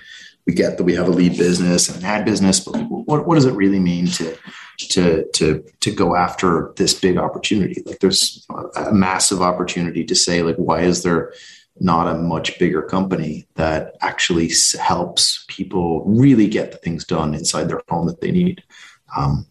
we 0.47 0.53
get 0.53 0.77
that 0.77 0.85
we 0.85 0.95
have 0.95 1.07
a 1.07 1.11
lead 1.11 1.37
business 1.37 1.87
and 1.87 1.97
an 1.99 2.05
ad 2.05 2.25
business, 2.25 2.59
but 2.61 2.79
what 2.89 3.27
what 3.27 3.35
does 3.35 3.45
it 3.45 3.53
really 3.53 3.79
mean 3.79 4.07
to 4.07 4.35
to 4.87 5.29
to 5.31 5.63
to 5.81 5.91
go 5.91 6.15
after 6.15 6.73
this 6.77 6.93
big 6.93 7.17
opportunity. 7.17 7.83
Like 7.85 7.99
there's 7.99 8.45
a 8.75 8.91
massive 8.91 9.41
opportunity 9.41 10.03
to 10.05 10.15
say 10.15 10.41
like 10.41 10.55
why 10.55 10.81
is 10.81 11.03
there 11.03 11.33
not 11.81 12.13
a 12.13 12.17
much 12.17 12.59
bigger 12.59 12.81
company 12.81 13.47
that 13.55 13.95
actually 14.01 14.51
helps 14.79 15.45
people 15.47 16.03
really 16.05 16.47
get 16.47 16.71
the 16.71 16.77
things 16.77 17.05
done 17.05 17.33
inside 17.33 17.65
their 17.65 17.81
home 17.89 18.07
that 18.07 18.21
they 18.21 18.31
need? 18.31 18.63
Um, 19.15 19.45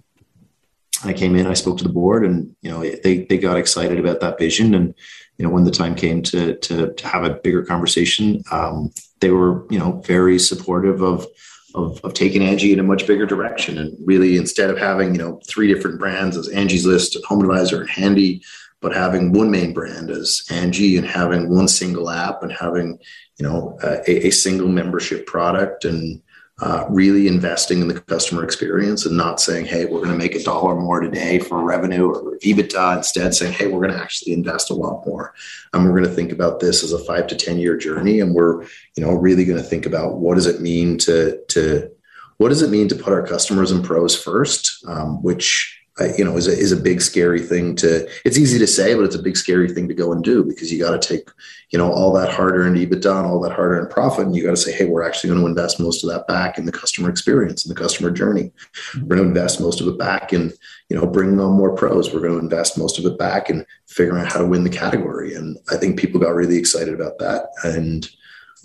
i 1.05 1.13
came 1.13 1.37
in 1.37 1.47
i 1.47 1.53
spoke 1.53 1.79
to 1.79 1.85
the 1.85 1.93
board 1.93 2.25
and 2.25 2.57
you 2.61 2.69
know 2.69 2.81
they 2.81 3.25
they 3.27 3.39
got 3.39 3.57
excited 3.57 4.01
about 4.01 4.21
that 4.21 4.39
vision. 4.39 4.75
And 4.75 4.95
you 5.37 5.45
know 5.45 5.51
when 5.51 5.65
the 5.65 5.71
time 5.71 5.95
came 5.95 6.23
to 6.23 6.57
to, 6.57 6.93
to 6.93 7.07
have 7.07 7.25
a 7.25 7.35
bigger 7.35 7.63
conversation 7.65 8.43
um, 8.51 8.91
they 9.21 9.31
were 9.31 9.67
you 9.71 9.79
know 9.79 10.03
very 10.05 10.39
supportive 10.39 11.03
of 11.03 11.27
of, 11.75 12.01
of 12.05 12.15
taking 12.15 12.43
Angi 12.43 12.73
in 12.73 12.81
a 12.81 12.85
much 12.85 13.07
bigger 13.07 13.27
direction. 13.27 13.79
And 13.79 13.97
really, 14.05 14.37
instead 14.37 14.71
of 14.71 14.79
having, 14.79 15.15
you 15.15 15.21
know, 15.21 15.41
three 15.47 15.73
different 15.73 15.99
brands 15.99 16.37
as 16.37 16.49
Angie's 16.49 16.87
List, 16.87 17.17
HomeAdvisor, 17.29 17.81
and 17.81 17.91
Handy, 17.91 18.43
but 18.81 18.95
having 18.95 19.33
one 19.33 19.51
main 19.51 19.73
brand 19.75 20.11
as 20.11 20.43
Angi 20.51 20.97
and 20.99 21.07
having 21.07 21.51
one 21.51 21.69
single 21.69 22.11
app 22.11 22.43
and 22.43 22.53
having, 22.53 22.99
you 23.39 23.47
know, 23.47 23.79
a, 23.83 24.27
a 24.29 24.31
single 24.31 24.69
membership 24.69 25.27
product 25.27 25.85
and 25.85 26.23
uh, 26.61 26.85
really 26.89 27.29
investing 27.29 27.81
in 27.81 27.89
the 27.89 28.01
customer 28.01 28.43
experience 28.43 29.07
and 29.07 29.17
not 29.17 29.41
saying, 29.41 29.65
hey, 29.65 29.85
we're 29.85 30.01
going 30.01 30.11
to 30.11 30.17
make 30.17 30.35
a 30.35 30.43
dollar 30.43 30.75
more 30.75 31.01
today 31.01 31.39
for 31.39 31.63
revenue 31.63 32.09
or 32.09 32.37
EBITDA. 32.39 32.97
Instead, 32.97 33.33
saying, 33.35 33.53
hey, 33.53 33.69
we're 33.69 33.81
going 33.81 33.93
to 33.93 34.03
actually 34.03 34.33
invest 34.33 34.71
a 34.71 34.75
lot 34.75 35.07
more. 35.07 35.35
And 35.73 35.85
we're 35.85 35.93
going 35.93 36.09
to 36.09 36.15
think 36.15 36.33
about 36.33 36.59
this 36.59 36.83
as 36.83 36.93
a 36.93 36.99
five 37.05 37.29
to 37.29 37.37
10 37.37 37.59
year 37.59 37.77
journey. 37.77 38.19
And 38.21 38.35
we're, 38.35 38.63
you 38.97 39.05
know, 39.05 39.13
really 39.13 39.45
going 39.45 39.63
to 39.63 39.69
think 39.69 39.87
about 39.87 40.17
what 40.17 40.35
does 40.35 40.47
it 40.47 40.61
mean 40.61 40.99
to, 40.99 41.41
to, 41.51 41.91
what 42.39 42.49
does 42.49 42.63
it 42.63 42.71
mean 42.71 42.89
to 42.89 42.97
put 42.97 43.13
our 43.13 43.27
customers 43.27 43.71
and 43.71 43.85
pros 43.85 44.21
first, 44.21 44.85
um, 44.89 45.23
which 45.23 45.81
you 46.17 46.25
know, 46.25 46.37
is 46.37 46.47
a, 46.47 46.53
is 46.53 46.73
a 46.73 46.77
big 46.77 47.01
scary 47.01 47.41
thing 47.41 47.75
to, 47.77 48.09
it's 48.25 48.39
easy 48.39 48.59
to 48.59 48.67
say, 48.67 48.95
but 48.95 49.05
it's 49.05 49.15
a 49.15 49.23
big 49.23 49.37
scary 49.37 49.69
thing 49.73 49.89
to 49.89 49.95
go 49.95 50.13
and 50.13 50.23
do 50.23 50.45
because 50.45 50.73
you 50.73 50.79
got 50.79 51.01
to 51.01 51.09
take, 51.09 51.29
you 51.71 51.79
know, 51.79 51.91
all 51.91 52.13
that 52.13 52.31
hard 52.31 52.55
earned 52.55 52.77
EBITDA 52.77 53.19
and 53.19 53.27
all 53.27 53.41
that 53.41 53.53
hard 53.53 53.73
earned 53.73 53.91
profit. 53.91 54.27
And 54.27 54.37
you 54.37 54.45
got 54.45 54.51
to 54.51 54.57
say, 54.57 54.73
hey, 54.73 54.85
we're 54.85 55.03
actually 55.03 55.31
going 55.31 55.41
to 55.41 55.47
invest 55.47 55.81
most 55.81 56.05
of 56.05 56.11
that 56.11 56.27
back 56.27 56.59
in 56.59 56.67
the 56.67 56.73
customer 56.73 57.11
experience 57.11 57.65
and 57.65 57.75
the 57.75 57.81
customer 57.81 58.11
journey. 58.11 58.53
We're 58.95 59.17
going 59.17 59.23
to 59.23 59.29
invest 59.29 59.61
most 59.61 59.81
of 59.81 59.89
it 59.89 59.99
back 59.99 60.33
in, 60.33 60.53
you 60.89 60.97
know, 60.97 61.07
bringing 61.07 61.41
on 61.41 61.53
more 61.53 61.75
pros. 61.75 62.13
We're 62.13 62.21
going 62.21 62.35
to 62.35 62.39
invest 62.39 62.79
most 62.79 62.99
of 62.99 63.05
it 63.05 63.19
back 63.19 63.51
in 63.51 63.67
figuring 63.87 64.23
out 64.23 64.33
how 64.33 64.39
to 64.39 64.47
win 64.47 64.65
the 64.65 64.71
category. 64.71 65.35
And 65.35 65.59
I 65.71 65.77
think 65.77 65.99
people 65.99 66.21
got 66.21 66.35
really 66.35 66.57
excited 66.57 66.95
about 66.95 67.19
that. 67.19 67.51
And, 67.65 68.09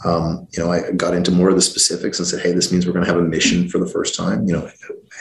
um, 0.06 0.48
you 0.52 0.62
know, 0.62 0.72
I 0.72 0.92
got 0.92 1.14
into 1.14 1.32
more 1.32 1.50
of 1.50 1.56
the 1.56 1.62
specifics 1.62 2.20
and 2.20 2.28
said, 2.28 2.42
"Hey, 2.42 2.52
this 2.52 2.72
means 2.72 2.86
we're 2.86 2.94
going 2.94 3.06
to 3.06 3.12
have 3.12 3.22
a 3.22 3.26
mission 3.26 3.70
for 3.70 3.78
the 3.78 3.88
first 3.88 4.16
time." 4.16 4.46
You 4.48 4.54
know, 4.54 4.72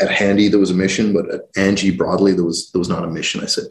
at 0.00 0.10
Handy 0.10 0.48
there 0.48 0.58
was 0.58 0.70
a 0.70 0.74
mission, 0.74 1.12
but 1.12 1.30
at 1.32 1.52
Angi 1.54 1.96
broadly 1.96 2.32
there 2.32 2.44
was 2.44 2.70
there 2.72 2.78
was 2.78 2.88
not 2.88 3.04
a 3.04 3.10
mission. 3.10 3.42
I 3.42 3.46
said, 3.46 3.64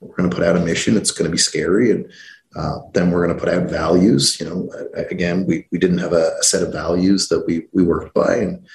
"We're 0.00 0.16
going 0.16 0.28
to 0.28 0.36
put 0.36 0.44
out 0.44 0.56
a 0.56 0.64
mission. 0.64 0.96
It's 0.96 1.10
going 1.10 1.28
to 1.28 1.32
be 1.32 1.38
scary, 1.38 1.90
and 1.90 2.10
uh, 2.56 2.80
then 2.92 3.10
we're 3.10 3.24
going 3.24 3.36
to 3.36 3.42
put 3.42 3.52
out 3.52 3.70
values." 3.70 4.38
You 4.40 4.46
know, 4.46 4.70
again, 4.94 5.46
we 5.46 5.66
we 5.72 5.78
didn't 5.78 5.98
have 5.98 6.12
a, 6.12 6.36
a 6.38 6.42
set 6.42 6.62
of 6.62 6.72
values 6.72 7.28
that 7.28 7.46
we 7.46 7.66
we 7.72 7.82
worked 7.82 8.12
by, 8.12 8.36
and 8.36 8.66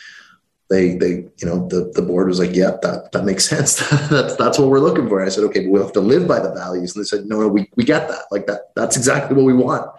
they 0.71 0.95
they 0.95 1.11
you 1.37 1.45
know 1.45 1.67
the 1.67 1.91
the 1.93 2.01
board 2.01 2.27
was 2.27 2.39
like, 2.39 2.55
"Yeah, 2.55 2.71
that 2.81 3.11
that 3.11 3.23
makes 3.23 3.47
sense. 3.49 3.75
that's 4.09 4.35
that's 4.35 4.57
what 4.57 4.69
we're 4.69 4.79
looking 4.79 5.07
for." 5.07 5.19
And 5.19 5.27
I 5.27 5.31
said, 5.31 5.43
"Okay, 5.43 5.59
but 5.59 5.69
we'll 5.69 5.83
have 5.83 5.93
to 5.93 6.01
live 6.01 6.27
by 6.27 6.39
the 6.39 6.53
values." 6.53 6.95
And 6.95 7.03
they 7.03 7.07
said, 7.07 7.25
"No, 7.27 7.41
no, 7.41 7.47
we 7.47 7.69
we 7.75 7.83
get 7.83 8.07
that. 8.07 8.23
Like 8.31 8.47
that. 8.47 8.71
That's 8.75 8.97
exactly 8.97 9.35
what 9.35 9.45
we 9.45 9.53
want." 9.53 9.91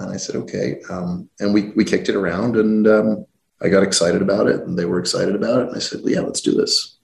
And 0.00 0.12
I 0.12 0.16
said, 0.16 0.36
okay. 0.36 0.80
Um, 0.90 1.28
and 1.38 1.52
we, 1.54 1.70
we 1.70 1.84
kicked 1.84 2.08
it 2.08 2.16
around 2.16 2.56
and 2.56 2.86
um, 2.86 3.26
I 3.62 3.68
got 3.68 3.82
excited 3.82 4.22
about 4.22 4.46
it 4.46 4.60
and 4.60 4.78
they 4.78 4.84
were 4.84 4.98
excited 4.98 5.34
about 5.34 5.60
it. 5.60 5.68
And 5.68 5.76
I 5.76 5.80
said, 5.80 6.00
well, 6.02 6.12
yeah, 6.12 6.20
let's 6.20 6.40
do 6.40 6.54
this. 6.54 6.98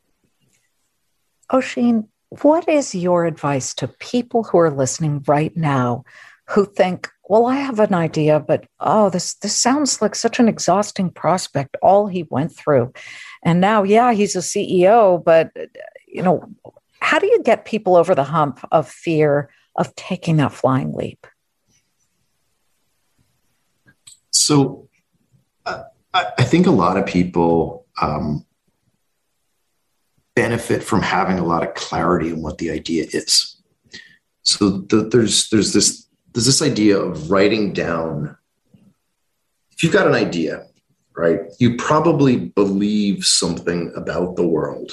Oisin, 1.52 2.09
what 2.30 2.68
is 2.68 2.94
your 2.94 3.24
advice 3.24 3.74
to 3.74 3.88
people 3.88 4.44
who 4.44 4.59
are 4.59 4.70
listening 4.70 5.22
right 5.26 5.56
now 5.56 6.04
who 6.48 6.64
think, 6.64 7.09
well, 7.28 7.46
I 7.46 7.56
have 7.56 7.80
an 7.80 7.94
idea, 7.94 8.38
but 8.38 8.66
oh, 8.78 9.11
this 9.11 9.35
this 9.35 9.59
sounds 9.59 10.00
like 10.00 10.14
such 10.14 10.38
an 10.38 10.48
exhausting 10.48 11.11
prospect, 11.11 11.76
all 11.82 12.06
he 12.06 12.24
went 12.30 12.54
through. 12.54 12.92
And 13.42 13.61
now, 13.61 13.82
yeah, 13.82 14.12
he's 14.12 14.37
a 14.37 14.40
CEO, 14.40 15.22
but 15.22 15.50
you 16.06 16.22
know, 16.22 16.48
how 17.00 17.18
do 17.18 17.26
you 17.26 17.42
get 17.42 17.64
people 17.64 17.96
over 17.96 18.14
the 18.14 18.24
hump 18.24 18.61
of 18.70 18.88
fear 18.88 19.50
of 19.76 19.94
taking 19.96 20.37
that 20.37 20.52
flying 20.52 20.92
leap? 20.92 21.26
So 24.46 24.88
uh, 25.64 25.82
I 26.14 26.44
think 26.44 26.68
a 26.68 26.70
lot 26.70 26.96
of 26.96 27.04
people 27.04 27.85
um, 28.00 28.46
benefit 30.37 30.85
from 30.85 31.02
having 31.02 31.40
a 31.40 31.44
lot 31.44 31.66
of 31.66 31.74
clarity 31.74 32.30
on 32.30 32.42
what 32.42 32.59
the 32.59 32.70
idea 32.70 33.06
is. 33.11 33.61
So 34.42 34.70
the, 34.70 35.09
there's 35.11 35.50
there's 35.50 35.72
this 35.72 36.06
there's 36.32 36.46
this 36.46 36.62
idea 36.62 36.96
of 36.96 37.28
writing 37.28 37.72
down. 37.72 38.37
If 39.72 39.82
you've 39.82 39.92
got 39.92 40.06
an 40.06 40.14
idea, 40.14 40.66
right, 41.16 41.40
you 41.59 41.76
probably 41.76 42.37
believe 42.37 43.24
something 43.24 43.92
about 43.96 44.37
the 44.37 44.46
world 44.46 44.92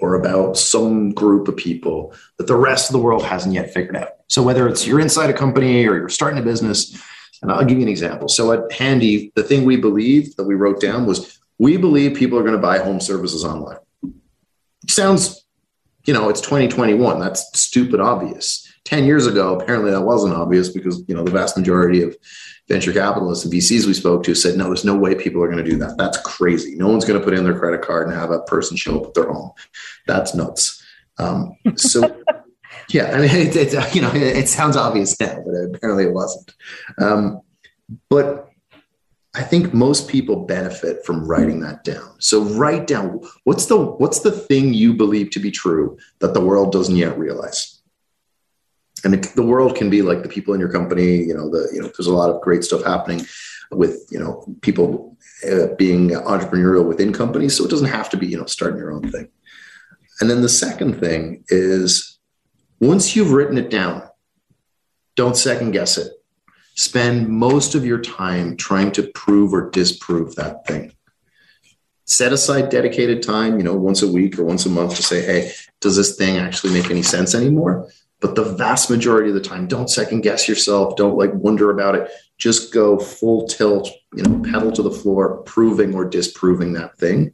or 0.00 0.14
about 0.14 0.58
some 0.58 1.12
group 1.12 1.46
of 1.46 1.56
people 1.56 2.12
that 2.38 2.48
the 2.48 2.56
rest 2.56 2.90
of 2.90 2.94
the 2.94 2.98
world 2.98 3.22
hasn't 3.22 3.54
yet 3.54 3.72
figured 3.72 3.96
out. 3.96 4.14
So 4.26 4.42
whether 4.42 4.66
it's 4.66 4.84
you're 4.84 4.98
inside 4.98 5.30
a 5.30 5.34
company 5.34 5.86
or 5.86 5.96
you're 5.96 6.08
starting 6.08 6.40
a 6.40 6.42
business, 6.42 7.00
and 7.42 7.50
I'll 7.50 7.64
give 7.64 7.78
you 7.78 7.84
an 7.84 7.88
example. 7.88 8.28
So 8.28 8.52
at 8.52 8.70
Handy, 8.72 9.32
the 9.34 9.42
thing 9.42 9.64
we 9.64 9.76
believed 9.76 10.36
that 10.36 10.44
we 10.44 10.54
wrote 10.54 10.80
down 10.80 11.06
was 11.06 11.38
we 11.58 11.76
believe 11.76 12.16
people 12.16 12.38
are 12.38 12.42
going 12.42 12.54
to 12.54 12.58
buy 12.58 12.78
home 12.78 13.00
services 13.00 13.44
online. 13.44 13.78
Sounds, 14.88 15.44
you 16.06 16.14
know, 16.14 16.28
it's 16.28 16.40
2021. 16.40 17.20
That's 17.20 17.58
stupid 17.58 18.00
obvious. 18.00 18.66
10 18.84 19.04
years 19.04 19.26
ago, 19.26 19.58
apparently 19.58 19.90
that 19.90 20.00
wasn't 20.00 20.34
obvious 20.34 20.70
because, 20.70 21.02
you 21.06 21.14
know, 21.14 21.22
the 21.22 21.30
vast 21.30 21.56
majority 21.56 22.02
of 22.02 22.16
venture 22.68 22.92
capitalists 22.92 23.44
and 23.44 23.52
VCs 23.52 23.86
we 23.86 23.94
spoke 23.94 24.22
to 24.24 24.34
said, 24.34 24.56
no, 24.56 24.66
there's 24.66 24.84
no 24.84 24.96
way 24.96 25.14
people 25.14 25.42
are 25.42 25.50
going 25.50 25.62
to 25.62 25.70
do 25.70 25.76
that. 25.76 25.96
That's 25.98 26.18
crazy. 26.22 26.76
No 26.76 26.88
one's 26.88 27.04
going 27.04 27.18
to 27.18 27.24
put 27.24 27.34
in 27.34 27.44
their 27.44 27.58
credit 27.58 27.82
card 27.82 28.08
and 28.08 28.16
have 28.16 28.30
a 28.30 28.40
person 28.42 28.76
show 28.76 29.00
up 29.00 29.08
at 29.08 29.14
their 29.14 29.30
home. 29.30 29.50
That's 30.06 30.34
nuts. 30.34 30.82
Um, 31.18 31.56
so 31.76 32.22
yeah, 32.94 33.12
I 33.12 33.20
mean, 33.20 33.30
it, 33.32 33.56
it 33.56 33.94
you 33.94 34.02
know, 34.02 34.12
it, 34.12 34.22
it, 34.22 34.48
sounds 34.48 34.76
obvious 34.76 35.18
now, 35.20 35.42
but 35.44 35.54
apparently 35.54 36.04
it 36.04 36.12
wasn't. 36.12 36.54
Um, 36.98 37.40
but 38.08 38.50
I 39.34 39.42
think 39.42 39.72
most 39.72 40.08
people 40.08 40.44
benefit 40.44 41.04
from 41.04 41.26
writing 41.26 41.60
that 41.60 41.84
down. 41.84 42.16
So 42.18 42.42
write 42.42 42.86
down 42.86 43.20
what's 43.44 43.66
the 43.66 43.76
what's 43.76 44.20
the 44.20 44.32
thing 44.32 44.74
you 44.74 44.94
believe 44.94 45.30
to 45.30 45.40
be 45.40 45.50
true 45.50 45.98
that 46.18 46.34
the 46.34 46.40
world 46.40 46.72
doesn't 46.72 46.96
yet 46.96 47.16
realize. 47.18 47.80
and 49.04 49.14
the, 49.14 49.32
the 49.34 49.42
world 49.42 49.76
can 49.76 49.88
be 49.88 50.02
like 50.02 50.22
the 50.22 50.28
people 50.28 50.52
in 50.52 50.60
your 50.60 50.70
company. 50.70 51.16
You 51.16 51.34
know, 51.34 51.48
the 51.48 51.70
you 51.72 51.80
know, 51.80 51.90
there's 51.96 52.08
a 52.08 52.14
lot 52.14 52.30
of 52.30 52.40
great 52.40 52.64
stuff 52.64 52.82
happening 52.82 53.24
with 53.70 54.04
you 54.10 54.18
know 54.18 54.44
people 54.62 55.16
uh, 55.48 55.68
being 55.78 56.10
entrepreneurial 56.10 56.84
within 56.84 57.12
companies. 57.12 57.56
So 57.56 57.64
it 57.64 57.70
doesn't 57.70 57.86
have 57.86 58.10
to 58.10 58.16
be 58.16 58.26
you 58.26 58.38
know 58.38 58.46
starting 58.46 58.78
your 58.78 58.92
own 58.92 59.10
thing. 59.12 59.28
And 60.20 60.28
then 60.28 60.42
the 60.42 60.48
second 60.48 61.00
thing 61.00 61.44
is 61.48 62.19
once 62.80 63.14
you've 63.14 63.32
written 63.32 63.58
it 63.58 63.70
down, 63.70 64.02
don't 65.14 65.36
second 65.36 65.72
guess 65.72 65.98
it. 65.98 66.12
Spend 66.74 67.28
most 67.28 67.74
of 67.74 67.84
your 67.84 68.00
time 68.00 68.56
trying 68.56 68.90
to 68.92 69.02
prove 69.02 69.52
or 69.52 69.70
disprove 69.70 70.34
that 70.36 70.66
thing. 70.66 70.92
Set 72.06 72.32
aside 72.32 72.70
dedicated 72.70 73.22
time, 73.22 73.58
you 73.58 73.62
know, 73.62 73.74
once 73.74 74.02
a 74.02 74.10
week 74.10 74.38
or 74.38 74.44
once 74.44 74.66
a 74.66 74.70
month 74.70 74.96
to 74.96 75.02
say, 75.02 75.22
hey, 75.22 75.52
does 75.80 75.96
this 75.96 76.16
thing 76.16 76.38
actually 76.38 76.72
make 76.72 76.90
any 76.90 77.02
sense 77.02 77.34
anymore? 77.34 77.88
But 78.20 78.34
the 78.34 78.44
vast 78.44 78.90
majority 78.90 79.28
of 79.28 79.34
the 79.34 79.40
time, 79.40 79.66
don't 79.66 79.88
second 79.88 80.22
guess 80.22 80.48
yourself. 80.48 80.96
Don't 80.96 81.16
like 81.16 81.32
wonder 81.34 81.70
about 81.70 81.94
it. 81.94 82.10
Just 82.38 82.72
go 82.72 82.98
full 82.98 83.46
tilt, 83.46 83.90
you 84.14 84.22
know, 84.22 84.42
pedal 84.50 84.72
to 84.72 84.82
the 84.82 84.90
floor, 84.90 85.42
proving 85.42 85.94
or 85.94 86.04
disproving 86.04 86.72
that 86.74 86.98
thing. 86.98 87.32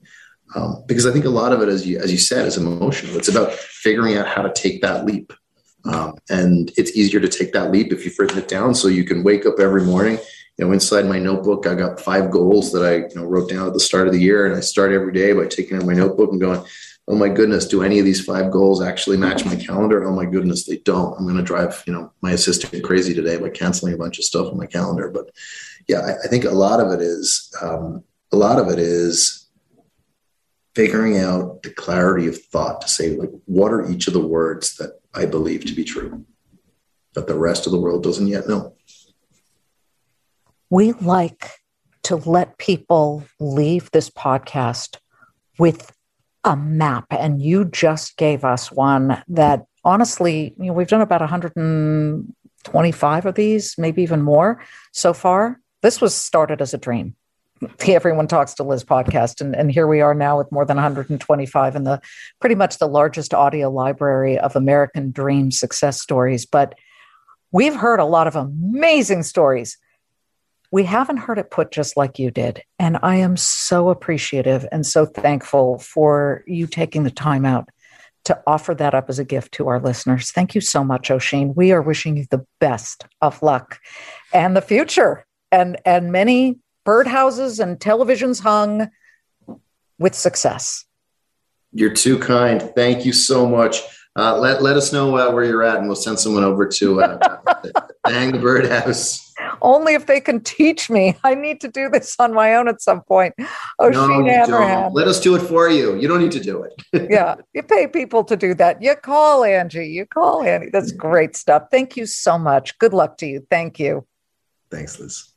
Um, 0.55 0.84
because 0.86 1.07
I 1.07 1.12
think 1.12 1.24
a 1.24 1.30
lot 1.30 1.53
of 1.53 1.61
it, 1.62 1.68
as 1.68 1.86
you 1.86 1.99
as 1.99 2.12
you 2.12 2.18
said, 2.18 2.47
is 2.47 2.57
emotional. 2.57 3.16
It's 3.16 3.28
about 3.28 3.53
figuring 3.53 4.16
out 4.16 4.28
how 4.28 4.42
to 4.42 4.53
take 4.53 4.80
that 4.82 5.05
leap, 5.05 5.32
um, 5.84 6.14
and 6.30 6.70
it's 6.76 6.97
easier 6.97 7.20
to 7.20 7.28
take 7.28 7.53
that 7.53 7.72
leap 7.72 7.92
if 7.92 8.05
you've 8.05 8.18
written 8.18 8.38
it 8.38 8.49
down. 8.49 8.74
So 8.74 8.88
you 8.88 9.05
can 9.05 9.24
wake 9.24 9.44
up 9.44 9.59
every 9.59 9.82
morning. 9.82 10.18
You 10.57 10.64
know, 10.64 10.72
inside 10.72 11.07
my 11.07 11.18
notebook, 11.18 11.66
I 11.66 11.74
got 11.74 12.01
five 12.01 12.30
goals 12.30 12.72
that 12.72 12.84
I 12.84 13.09
you 13.09 13.14
know 13.16 13.24
wrote 13.24 13.51
down 13.51 13.66
at 13.66 13.74
the 13.74 13.80
start 13.80 14.07
of 14.07 14.12
the 14.12 14.20
year, 14.20 14.47
and 14.47 14.55
I 14.55 14.61
start 14.61 14.92
every 14.92 15.12
day 15.12 15.32
by 15.32 15.47
taking 15.47 15.76
out 15.76 15.84
my 15.84 15.94
notebook 15.94 16.30
and 16.30 16.40
going, 16.40 16.64
"Oh 17.09 17.16
my 17.16 17.28
goodness, 17.28 17.66
do 17.66 17.82
any 17.82 17.99
of 17.99 18.05
these 18.05 18.24
five 18.24 18.53
goals 18.53 18.80
actually 18.80 19.16
match 19.16 19.44
my 19.44 19.57
calendar? 19.57 20.05
Oh 20.05 20.14
my 20.14 20.26
goodness, 20.26 20.64
they 20.64 20.78
don't. 20.78 21.18
I'm 21.18 21.24
going 21.24 21.36
to 21.36 21.42
drive 21.42 21.82
you 21.86 21.92
know 21.92 22.12
my 22.22 22.32
assistant 22.32 22.84
crazy 22.84 23.14
today 23.14 23.36
by 23.36 23.51
canceling 23.51 23.94
a 23.94 23.99
bunch 23.99 24.18
of 24.18 24.24
stuff 24.24 24.47
on 24.47 24.57
my 24.57 24.66
calendar." 24.66 25.11
But 25.11 25.30
yeah, 25.88 26.01
I, 26.01 26.24
I 26.24 26.28
think 26.28 26.44
a 26.44 26.51
lot 26.51 26.80
of 26.80 26.92
it 26.92 27.03
is 27.03 27.53
um, 27.61 28.05
a 28.32 28.36
lot 28.36 28.59
of 28.59 28.68
it 28.68 28.78
is 28.78 29.45
figuring 30.76 31.18
out 31.18 31.62
the 31.62 31.70
clarity 31.70 32.26
of 32.26 32.36
thought 32.52 32.82
to 32.82 32.88
say 32.88 33.16
like 33.16 33.32
what 33.46 33.72
are 33.72 33.90
each 33.90 34.06
of 34.06 34.12
the 34.12 34.26
words 34.36 34.76
that 34.76 34.90
i 35.14 35.24
believe 35.24 35.64
to 35.64 35.74
be 35.74 35.82
true 35.82 36.22
that 37.16 37.26
the 37.26 37.34
rest 37.34 37.66
of 37.66 37.72
the 37.72 37.80
world 37.80 38.04
doesn't 38.04 38.28
yet 38.28 38.46
know? 38.46 38.76
We 40.70 40.92
like 40.92 41.50
to 42.04 42.14
let 42.16 42.58
people 42.58 43.24
leave 43.40 43.90
this 43.90 44.10
podcast 44.10 44.98
with 45.58 45.92
a 46.44 46.54
map 46.54 47.06
and 47.10 47.42
you 47.42 47.64
just 47.64 48.16
gave 48.16 48.44
us 48.44 48.70
one 48.70 49.20
that 49.26 49.66
honestly 49.84 50.54
you 50.58 50.66
know 50.66 50.72
we've 50.72 50.86
done 50.86 51.00
about 51.00 51.20
125 51.20 53.26
of 53.26 53.34
these 53.34 53.74
maybe 53.78 54.02
even 54.02 54.22
more 54.22 54.62
so 54.92 55.12
far. 55.12 55.60
This 55.82 56.00
was 56.00 56.14
started 56.14 56.60
as 56.60 56.74
a 56.74 56.78
dream 56.78 57.16
Everyone 57.86 58.26
Talks 58.26 58.54
to 58.54 58.62
Liz 58.62 58.84
podcast. 58.84 59.40
And, 59.40 59.54
and 59.54 59.70
here 59.70 59.86
we 59.86 60.00
are 60.00 60.14
now 60.14 60.38
with 60.38 60.50
more 60.52 60.64
than 60.64 60.76
125 60.76 61.76
in 61.76 61.84
the 61.84 62.00
pretty 62.40 62.54
much 62.54 62.78
the 62.78 62.88
largest 62.88 63.32
audio 63.32 63.70
library 63.70 64.38
of 64.38 64.57
American 64.57 65.11
dream 65.11 65.50
success 65.50 66.00
stories. 66.00 66.44
But 66.44 66.74
we've 67.52 67.74
heard 67.74 68.00
a 68.00 68.04
lot 68.04 68.26
of 68.26 68.36
amazing 68.36 69.22
stories. 69.22 69.78
We 70.70 70.84
haven't 70.84 71.18
heard 71.18 71.38
it 71.38 71.50
put 71.50 71.70
just 71.70 71.96
like 71.96 72.18
you 72.18 72.30
did. 72.30 72.62
And 72.78 72.98
I 73.02 73.16
am 73.16 73.36
so 73.36 73.88
appreciative 73.88 74.66
and 74.70 74.84
so 74.84 75.07
thankful 75.07 75.78
for 75.78 76.44
you 76.46 76.66
taking 76.66 77.04
the 77.04 77.11
time 77.11 77.46
out 77.46 77.68
to 78.24 78.42
offer 78.46 78.74
that 78.74 78.92
up 78.92 79.09
as 79.09 79.20
a 79.20 79.24
gift 79.24 79.52
to 79.52 79.68
our 79.68 79.80
listeners. 79.80 80.32
Thank 80.32 80.54
you 80.54 80.61
so 80.61 80.82
much, 80.82 81.11
Oisin. 81.11 81.54
We 81.54 81.70
are 81.72 81.80
wishing 81.80 82.16
you 82.16 82.26
the 82.28 82.44
best 82.59 83.07
of 83.22 83.40
luck 83.40 83.78
and 84.34 84.57
the 84.57 84.61
future 84.61 85.24
and 85.52 85.80
and 85.84 86.11
many 86.11 86.59
birdhouses 86.87 87.61
and 87.61 87.78
televisions 87.78 88.41
hung 88.41 88.91
with 89.99 90.14
success. 90.14 90.84
You're 91.72 91.93
too 91.93 92.18
kind. 92.18 92.62
Thank 92.74 93.05
you 93.05 93.12
so 93.12 93.47
much. 93.47 93.80
Uh, 94.18 94.39
let, 94.39 94.62
let 94.62 94.76
us 94.76 94.95
know 94.95 95.16
uh, 95.18 95.30
where 95.30 95.45
you're 95.45 95.62
at 95.62 95.76
and 95.76 95.87
we'll 95.87 95.97
send 95.97 96.18
someone 96.18 96.43
over 96.43 96.66
to 96.66 97.03
uh, 97.03 97.39
hang 98.07 98.32
the 98.32 98.39
birdhouse. 98.39 99.34
Only 99.61 99.93
if 99.93 100.07
they 100.07 100.20
can 100.20 100.41
teach 100.41 100.89
me. 100.89 101.16
I 101.22 101.34
need 101.34 101.61
to 101.61 101.68
do 101.68 101.91
this 101.91 102.16
on 102.18 102.32
my 102.32 102.55
own 102.55 102.68
at 102.68 102.80
some 102.80 103.03
point. 103.03 103.34
Oh, 103.78 103.91
no, 103.91 104.24
don't. 104.47 104.95
Let 104.95 105.07
us 105.07 105.20
do 105.20 105.34
it 105.34 105.41
for 105.41 105.68
you. 105.68 105.97
You 105.97 106.09
don't 106.09 106.20
need 106.20 106.32
to 106.32 106.41
do 106.41 106.62
it. 106.62 107.11
yeah, 107.11 107.34
you 107.53 107.62
pay 107.62 107.87
people 107.87 108.24
to 108.24 108.37
do 108.37 108.55
that. 108.55 108.80
You 108.80 108.95
call 108.95 109.43
Angi. 109.43 109.93
You 109.93 110.07
call 110.07 110.43
Angi. 110.43 110.72
That's 110.72 110.93
great 110.93 111.37
stuff. 111.37 111.64
Thank 111.70 111.97
you 111.97 112.07
so 112.07 112.39
much. 112.39 112.78
Good 112.78 112.95
luck 112.95 113.18
to 113.18 113.26
you. 113.26 113.47
Thank 113.51 113.78
you. 113.78 114.07
Thanks, 114.70 114.99
Liz. 114.99 115.36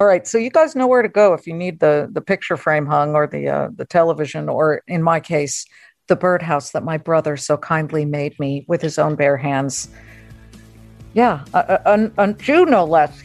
All 0.00 0.06
right, 0.06 0.26
so 0.26 0.38
you 0.38 0.48
guys 0.48 0.74
know 0.74 0.86
where 0.86 1.02
to 1.02 1.10
go 1.10 1.34
if 1.34 1.46
you 1.46 1.52
need 1.52 1.78
the 1.80 2.08
the 2.10 2.22
picture 2.22 2.56
frame 2.56 2.86
hung 2.86 3.14
or 3.14 3.26
the 3.26 3.48
uh, 3.48 3.68
the 3.76 3.84
television, 3.84 4.48
or 4.48 4.80
in 4.88 5.02
my 5.02 5.20
case, 5.20 5.66
the 6.06 6.16
birdhouse 6.16 6.70
that 6.70 6.82
my 6.82 6.96
brother 6.96 7.36
so 7.36 7.58
kindly 7.58 8.06
made 8.06 8.38
me 8.40 8.64
with 8.66 8.80
his 8.80 8.98
own 8.98 9.14
bare 9.14 9.36
hands. 9.36 9.90
Yeah, 11.12 11.44
a, 11.52 11.80
a, 11.84 12.10
a 12.16 12.32
Jew 12.32 12.64
no 12.64 12.86
less. 12.86 13.22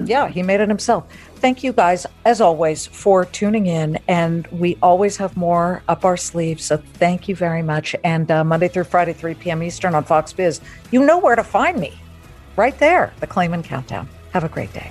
Yeah, 0.00 0.26
he 0.26 0.42
made 0.42 0.60
it 0.60 0.68
himself. 0.68 1.08
Thank 1.36 1.62
you 1.62 1.72
guys, 1.72 2.04
as 2.24 2.40
always, 2.40 2.86
for 2.86 3.24
tuning 3.24 3.66
in. 3.66 3.98
And 4.08 4.46
we 4.48 4.76
always 4.82 5.16
have 5.18 5.36
more 5.36 5.84
up 5.86 6.04
our 6.04 6.16
sleeves. 6.16 6.64
So 6.64 6.78
thank 6.78 7.28
you 7.28 7.36
very 7.36 7.62
much. 7.62 7.94
And 8.02 8.28
uh, 8.30 8.42
Monday 8.42 8.66
through 8.66 8.84
Friday, 8.84 9.12
3 9.12 9.34
p.m. 9.34 9.62
Eastern 9.62 9.94
on 9.94 10.02
Fox 10.02 10.32
Biz, 10.32 10.60
you 10.90 11.04
know 11.04 11.18
where 11.18 11.36
to 11.36 11.44
find 11.44 11.78
me. 11.78 11.92
Right 12.56 12.76
there, 12.78 13.12
the 13.20 13.26
Claman 13.26 13.62
Countdown. 13.62 14.08
Have 14.32 14.42
a 14.44 14.48
great 14.48 14.72
day. 14.72 14.90